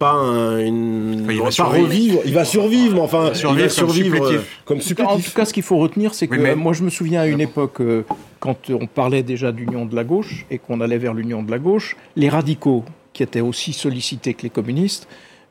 pas 0.01 0.15
une, 0.15 1.27
il 1.31 1.39
va, 1.39 1.65
revivre, 1.65 2.21
il 2.25 2.33
va 2.33 2.47
survivre, 2.47 2.95
mais 2.95 3.01
enfin, 3.01 3.33
il 3.35 3.59
va 3.59 3.69
survivre, 3.69 4.17
comme, 4.65 4.79
euh, 4.79 5.05
En 5.05 5.19
tout 5.19 5.31
cas, 5.37 5.45
ce 5.45 5.53
qu'il 5.53 5.63
faut 5.63 5.77
retenir, 5.77 6.15
c'est 6.15 6.27
que 6.27 6.55
moi, 6.55 6.73
je 6.73 6.83
me 6.83 6.89
souviens 6.89 7.21
à 7.21 7.27
une 7.27 7.43
époque, 7.43 7.83
euh, 7.83 8.05
quand 8.41 8.71
on 8.71 8.87
parlait 8.87 9.23
déjà 9.23 9.53
d'union 9.53 9.85
de 9.85 9.95
la 9.95 10.03
gauche 10.03 10.47
et 10.51 10.57
qu'on 10.57 10.81
allait 10.81 10.97
vers 10.97 11.13
l'union 11.13 11.43
de 11.43 11.51
la 11.51 11.59
gauche, 11.59 11.99
les 12.17 12.31
radicaux, 12.31 12.83
qui 13.13 13.23
étaient 13.23 13.43
aussi 13.43 13.75
sollicités 13.75 14.33
que 14.33 14.43
les 14.43 14.51
communistes, 14.51 15.07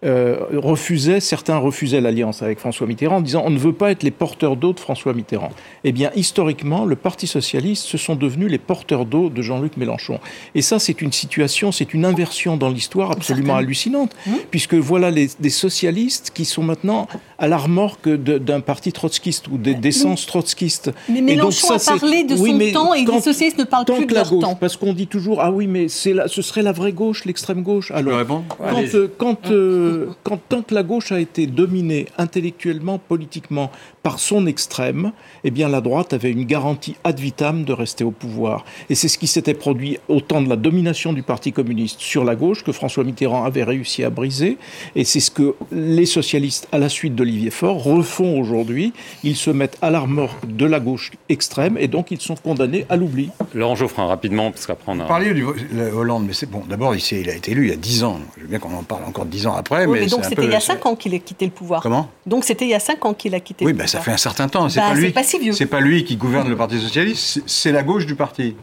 euh, 0.06 0.38
refusaient, 0.54 1.20
certains 1.20 1.58
refusaient 1.58 2.00
l'alliance 2.00 2.42
avec 2.42 2.60
François 2.60 2.88
Mitterrand 2.88 3.18
en 3.18 3.22
disant 3.22 3.44
on 3.46 3.50
ne 3.50 3.58
veut 3.58 3.74
pas 3.74 3.92
être 3.92 4.04
les 4.04 4.12
porteurs 4.12 4.56
d'eau 4.56 4.72
de 4.72 4.80
François 4.80 5.14
Mitterrand. 5.14 5.52
Eh 5.84 5.92
bien, 5.92 6.10
historiquement, 6.16 6.86
le 6.86 6.96
Parti 6.96 7.28
socialiste, 7.28 7.86
ce 7.86 7.98
sont 7.98 8.16
devenus 8.16 8.50
les 8.50 8.60
porteurs 8.60 9.06
d'eau 9.06 9.30
de 9.30 9.42
Jean-Luc 9.42 9.76
Mélenchon. 9.76 10.20
Et 10.56 10.62
ça, 10.62 10.80
c'est 10.80 11.02
une 11.02 11.12
situation, 11.12 11.74
c'est 11.74 11.94
une 11.94 12.06
inversion 12.06 12.56
dans 12.56 12.70
l'histoire 12.70 13.12
absolument 13.12 13.58
hallucinante, 13.58 14.16
mmh. 14.26 14.32
puisque 14.52 14.76
voilà 14.76 15.12
les, 15.12 15.30
des 15.40 15.50
socialistes 15.50 16.32
qui 16.34 16.46
sont 16.46 16.64
maintenant 16.64 17.08
à 17.38 17.48
la 17.48 17.58
remorque 17.58 18.08
d'un 18.08 18.62
parti 18.62 18.94
trotskiste 18.94 19.48
ou 19.50 19.58
d'essence 19.58 20.26
trotskiste. 20.26 20.92
Mais 21.10 21.22
Mélenchon 21.22 21.72
a 21.72 21.80
parlé 21.80 22.24
de 22.24 22.38
son 22.38 22.72
temps 22.72 22.94
et 22.94 23.04
les 23.04 23.22
socialistes 23.22 23.58
ne 23.58 23.66
parlent 23.66 23.86
plus 23.86 24.06
de 24.06 24.14
leur 24.14 24.30
gauche, 24.30 24.42
temps. 24.42 24.56
Parce 24.56 24.78
qu'on 24.78 24.94
dit 24.94 25.08
toujours 25.08 25.42
ah 25.42 25.52
oui, 25.52 25.68
mais 25.68 25.90
c'est 25.90 26.16
ce 26.28 26.42
serait 26.42 26.62
la 26.62 26.72
vraie 26.72 26.94
gauche, 26.94 27.26
l'extrême 27.26 27.64
gauche. 27.64 27.92
Alors, 27.92 28.26
quand, 28.58 28.96
euh, 28.96 29.08
quand 29.18 29.52
euh, 29.52 29.89
le, 29.90 30.10
quand, 30.24 30.40
quand 30.50 30.72
la 30.72 30.84
gauche 30.84 31.12
a 31.12 31.20
été 31.20 31.48
dominée 31.48 32.08
intellectuellement, 32.18 33.00
politiquement 33.00 33.72
par 34.04 34.20
son 34.20 34.48
extrême, 34.48 35.12
eh 35.44 35.52
bien 35.52 35.70
la 35.70 35.82
droite 35.82 36.14
avait 36.14 36.32
une 36.32 36.46
garantie 36.46 36.96
ad 37.04 37.20
vitam 37.20 37.64
de 37.64 37.74
rester 37.74 38.04
au 38.04 38.12
pouvoir. 38.12 38.66
Et 38.90 38.96
c'est 38.96 39.08
ce 39.08 39.18
qui 39.18 39.28
s'était 39.28 39.54
produit 39.54 40.00
au 40.08 40.22
temps 40.22 40.42
de 40.42 40.50
la 40.50 40.56
domination 40.56 41.14
du 41.14 41.24
Parti 41.24 41.52
communiste 41.52 42.00
sur 42.00 42.24
la 42.24 42.36
gauche 42.36 42.64
que 42.64 42.72
François 42.72 43.04
Mitterrand 43.04 43.44
avait 43.46 43.64
réussi 43.64 44.04
à 44.04 44.10
briser. 44.10 44.58
Et 44.96 45.04
c'est 45.04 45.20
ce 45.20 45.32
que 45.32 45.56
les 45.72 46.06
socialistes, 46.06 46.68
à 46.72 46.78
la 46.78 46.90
suite 46.90 47.16
d'Olivier 47.16 47.52
Faure, 47.52 47.84
refont 47.84 48.40
aujourd'hui. 48.40 48.94
Ils 49.24 49.36
se 49.36 49.50
mettent 49.52 49.78
à 49.82 49.90
la 49.90 50.00
de 50.48 50.66
la 50.66 50.80
gauche 50.80 51.12
extrême 51.28 51.78
et 51.78 51.88
donc 51.88 52.12
ils 52.12 52.22
sont 52.22 52.36
condamnés 52.36 52.86
à 52.90 52.96
l'oubli. 52.96 53.30
Laurent 53.54 53.76
Geoffrin, 53.76 54.06
rapidement, 54.06 54.52
parce 54.52 54.66
qu'après 54.66 54.92
on 54.92 55.00
a... 55.00 55.04
Vous 55.04 55.08
parliez 55.08 55.34
du 55.34 55.46
Hollande, 55.94 56.26
mais 56.26 56.34
c'est 56.34 56.50
bon. 56.50 56.64
D'abord, 56.68 56.96
il, 56.96 57.02
il 57.12 57.30
a 57.30 57.36
été 57.36 57.52
élu 57.52 57.66
il 57.66 57.70
y 57.70 57.74
a 57.74 57.78
10 57.78 58.04
ans. 58.04 58.20
Je 58.38 58.42
veux 58.44 58.48
bien 58.48 58.60
qu'on 58.60 58.74
en 58.74 58.84
parle 58.84 59.04
encore 59.06 59.26
10 59.26 59.48
ans 59.48 59.56
après. 59.56 59.79
Mais, 59.88 60.08
donc 60.08 60.26
c'était 60.26 60.44
il 60.44 60.52
y 60.52 60.56
a 60.56 60.60
5 60.60 60.86
ans 60.86 60.96
qu'il 60.96 61.14
a 61.14 61.20
quitté 61.20 61.46
le 61.46 61.52
pouvoir. 61.52 61.82
Comment? 61.82 62.10
Donc 62.26 62.44
c'était 62.44 62.66
il 62.66 62.72
y 62.72 62.76
a 62.76 62.80
5 62.80 63.06
ans 63.06 63.14
qu'il 63.14 63.36
a 63.36 63.40
quitté 63.40 63.66
le 63.66 63.72
pouvoir. 63.72 63.74
Oui, 63.74 63.78
bah, 63.78 63.88
ça 63.88 64.00
fait 64.00 64.12
un 64.12 64.18
certain 64.18 64.48
temps. 64.48 64.70
C'est 64.70 64.80
bah, 64.80 64.90
pas 64.90 64.96
lui. 64.96 65.12
Pas 65.12 65.24
si 65.24 65.40
vieux. 65.40 65.54
C'est 65.54 65.66
pas 65.66 65.80
lui 65.80 66.04
qui 66.04 66.18
gouverne 66.18 66.50
le 66.50 66.56
Parti 66.56 66.80
socialiste. 66.80 67.42
C'est 67.46 67.72
la 67.72 67.84
gauche 67.84 68.06
du 68.06 68.16
parti. 68.16 68.56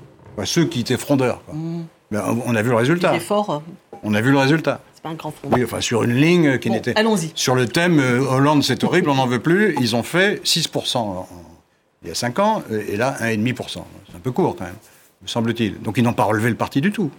ceux 0.44 0.64
qui 0.64 0.80
étaient 0.80 0.96
frondeurs. 0.96 1.40
Ben, 2.10 2.22
on 2.46 2.54
a 2.54 2.62
vu 2.62 2.70
le 2.70 2.76
résultat. 2.76 3.12
Il 3.14 3.16
est 3.16 3.20
fort. 3.20 3.62
On 4.02 4.14
a 4.14 4.20
vu 4.20 4.30
le 4.30 4.38
résultat. 4.38 4.80
C'est 4.94 5.02
pas 5.02 5.08
un 5.08 5.14
grand 5.14 5.32
frondeur. 5.32 5.58
Oui, 5.58 5.64
enfin 5.64 5.80
sur 5.80 6.02
une 6.02 6.14
ligne 6.14 6.58
qui 6.58 6.70
n'était. 6.70 6.96
Allons-y. 6.96 7.32
Sur 7.34 7.54
le 7.54 7.66
thème 7.66 7.98
euh, 7.98 8.20
Hollande, 8.20 8.62
c'est 8.62 8.84
horrible, 8.84 9.10
on 9.10 9.14
n'en 9.14 9.26
veut 9.26 9.40
plus. 9.40 9.74
Ils 9.80 9.96
ont 9.96 10.02
fait 10.02 10.42
6% 10.44 11.26
il 12.06 12.10
y 12.10 12.12
a 12.12 12.14
5 12.14 12.38
ans, 12.38 12.62
et 12.70 12.96
là 12.96 13.16
1,5% 13.20 13.56
C'est 14.08 14.16
un 14.16 14.20
peu 14.22 14.30
court 14.30 14.54
quand 14.56 14.64
même, 14.64 14.74
me 15.22 15.26
semble-t-il. 15.26 15.80
Donc 15.80 15.98
ils 15.98 16.04
n'ont 16.04 16.12
pas 16.12 16.24
relevé 16.24 16.48
le 16.48 16.54
parti 16.54 16.80
du 16.80 16.92
tout. 16.92 17.10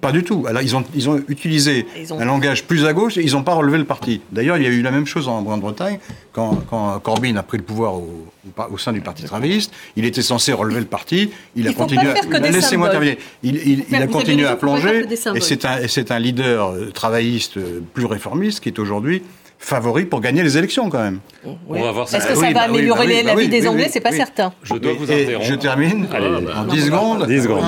Pas 0.00 0.12
du 0.12 0.22
tout. 0.22 0.44
Alors, 0.46 0.62
ils 0.62 0.76
ont, 0.76 0.84
ils 0.94 1.08
ont 1.08 1.22
utilisé 1.28 1.86
un 2.10 2.24
langage 2.24 2.64
plus 2.64 2.84
à 2.84 2.92
gauche 2.92 3.16
et 3.16 3.22
ils 3.22 3.32
n'ont 3.32 3.42
pas 3.42 3.54
relevé 3.54 3.78
le 3.78 3.84
parti. 3.84 4.20
D'ailleurs, 4.30 4.56
il 4.56 4.62
y 4.62 4.66
a 4.66 4.68
eu 4.68 4.82
la 4.82 4.90
même 4.90 5.06
chose 5.06 5.26
en 5.26 5.42
Grande-Bretagne 5.42 5.98
quand, 6.32 6.56
quand, 6.68 6.98
Corbyn 7.00 7.36
a 7.36 7.42
pris 7.42 7.56
le 7.56 7.64
pouvoir 7.64 7.94
au, 7.94 8.26
au, 8.70 8.78
sein 8.78 8.92
du 8.92 9.00
Parti 9.00 9.24
travailliste. 9.24 9.72
Il 9.96 10.04
était 10.04 10.22
censé 10.22 10.52
relever 10.52 10.80
le 10.80 10.86
parti. 10.86 11.30
Il, 11.54 11.66
a 11.66 11.72
continué. 11.72 12.08
À, 12.08 12.38
laissez-moi 12.38 12.90
terminer. 12.90 13.18
Il, 13.42 13.56
il, 13.56 13.84
il 13.88 13.94
a 13.96 14.06
continué 14.06 14.46
à 14.46 14.56
plonger. 14.56 15.06
Et 15.34 15.40
c'est 15.40 15.64
un, 15.64 16.14
un 16.16 16.18
leader 16.18 16.68
euh, 16.68 16.90
travailliste 16.92 17.56
euh, 17.56 17.80
plus 17.94 18.04
réformiste 18.04 18.60
qui 18.60 18.68
est 18.68 18.78
aujourd'hui 18.78 19.22
favori 19.58 20.04
pour 20.04 20.20
gagner 20.20 20.42
les 20.42 20.58
élections 20.58 20.90
quand 20.90 21.02
même. 21.02 21.20
On 21.68 21.80
va 21.82 21.92
voir 21.92 22.14
Est-ce 22.14 22.26
que 22.26 22.34
ça 22.34 22.50
va 22.50 22.62
améliorer 22.62 23.22
la 23.22 23.34
vie 23.34 23.48
des 23.48 23.66
Anglais 23.66 23.88
C'est 23.90 24.00
pas 24.00 24.12
certain. 24.12 24.52
Je 24.62 24.74
dois 24.74 24.92
vous 24.92 25.10
interrompre. 25.10 25.46
Je 25.46 25.54
termine 25.54 26.06
en 26.54 26.64
10 26.64 26.86
secondes. 26.86 27.26
10 27.26 27.42
secondes. 27.42 27.64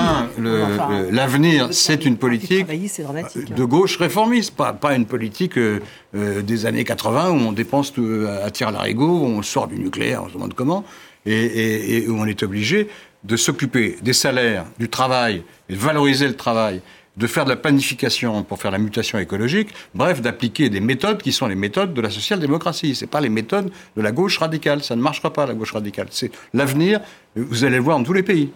L'avenir, 1.11 1.69
c'est 1.71 2.05
une 2.05 2.17
politique 2.17 2.67
de 2.67 3.63
gauche 3.63 3.97
réformiste, 3.97 4.55
pas, 4.55 4.73
pas 4.73 4.95
une 4.95 5.05
politique 5.05 5.57
euh, 5.57 5.79
euh, 6.15 6.41
des 6.41 6.65
années 6.65 6.83
80 6.83 7.31
où 7.31 7.35
on 7.35 7.51
dépense 7.51 7.93
tout, 7.93 8.25
à 8.43 8.49
tir 8.51 8.71
larigot, 8.71 9.05
où 9.05 9.25
on 9.25 9.41
sort 9.41 9.67
du 9.67 9.77
nucléaire, 9.77 10.23
on 10.23 10.29
se 10.29 10.33
demande 10.33 10.53
comment, 10.53 10.83
et, 11.25 11.97
et 11.97 12.07
où 12.07 12.17
on 12.19 12.25
est 12.25 12.43
obligé 12.43 12.87
de 13.23 13.35
s'occuper 13.35 13.97
des 14.01 14.13
salaires, 14.13 14.65
du 14.79 14.89
travail, 14.89 15.43
et 15.69 15.73
de 15.73 15.77
valoriser 15.77 16.27
le 16.27 16.35
travail, 16.35 16.81
de 17.19 17.27
faire 17.27 17.43
de 17.43 17.49
la 17.49 17.57
planification 17.57 18.43
pour 18.43 18.59
faire 18.59 18.71
la 18.71 18.77
mutation 18.77 19.19
écologique, 19.19 19.69
bref, 19.93 20.21
d'appliquer 20.21 20.69
des 20.69 20.79
méthodes 20.79 21.21
qui 21.21 21.33
sont 21.33 21.47
les 21.47 21.55
méthodes 21.55 21.93
de 21.93 22.01
la 22.01 22.09
social-démocratie. 22.09 22.95
Ce 22.95 23.05
pas 23.05 23.19
les 23.19 23.29
méthodes 23.29 23.71
de 23.97 24.01
la 24.01 24.11
gauche 24.11 24.37
radicale. 24.37 24.83
Ça 24.83 24.95
ne 24.95 25.01
marchera 25.01 25.33
pas, 25.33 25.45
la 25.45 25.53
gauche 25.53 25.73
radicale. 25.73 26.07
C'est 26.11 26.31
l'avenir, 26.53 27.01
vous 27.35 27.65
allez 27.65 27.75
le 27.75 27.83
voir 27.83 27.97
dans 27.97 28.05
tous 28.05 28.13
les 28.13 28.23
pays. 28.23 28.49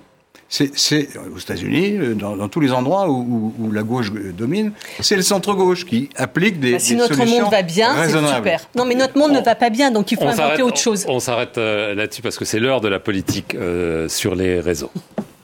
C'est 0.47 1.09
aux 1.17 1.39
États-Unis, 1.39 2.15
dans, 2.15 2.47
tous 2.47 2.59
les 2.59 2.71
endroits 2.71 3.09
où, 3.09 3.71
la 3.71 3.81
gauche 3.81 4.11
domine, 4.11 4.71
c'est 4.99 5.15
le 5.15 5.23
centre-gauche 5.23 5.85
qui 5.85 6.09
applique 6.15 6.59
des, 6.59 6.73
bah, 6.73 6.79
si 6.79 6.95
notre 6.95 7.17
monde 7.17 7.49
va 7.51 7.63
bien, 7.63 7.95
c'est 8.07 8.35
super. 8.35 8.69
Non, 8.75 8.85
mais 8.85 8.93
notre 8.93 9.17
monde 9.17 9.31
ne 9.31 9.41
va 9.41 9.55
pas 9.55 9.71
bien, 9.71 9.89
donc 9.89 10.11
il 10.11 10.17
faut 10.17 10.27
inventer 10.27 10.61
autre 10.61 10.77
chose. 10.77 11.05
On, 11.07 11.19
s'arrête 11.19 11.57
euh, 11.57 11.95
là-dessus 11.95 12.21
parce 12.21 12.37
que 12.37 12.45
c'est 12.45 12.59
l'heure 12.59 12.81
de 12.81 12.87
la 12.87 12.99
politique 12.99 13.55
euh, 13.55 14.07
sur 14.07 14.35
les 14.35 14.59
réseaux. 14.59 14.91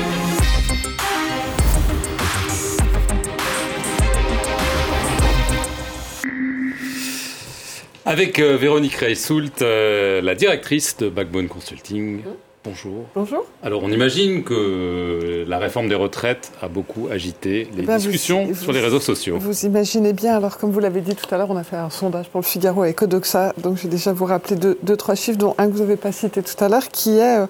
Avec 8.06 8.38
euh, 8.38 8.56
Véronique 8.56 8.94
Reissoult, 8.94 9.60
euh, 9.60 10.22
la 10.22 10.34
directrice 10.34 10.96
de 10.96 11.10
Backbone 11.10 11.48
Consulting. 11.48 12.22
Bonjour. 12.64 13.06
Bonjour. 13.14 13.46
Alors, 13.62 13.82
on 13.82 13.90
imagine 13.90 14.42
que 14.42 15.44
la 15.46 15.58
réforme 15.58 15.88
des 15.88 15.94
retraites 15.94 16.52
a 16.60 16.68
beaucoup 16.68 17.08
agité 17.10 17.68
les 17.74 17.82
eh 17.82 17.86
ben, 17.86 17.96
discussions 17.96 18.54
sur 18.54 18.72
les 18.72 18.80
réseaux 18.80 19.00
sociaux. 19.00 19.38
Vous 19.38 19.64
imaginez 19.64 20.12
bien, 20.12 20.36
alors 20.36 20.58
comme 20.58 20.70
vous 20.70 20.80
l'avez 20.80 21.00
dit 21.00 21.14
tout 21.14 21.34
à 21.34 21.38
l'heure, 21.38 21.50
on 21.50 21.56
a 21.56 21.64
fait 21.64 21.76
un 21.76 21.88
sondage 21.88 22.28
pour 22.28 22.40
le 22.40 22.46
Figaro 22.46 22.82
avec 22.82 23.00
Odoxa, 23.00 23.54
donc 23.56 23.78
je 23.78 23.84
vais 23.84 23.88
déjà 23.88 24.12
vous 24.12 24.26
rappeler 24.26 24.56
deux, 24.56 24.78
deux, 24.82 24.96
trois 24.96 25.14
chiffres, 25.14 25.38
dont 25.38 25.54
un 25.56 25.68
que 25.68 25.72
vous 25.72 25.80
n'avez 25.80 25.96
pas 25.96 26.12
cité 26.12 26.42
tout 26.42 26.62
à 26.62 26.68
l'heure, 26.68 26.88
qui 26.88 27.16
est 27.16 27.38
euh, 27.38 27.46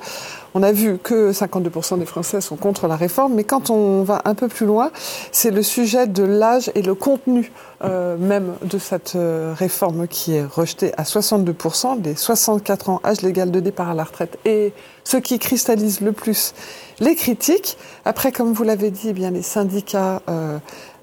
on 0.55 0.63
a 0.63 0.73
vu 0.73 0.99
que 0.99 1.33
52% 1.33 1.99
des 1.99 2.07
Français 2.07 2.41
sont 2.41 2.57
contre 2.57 2.89
la 2.89 2.97
réforme, 2.97 3.35
mais 3.35 3.45
quand 3.45 3.71
on 3.71 4.03
va 4.03 4.23
un 4.25 4.35
peu 4.35 4.49
plus 4.49 4.67
loin, 4.67 4.91
c'est 5.33 5.51
le 5.51 5.63
sujet 5.63 6.07
de 6.07 6.25
l'âge 6.25 6.71
et 6.75 6.83
le 6.83 6.95
contenu 6.95 7.53
euh, 7.85 8.17
même 8.19 8.55
de 8.63 8.79
cette 8.79 9.15
euh, 9.17 9.55
réforme 9.57 10.07
qui 10.07 10.35
est 10.35 10.45
rejetée 10.45 10.93
à 10.97 11.05
62%, 11.05 12.01
des 12.01 12.15
64 12.15 12.91
ans, 12.91 13.01
âge 13.05 13.23
légal 13.23 13.51
de 13.51 13.61
départ 13.61 13.89
à 13.91 13.95
la 13.95 14.05
retraite, 14.05 14.39
et 14.45 14.73
ce 15.05 15.17
qui 15.17 15.39
cristallise 15.39 16.01
le 16.01 16.13
plus 16.13 16.55
les 16.99 17.15
critiques. 17.15 17.79
Après, 18.05 18.33
comme 18.33 18.53
vous 18.53 18.65
l'avez 18.65 18.91
dit, 18.91 19.09
eh 19.09 19.13
bien 19.13 19.31
les 19.31 19.43
syndicats 19.43 20.21
euh, 20.29 20.59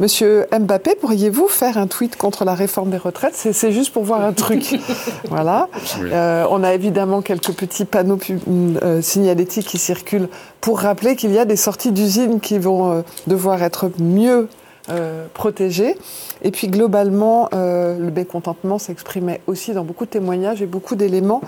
Monsieur 0.01 0.47
Mbappé, 0.51 0.95
pourriez-vous 0.95 1.47
faire 1.47 1.77
un 1.77 1.85
tweet 1.85 2.15
contre 2.15 2.43
la 2.43 2.55
réforme 2.55 2.89
des 2.89 2.97
retraites? 2.97 3.35
C'est 3.35 3.71
juste 3.71 3.93
pour 3.93 4.03
voir 4.03 4.21
un 4.21 4.33
truc. 4.33 4.79
voilà. 5.29 5.69
Euh, 6.01 6.43
on 6.49 6.63
a 6.63 6.73
évidemment 6.73 7.21
quelques 7.21 7.53
petits 7.53 7.85
panneaux 7.85 8.17
euh, 8.81 8.99
signalétiques 9.03 9.67
qui 9.67 9.77
circulent 9.77 10.27
pour 10.59 10.79
rappeler 10.79 11.15
qu'il 11.15 11.31
y 11.31 11.37
a 11.37 11.45
des 11.45 11.55
sorties 11.55 11.91
d'usines 11.91 12.39
qui 12.39 12.57
vont 12.57 12.91
euh, 12.91 13.01
devoir 13.27 13.61
être 13.61 13.91
mieux 13.99 14.47
euh, 14.89 15.27
protégés. 15.35 15.95
Et 16.41 16.49
puis 16.49 16.67
globalement, 16.67 17.49
euh, 17.53 17.99
le 17.99 18.09
mécontentement 18.09 18.79
s'exprimait 18.79 19.39
aussi 19.45 19.73
dans 19.73 19.83
beaucoup 19.83 20.05
de 20.05 20.09
témoignages 20.09 20.63
et 20.63 20.65
beaucoup 20.65 20.95
d'éléments 20.95 21.41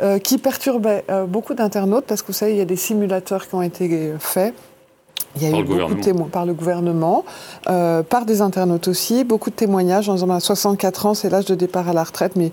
euh, 0.00 0.18
qui 0.18 0.38
perturbaient 0.38 1.04
beaucoup 1.28 1.52
d'internautes 1.52 2.06
parce 2.06 2.22
que 2.22 2.28
vous 2.28 2.32
savez, 2.32 2.52
il 2.52 2.56
y 2.58 2.62
a 2.62 2.64
des 2.64 2.76
simulateurs 2.76 3.46
qui 3.46 3.54
ont 3.54 3.60
été 3.60 4.14
faits. 4.18 4.54
Il 5.36 5.42
y 5.42 5.46
a 5.46 5.50
Par 5.50 5.60
eu 5.60 5.64
beaucoup 5.64 5.94
de 5.94 6.00
témoins 6.00 6.28
par 6.28 6.44
le 6.44 6.52
gouvernement, 6.54 7.24
euh, 7.68 8.02
par 8.02 8.26
des 8.26 8.42
internautes 8.42 8.88
aussi, 8.88 9.22
beaucoup 9.22 9.50
de 9.50 9.54
témoignages 9.54 10.08
en 10.08 10.14
disant 10.14 10.30
à 10.30 10.40
64 10.40 11.06
ans, 11.06 11.14
c'est 11.14 11.30
l'âge 11.30 11.44
de 11.44 11.54
départ 11.54 11.88
à 11.88 11.92
la 11.92 12.02
retraite, 12.02 12.34
mais 12.34 12.50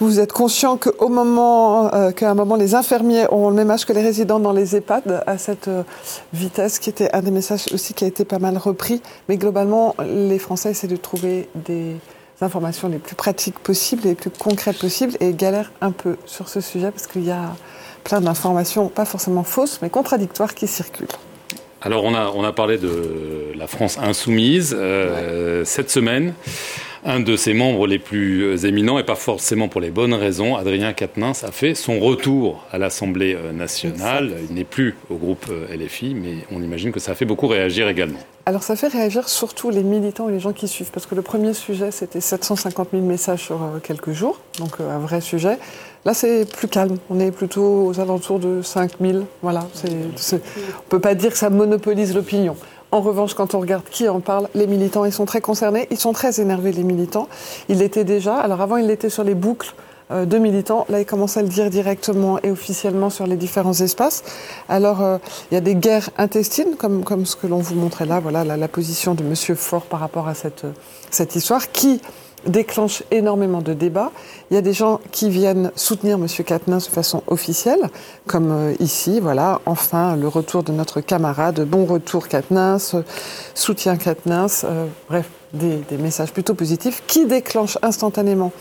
vous 0.00 0.18
êtes 0.18 0.32
conscient 0.32 0.76
qu'au 0.76 1.08
moment, 1.08 1.94
euh, 1.94 2.10
qu'à 2.10 2.30
un 2.30 2.34
moment, 2.34 2.56
les 2.56 2.74
infirmiers 2.74 3.26
ont 3.32 3.50
le 3.50 3.54
même 3.54 3.70
âge 3.70 3.86
que 3.86 3.92
les 3.92 4.02
résidents 4.02 4.40
dans 4.40 4.52
les 4.52 4.74
EHPAD 4.74 5.22
à 5.26 5.38
cette 5.38 5.68
euh, 5.68 5.84
vitesse, 6.32 6.80
qui 6.80 6.90
était 6.90 7.08
un 7.14 7.22
des 7.22 7.30
messages 7.30 7.66
aussi 7.72 7.94
qui 7.94 8.04
a 8.04 8.08
été 8.08 8.24
pas 8.24 8.40
mal 8.40 8.58
repris. 8.58 9.00
Mais 9.28 9.36
globalement, 9.36 9.94
les 10.04 10.40
Français 10.40 10.72
essaient 10.72 10.88
de 10.88 10.96
trouver 10.96 11.48
des 11.54 11.96
informations 12.40 12.88
les 12.88 12.98
plus 12.98 13.14
pratiques 13.14 13.58
possibles, 13.60 14.02
les 14.04 14.14
plus 14.16 14.30
concrètes 14.30 14.78
possibles, 14.78 15.16
et 15.20 15.32
galèrent 15.34 15.70
un 15.80 15.92
peu 15.92 16.16
sur 16.26 16.48
ce 16.48 16.60
sujet 16.60 16.90
parce 16.90 17.06
qu'il 17.06 17.24
y 17.24 17.30
a 17.30 17.54
plein 18.02 18.20
d'informations, 18.20 18.88
pas 18.88 19.04
forcément 19.04 19.44
fausses, 19.44 19.78
mais 19.82 19.90
contradictoires, 19.90 20.54
qui 20.54 20.66
circulent. 20.66 21.06
Alors 21.80 22.04
on 22.04 22.14
a, 22.14 22.32
on 22.34 22.42
a 22.44 22.52
parlé 22.52 22.76
de 22.78 23.52
la 23.54 23.66
France 23.66 23.98
insoumise. 23.98 24.74
Euh, 24.76 25.64
Cette 25.64 25.90
semaine, 25.90 26.34
un 27.04 27.20
de 27.20 27.36
ses 27.36 27.54
membres 27.54 27.86
les 27.86 28.00
plus 28.00 28.64
éminents, 28.64 28.98
et 28.98 29.04
pas 29.04 29.14
forcément 29.14 29.68
pour 29.68 29.80
les 29.80 29.90
bonnes 29.90 30.14
raisons, 30.14 30.56
Adrien 30.56 30.92
Quatennens, 30.92 31.44
a 31.44 31.52
fait 31.52 31.74
son 31.74 32.00
retour 32.00 32.64
à 32.72 32.78
l'Assemblée 32.78 33.34
euh, 33.34 33.52
nationale. 33.52 34.32
Il 34.48 34.56
n'est 34.56 34.64
plus 34.64 34.96
au 35.08 35.16
groupe 35.16 35.46
euh, 35.50 35.76
LFI, 35.76 36.14
mais 36.14 36.38
on 36.50 36.62
imagine 36.62 36.90
que 36.90 37.00
ça 37.00 37.12
a 37.12 37.14
fait 37.14 37.24
beaucoup 37.24 37.46
réagir 37.46 37.88
également. 37.88 38.18
Alors 38.48 38.62
ça 38.62 38.76
fait 38.76 38.88
réagir 38.88 39.28
surtout 39.28 39.68
les 39.68 39.82
militants 39.82 40.30
et 40.30 40.32
les 40.32 40.40
gens 40.40 40.54
qui 40.54 40.68
suivent, 40.68 40.90
parce 40.90 41.04
que 41.04 41.14
le 41.14 41.20
premier 41.20 41.52
sujet 41.52 41.90
c'était 41.90 42.22
750 42.22 42.88
000 42.92 43.04
messages 43.04 43.42
sur 43.42 43.62
euh, 43.62 43.78
quelques 43.82 44.12
jours, 44.12 44.40
donc 44.58 44.80
euh, 44.80 44.90
un 44.90 45.00
vrai 45.00 45.20
sujet. 45.20 45.58
Là 46.04 46.14
c'est 46.14 46.44
plus 46.44 46.68
calme, 46.68 46.96
on 47.10 47.20
est 47.20 47.30
plutôt 47.30 47.86
aux 47.86 48.00
alentours 48.00 48.38
de 48.38 48.62
5 48.62 48.92
000, 49.00 49.24
voilà. 49.42 49.66
on 49.84 50.88
peut 50.88 51.00
pas 51.00 51.14
dire 51.14 51.32
que 51.32 51.38
ça 51.38 51.50
monopolise 51.50 52.14
l'opinion. 52.14 52.56
En 52.90 53.00
revanche, 53.02 53.34
quand 53.34 53.54
on 53.54 53.60
regarde 53.60 53.84
qui 53.90 54.08
en 54.08 54.20
parle, 54.20 54.48
les 54.54 54.66
militants, 54.66 55.04
ils 55.04 55.12
sont 55.12 55.26
très 55.26 55.42
concernés, 55.42 55.86
ils 55.90 55.98
sont 55.98 56.12
très 56.12 56.40
énervés 56.40 56.72
les 56.72 56.84
militants. 56.84 57.28
Ils 57.68 57.78
l'étaient 57.78 58.04
déjà, 58.04 58.36
alors 58.36 58.62
avant 58.62 58.78
ils 58.78 58.86
l'étaient 58.86 59.10
sur 59.10 59.24
les 59.24 59.34
boucles 59.34 59.74
euh, 60.10 60.24
de 60.24 60.38
militants. 60.38 60.86
Là, 60.88 61.00
ils 61.00 61.04
commencent 61.04 61.36
à 61.36 61.42
le 61.42 61.48
dire 61.48 61.68
directement 61.68 62.38
et 62.42 62.50
officiellement 62.50 63.10
sur 63.10 63.26
les 63.26 63.36
différents 63.36 63.78
espaces. 63.78 64.24
Alors, 64.70 65.02
euh, 65.02 65.18
il 65.50 65.54
y 65.54 65.58
a 65.58 65.60
des 65.60 65.74
guerres 65.74 66.08
intestines, 66.16 66.76
comme, 66.78 67.04
comme 67.04 67.26
ce 67.26 67.36
que 67.36 67.46
l'on 67.46 67.58
vous 67.58 67.74
montrait 67.74 68.06
là, 68.06 68.18
voilà 68.18 68.42
la, 68.44 68.68
position 68.68 69.14
de 69.14 69.22
Monsieur 69.22 69.54
Faure 69.54 69.82
par 69.82 70.00
rapport 70.00 70.26
à 70.26 70.32
cette, 70.32 70.64
euh, 70.64 70.72
cette 71.10 71.36
histoire, 71.36 71.70
qui 71.72 72.00
déclenche 72.46 73.02
énormément 73.10 73.60
de 73.60 73.72
débats. 73.72 74.12
Il 74.50 74.54
y 74.54 74.56
a 74.56 74.62
des 74.62 74.72
gens 74.72 75.00
qui 75.12 75.30
viennent 75.30 75.72
soutenir 75.76 76.18
Monsieur 76.18 76.44
Quatennens 76.44 76.86
de 76.86 76.90
façon 76.92 77.22
officielle, 77.26 77.90
comme 78.26 78.50
euh, 78.50 78.74
ici, 78.80 79.20
voilà, 79.20 79.60
enfin 79.66 80.16
le 80.16 80.28
retour 80.28 80.62
de 80.62 80.72
notre 80.72 81.00
camarade, 81.00 81.60
bon 81.64 81.84
retour 81.84 82.28
Quatennens, 82.28 82.94
euh, 82.94 83.02
soutien 83.54 83.96
Quatennens, 83.96 84.64
euh, 84.64 84.86
bref, 85.08 85.28
des, 85.52 85.82
messages 85.98 86.32
plutôt 86.32 86.54
positifs 86.54 87.02
qui 87.06 87.26
déclenchent 87.26 87.78
instantanément 87.82 88.52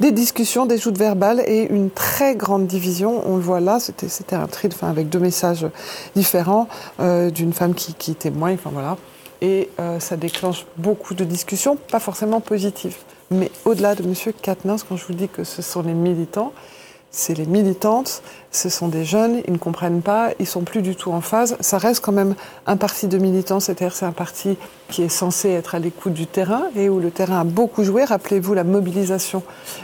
des 0.00 0.12
discussions, 0.12 0.66
des 0.66 0.76
joutes 0.78 0.98
verbales 0.98 1.42
et 1.46 1.66
une 1.70 1.90
très 1.90 2.34
grande 2.34 2.66
division. 2.66 3.22
On 3.26 3.36
le 3.36 3.42
voit 3.42 3.60
là, 3.60 3.78
c'était 3.80 4.36
un 4.36 4.46
tri 4.46 4.68
de 4.68 4.74
fin 4.74 4.88
avec 4.88 5.08
deux 5.08 5.18
messages 5.18 5.66
différents 6.14 6.68
d'une 6.98 7.54
femme 7.54 7.74
qui, 7.74 7.94
qui 7.94 8.14
témoigne, 8.14 8.54
enfin 8.54 8.70
voilà. 8.70 8.98
Et 9.40 9.70
euh, 9.78 10.00
ça 10.00 10.16
déclenche 10.16 10.66
beaucoup 10.76 11.14
de 11.14 11.24
discussions, 11.24 11.76
pas 11.76 12.00
forcément 12.00 12.40
positives. 12.40 12.96
Mais 13.30 13.50
au-delà 13.64 13.94
de 13.94 14.02
Monsieur 14.02 14.32
Quatennens, 14.32 14.82
quand 14.82 14.96
je 14.96 15.06
vous 15.06 15.14
dis 15.14 15.28
que 15.28 15.44
ce 15.44 15.62
sont 15.62 15.82
les 15.82 15.94
militants, 15.94 16.52
c'est 17.12 17.34
les 17.34 17.46
militantes, 17.46 18.22
ce 18.52 18.68
sont 18.68 18.86
des 18.86 19.04
jeunes, 19.04 19.42
ils 19.46 19.52
ne 19.52 19.58
comprennent 19.58 20.02
pas, 20.02 20.30
ils 20.38 20.46
sont 20.46 20.62
plus 20.62 20.80
du 20.80 20.94
tout 20.94 21.10
en 21.10 21.20
phase. 21.20 21.56
Ça 21.60 21.78
reste 21.78 22.04
quand 22.04 22.12
même 22.12 22.36
un 22.66 22.76
parti 22.76 23.08
de 23.08 23.18
militants, 23.18 23.58
c'est-à-dire 23.58 23.94
c'est 23.94 24.06
un 24.06 24.12
parti 24.12 24.56
qui 24.88 25.02
est 25.02 25.08
censé 25.08 25.50
être 25.50 25.74
à 25.74 25.80
l'écoute 25.80 26.12
du 26.12 26.26
terrain 26.26 26.64
et 26.76 26.88
où 26.88 27.00
le 27.00 27.10
terrain 27.10 27.40
a 27.40 27.44
beaucoup 27.44 27.82
joué. 27.82 28.04
Rappelez-vous 28.04 28.54
la 28.54 28.62
mobilisation 28.62 29.42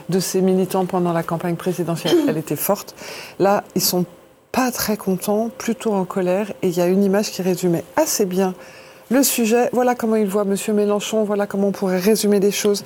de 0.08 0.20
ces 0.20 0.40
militants 0.40 0.86
pendant 0.86 1.12
la 1.12 1.24
campagne 1.24 1.56
présidentielle, 1.56 2.16
elle 2.28 2.38
était 2.38 2.56
forte. 2.56 2.94
Là, 3.40 3.64
ils 3.74 3.82
sont 3.82 4.04
pas 4.52 4.70
très 4.70 4.96
contents, 4.96 5.50
plutôt 5.58 5.94
en 5.94 6.04
colère, 6.04 6.52
et 6.62 6.68
il 6.68 6.76
y 6.76 6.80
a 6.80 6.86
une 6.86 7.02
image 7.02 7.32
qui 7.32 7.42
résumait 7.42 7.84
assez 7.96 8.24
bien 8.24 8.54
le 9.10 9.22
sujet, 9.22 9.70
voilà 9.72 9.94
comment 9.94 10.16
il 10.16 10.26
voit 10.26 10.44
Monsieur 10.44 10.72
Mélenchon, 10.72 11.22
voilà 11.22 11.46
comment 11.46 11.68
on 11.68 11.72
pourrait 11.72 12.00
résumer 12.00 12.40
les 12.40 12.50
choses. 12.50 12.82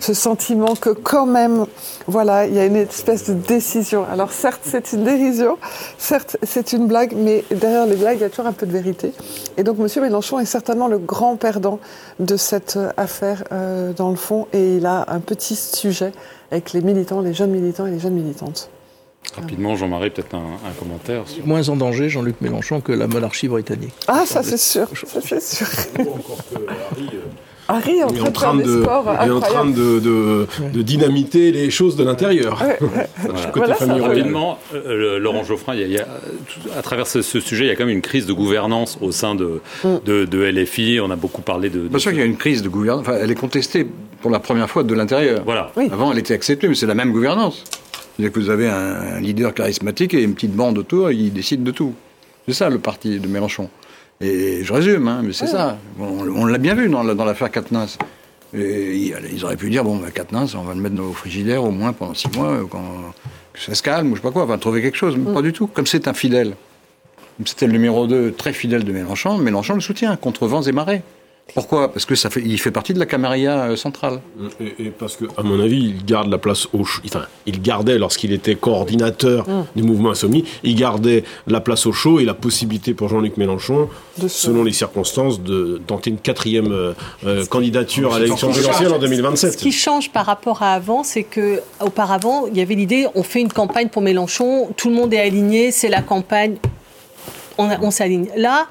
Ce 0.00 0.14
sentiment 0.14 0.74
que 0.74 0.90
quand 0.90 1.26
même, 1.26 1.66
voilà, 2.06 2.46
il 2.46 2.54
y 2.54 2.58
a 2.58 2.66
une 2.66 2.76
espèce 2.76 3.28
de 3.30 3.34
décision. 3.34 4.04
Alors 4.10 4.32
certes, 4.32 4.62
c'est 4.64 4.92
une 4.92 5.04
dérision, 5.04 5.58
certes, 5.96 6.36
c'est 6.42 6.72
une 6.72 6.86
blague, 6.88 7.14
mais 7.16 7.44
derrière 7.50 7.86
les 7.86 7.96
blagues, 7.96 8.18
il 8.18 8.22
y 8.22 8.24
a 8.24 8.30
toujours 8.30 8.46
un 8.46 8.52
peu 8.52 8.66
de 8.66 8.72
vérité. 8.72 9.12
Et 9.56 9.62
donc 9.62 9.78
Monsieur 9.78 10.02
Mélenchon 10.02 10.40
est 10.40 10.44
certainement 10.44 10.88
le 10.88 10.98
grand 10.98 11.36
perdant 11.36 11.78
de 12.18 12.36
cette 12.36 12.76
euh, 12.76 12.90
affaire 12.96 13.44
euh, 13.52 13.92
dans 13.92 14.10
le 14.10 14.16
fond, 14.16 14.48
et 14.52 14.76
il 14.76 14.86
a 14.86 15.04
un 15.08 15.20
petit 15.20 15.54
sujet 15.54 16.12
avec 16.50 16.72
les 16.72 16.80
militants, 16.80 17.20
les 17.20 17.32
jeunes 17.32 17.52
militants 17.52 17.86
et 17.86 17.90
les 17.92 18.00
jeunes 18.00 18.14
militantes. 18.14 18.70
Rapidement, 19.36 19.76
Jean-Marie, 19.76 20.10
peut-être 20.10 20.34
un, 20.34 20.38
un 20.68 20.72
commentaire 20.78 21.22
sur... 21.26 21.46
Moins 21.46 21.68
en 21.68 21.76
danger, 21.76 22.08
Jean-Luc 22.08 22.40
Mélenchon, 22.40 22.80
que 22.80 22.90
la 22.92 23.06
monarchie 23.06 23.46
britannique. 23.48 23.92
Ah, 24.08 24.24
ça 24.26 24.42
c'est 24.42 24.56
sûr, 24.58 24.88
ça 25.06 25.20
c'est 25.22 25.40
sûr. 25.42 25.66
Harry 27.68 27.98
est 27.98 28.02
en 28.02 28.08
est 28.08 28.32
train 28.32 28.50
en 28.50 28.54
de 28.56 28.82
train 28.82 29.04
de, 29.22 29.26
est 29.28 29.30
en 29.30 29.40
train 29.40 29.64
de, 29.66 30.00
de, 30.00 30.46
de 30.72 30.82
dynamiter 30.82 31.52
les 31.52 31.70
choses 31.70 31.94
de 31.94 32.02
l'intérieur. 32.02 32.60
Voilà. 32.80 33.46
Côté 33.52 33.74
famille 33.74 34.00
royale. 34.00 34.18
Rapidement, 34.18 34.58
euh, 34.74 35.20
Laurent 35.20 35.44
Geoffrin, 35.44 35.74
il 35.74 35.80
y 35.80 35.84
a- 35.84 35.86
il 35.86 35.92
y 35.92 35.98
a, 36.00 36.04
tout- 36.48 36.68
à 36.76 36.82
travers 36.82 37.06
ce, 37.06 37.22
ce 37.22 37.38
sujet, 37.38 37.66
il 37.66 37.68
y 37.68 37.70
a 37.70 37.76
quand 37.76 37.84
même 37.86 37.94
une 37.94 38.02
crise 38.02 38.26
de 38.26 38.32
gouvernance 38.32 38.98
au 39.00 39.12
sein 39.12 39.36
de, 39.36 39.60
de, 39.84 40.24
de 40.24 40.38
LFI. 40.42 40.98
On 41.00 41.10
a 41.12 41.16
beaucoup 41.16 41.42
parlé 41.42 41.70
de. 41.70 41.78
de 41.82 41.88
Bien 41.88 41.98
sûr 42.00 42.10
qu'il 42.10 42.18
y 42.18 42.24
a 42.24 42.26
une 42.26 42.36
crise 42.38 42.62
de 42.64 42.68
gouvernance. 42.68 43.02
Enfin, 43.02 43.18
elle 43.22 43.30
est 43.30 43.36
contestée 43.36 43.86
pour 44.20 44.32
la 44.32 44.40
première 44.40 44.68
fois 44.68 44.82
de 44.82 44.92
l'intérieur. 44.94 45.42
Voilà. 45.44 45.70
Avant, 45.92 46.10
elle 46.10 46.18
était 46.18 46.34
acceptée, 46.34 46.66
mais 46.66 46.74
c'est 46.74 46.86
la 46.86 46.96
même 46.96 47.12
gouvernance. 47.12 47.62
C'est-à-dire 48.20 48.32
que 48.34 48.40
vous 48.40 48.50
avez 48.50 48.68
un, 48.68 49.16
un 49.16 49.20
leader 49.20 49.54
charismatique 49.54 50.12
et 50.12 50.22
une 50.22 50.34
petite 50.34 50.52
bande 50.52 50.76
autour, 50.76 51.08
et 51.08 51.14
il 51.14 51.32
décide 51.32 51.62
de 51.62 51.70
tout. 51.70 51.94
C'est 52.46 52.52
ça 52.52 52.68
le 52.68 52.78
parti 52.78 53.18
de 53.18 53.26
Mélenchon. 53.26 53.70
Et 54.20 54.62
je 54.62 54.72
résume, 54.74 55.08
hein, 55.08 55.22
mais 55.24 55.32
c'est 55.32 55.46
ça. 55.46 55.78
On, 55.98 56.28
on 56.28 56.44
l'a 56.44 56.58
bien 56.58 56.74
vu 56.74 56.90
dans, 56.90 57.02
la- 57.02 57.14
dans 57.14 57.24
l'affaire 57.24 57.50
Quatennens. 57.50 57.96
Et 58.52 59.14
ils, 59.32 59.44
auraient 59.44 59.56
pu 59.56 59.70
dire 59.70 59.84
bon, 59.84 60.00
Quatennens, 60.14 60.54
on 60.54 60.62
va 60.64 60.74
le 60.74 60.80
mettre 60.80 60.96
dans 60.96 61.04
au 61.04 61.12
frigidaire 61.14 61.64
au 61.64 61.70
moins 61.70 61.94
pendant 61.94 62.12
six 62.12 62.28
mois, 62.36 62.48
euh, 62.50 62.64
quand, 62.68 62.82
que 63.54 63.60
ça 63.60 63.74
se 63.74 63.82
calme, 63.82 64.08
ou 64.12 64.16
je 64.16 64.20
sais 64.20 64.22
pas 64.26 64.32
quoi, 64.32 64.42
on 64.42 64.46
va 64.46 64.58
trouver 64.58 64.82
quelque 64.82 64.98
chose. 64.98 65.16
Mais 65.16 65.32
pas 65.32 65.40
du 65.40 65.54
tout. 65.54 65.66
Comme 65.66 65.86
c'est 65.86 66.06
un 66.06 66.12
fidèle. 66.12 66.54
Comme 67.38 67.46
c'était 67.46 67.66
le 67.66 67.72
numéro 67.72 68.06
2 68.06 68.32
très 68.32 68.52
fidèle 68.52 68.84
de 68.84 68.92
Mélenchon, 68.92 69.38
Mélenchon 69.38 69.74
le 69.76 69.80
soutient 69.80 70.14
contre 70.16 70.46
vents 70.46 70.60
et 70.62 70.72
marées. 70.72 71.00
Pourquoi? 71.54 71.92
Parce 71.92 72.04
que 72.04 72.14
ça 72.14 72.30
fait, 72.30 72.42
il 72.44 72.58
fait 72.58 72.70
partie 72.70 72.94
de 72.94 72.98
la 72.98 73.06
camarilla 73.06 73.64
euh, 73.70 73.76
centrale. 73.76 74.20
Et, 74.60 74.86
et 74.86 74.90
parce 74.90 75.16
que, 75.16 75.24
à 75.36 75.42
mon 75.42 75.60
avis, 75.60 75.78
il 75.96 76.04
garde 76.04 76.28
la 76.30 76.38
place 76.38 76.68
au 76.72 76.84
chaud. 76.84 77.02
Enfin, 77.06 77.26
il 77.46 77.60
gardait, 77.62 77.98
lorsqu'il 77.98 78.32
était 78.32 78.54
coordinateur 78.54 79.48
Mm. 79.48 79.64
du 79.76 79.82
mouvement 79.82 80.10
Insomnie, 80.10 80.44
il 80.64 80.74
gardait 80.74 81.24
la 81.46 81.60
place 81.60 81.86
au 81.86 81.92
chaud 81.92 82.20
et 82.20 82.24
la 82.24 82.34
possibilité 82.34 82.94
pour 82.94 83.08
Jean-Luc 83.08 83.36
Mélenchon, 83.36 83.88
De 84.18 84.28
selon 84.28 84.64
les 84.64 84.72
circonstances, 84.72 85.40
de 85.42 85.80
tenter 85.86 86.10
une 86.10 86.18
quatrième 86.18 86.72
euh, 86.72 86.92
euh, 87.26 87.44
candidature 87.46 88.14
à 88.14 88.18
l'élection 88.18 88.48
présidentielle 88.50 88.88
en 88.88 88.90
change- 88.92 89.00
2027. 89.00 89.52
Ce 89.52 89.56
qui 89.56 89.72
change 89.72 90.10
par 90.10 90.26
rapport 90.26 90.62
à 90.62 90.72
avant, 90.74 91.02
c'est 91.04 91.22
que 91.24 91.60
auparavant, 91.84 92.46
il 92.46 92.56
y 92.56 92.60
avait 92.60 92.74
l'idée, 92.74 93.06
on 93.14 93.22
fait 93.22 93.40
une 93.40 93.52
campagne 93.52 93.88
pour 93.88 94.02
Mélenchon, 94.02 94.68
tout 94.76 94.88
le 94.88 94.94
monde 94.94 95.12
est 95.14 95.20
aligné, 95.20 95.70
c'est 95.72 95.88
la 95.88 96.02
campagne. 96.02 96.56
On, 97.60 97.90
s'aligne. 97.90 98.28
Là, 98.36 98.66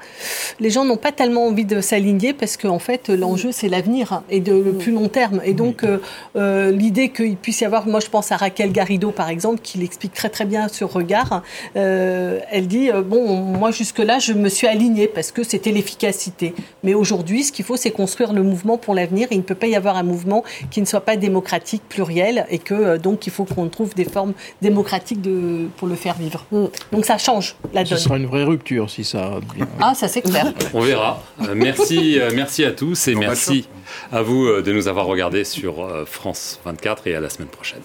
les 0.58 0.70
gens 0.70 0.84
n'ont 0.84 0.96
pas 0.96 1.12
tellement 1.12 1.46
envie 1.46 1.64
de 1.64 1.80
s'aligner 1.80 2.32
parce 2.32 2.56
qu'en 2.56 2.78
fait, 2.78 3.08
l'enjeu, 3.08 3.52
c'est 3.52 3.68
l'avenir 3.68 4.22
et 4.30 4.40
de 4.40 4.52
le 4.52 4.72
plus 4.72 4.92
long 4.92 5.08
terme. 5.08 5.40
Et 5.44 5.54
donc, 5.54 5.84
euh, 5.84 5.98
euh, 6.36 6.70
l'idée 6.70 7.10
qu'il 7.10 7.36
puisse 7.36 7.60
y 7.60 7.64
avoir, 7.64 7.86
moi, 7.86 8.00
je 8.00 8.08
pense 8.08 8.32
à 8.32 8.36
Raquel 8.36 8.72
Garrido, 8.72 9.10
par 9.10 9.28
exemple, 9.28 9.60
qui 9.62 9.78
l'explique 9.78 10.12
très 10.12 10.28
très 10.28 10.44
bien 10.44 10.68
sur 10.68 10.92
Regard. 10.92 11.42
Euh, 11.76 12.40
elle 12.50 12.66
dit, 12.66 12.90
bon, 13.04 13.36
moi, 13.36 13.70
jusque-là, 13.70 14.18
je 14.18 14.32
me 14.32 14.48
suis 14.48 14.66
alignée 14.66 15.06
parce 15.06 15.30
que 15.30 15.42
c'était 15.42 15.72
l'efficacité. 15.72 16.54
Mais 16.82 16.94
aujourd'hui, 16.94 17.44
ce 17.44 17.52
qu'il 17.52 17.64
faut, 17.64 17.76
c'est 17.76 17.90
construire 17.90 18.32
le 18.32 18.42
mouvement 18.42 18.78
pour 18.78 18.94
l'avenir. 18.94 19.28
Il 19.30 19.38
ne 19.38 19.42
peut 19.42 19.54
pas 19.54 19.66
y 19.66 19.76
avoir 19.76 19.96
un 19.96 20.02
mouvement 20.02 20.42
qui 20.70 20.80
ne 20.80 20.86
soit 20.86 21.00
pas 21.00 21.16
démocratique, 21.16 21.82
pluriel, 21.88 22.46
et 22.50 22.58
que 22.58 22.96
donc 22.96 23.26
il 23.26 23.32
faut 23.32 23.44
qu'on 23.44 23.68
trouve 23.68 23.94
des 23.94 24.04
formes 24.04 24.32
démocratiques 24.62 25.20
de, 25.20 25.68
pour 25.76 25.88
le 25.88 25.94
faire 25.94 26.14
vivre. 26.14 26.44
Donc 26.92 27.04
ça 27.04 27.18
change 27.18 27.56
la 27.72 27.84
Ce 27.84 27.90
donne. 27.90 27.98
sera 27.98 28.16
une 28.16 28.26
vraie 28.26 28.44
rupture 28.44 28.79
si 28.88 29.04
ça. 29.04 29.40
Ah, 29.80 29.94
ça 29.94 30.08
c'est 30.08 30.22
clair. 30.22 30.52
On 30.74 30.80
verra. 30.80 31.22
Euh, 31.42 31.54
merci, 31.54 32.18
euh, 32.18 32.30
merci 32.34 32.64
à 32.64 32.72
tous 32.72 33.08
et 33.08 33.14
merci 33.14 33.68
à 34.12 34.22
vous 34.22 34.46
euh, 34.46 34.62
de 34.62 34.72
nous 34.72 34.88
avoir 34.88 35.06
regardés 35.06 35.44
sur 35.44 35.86
France 36.06 36.60
24 36.64 37.06
et 37.06 37.14
à 37.14 37.20
la 37.20 37.28
semaine 37.28 37.48
prochaine. 37.48 37.82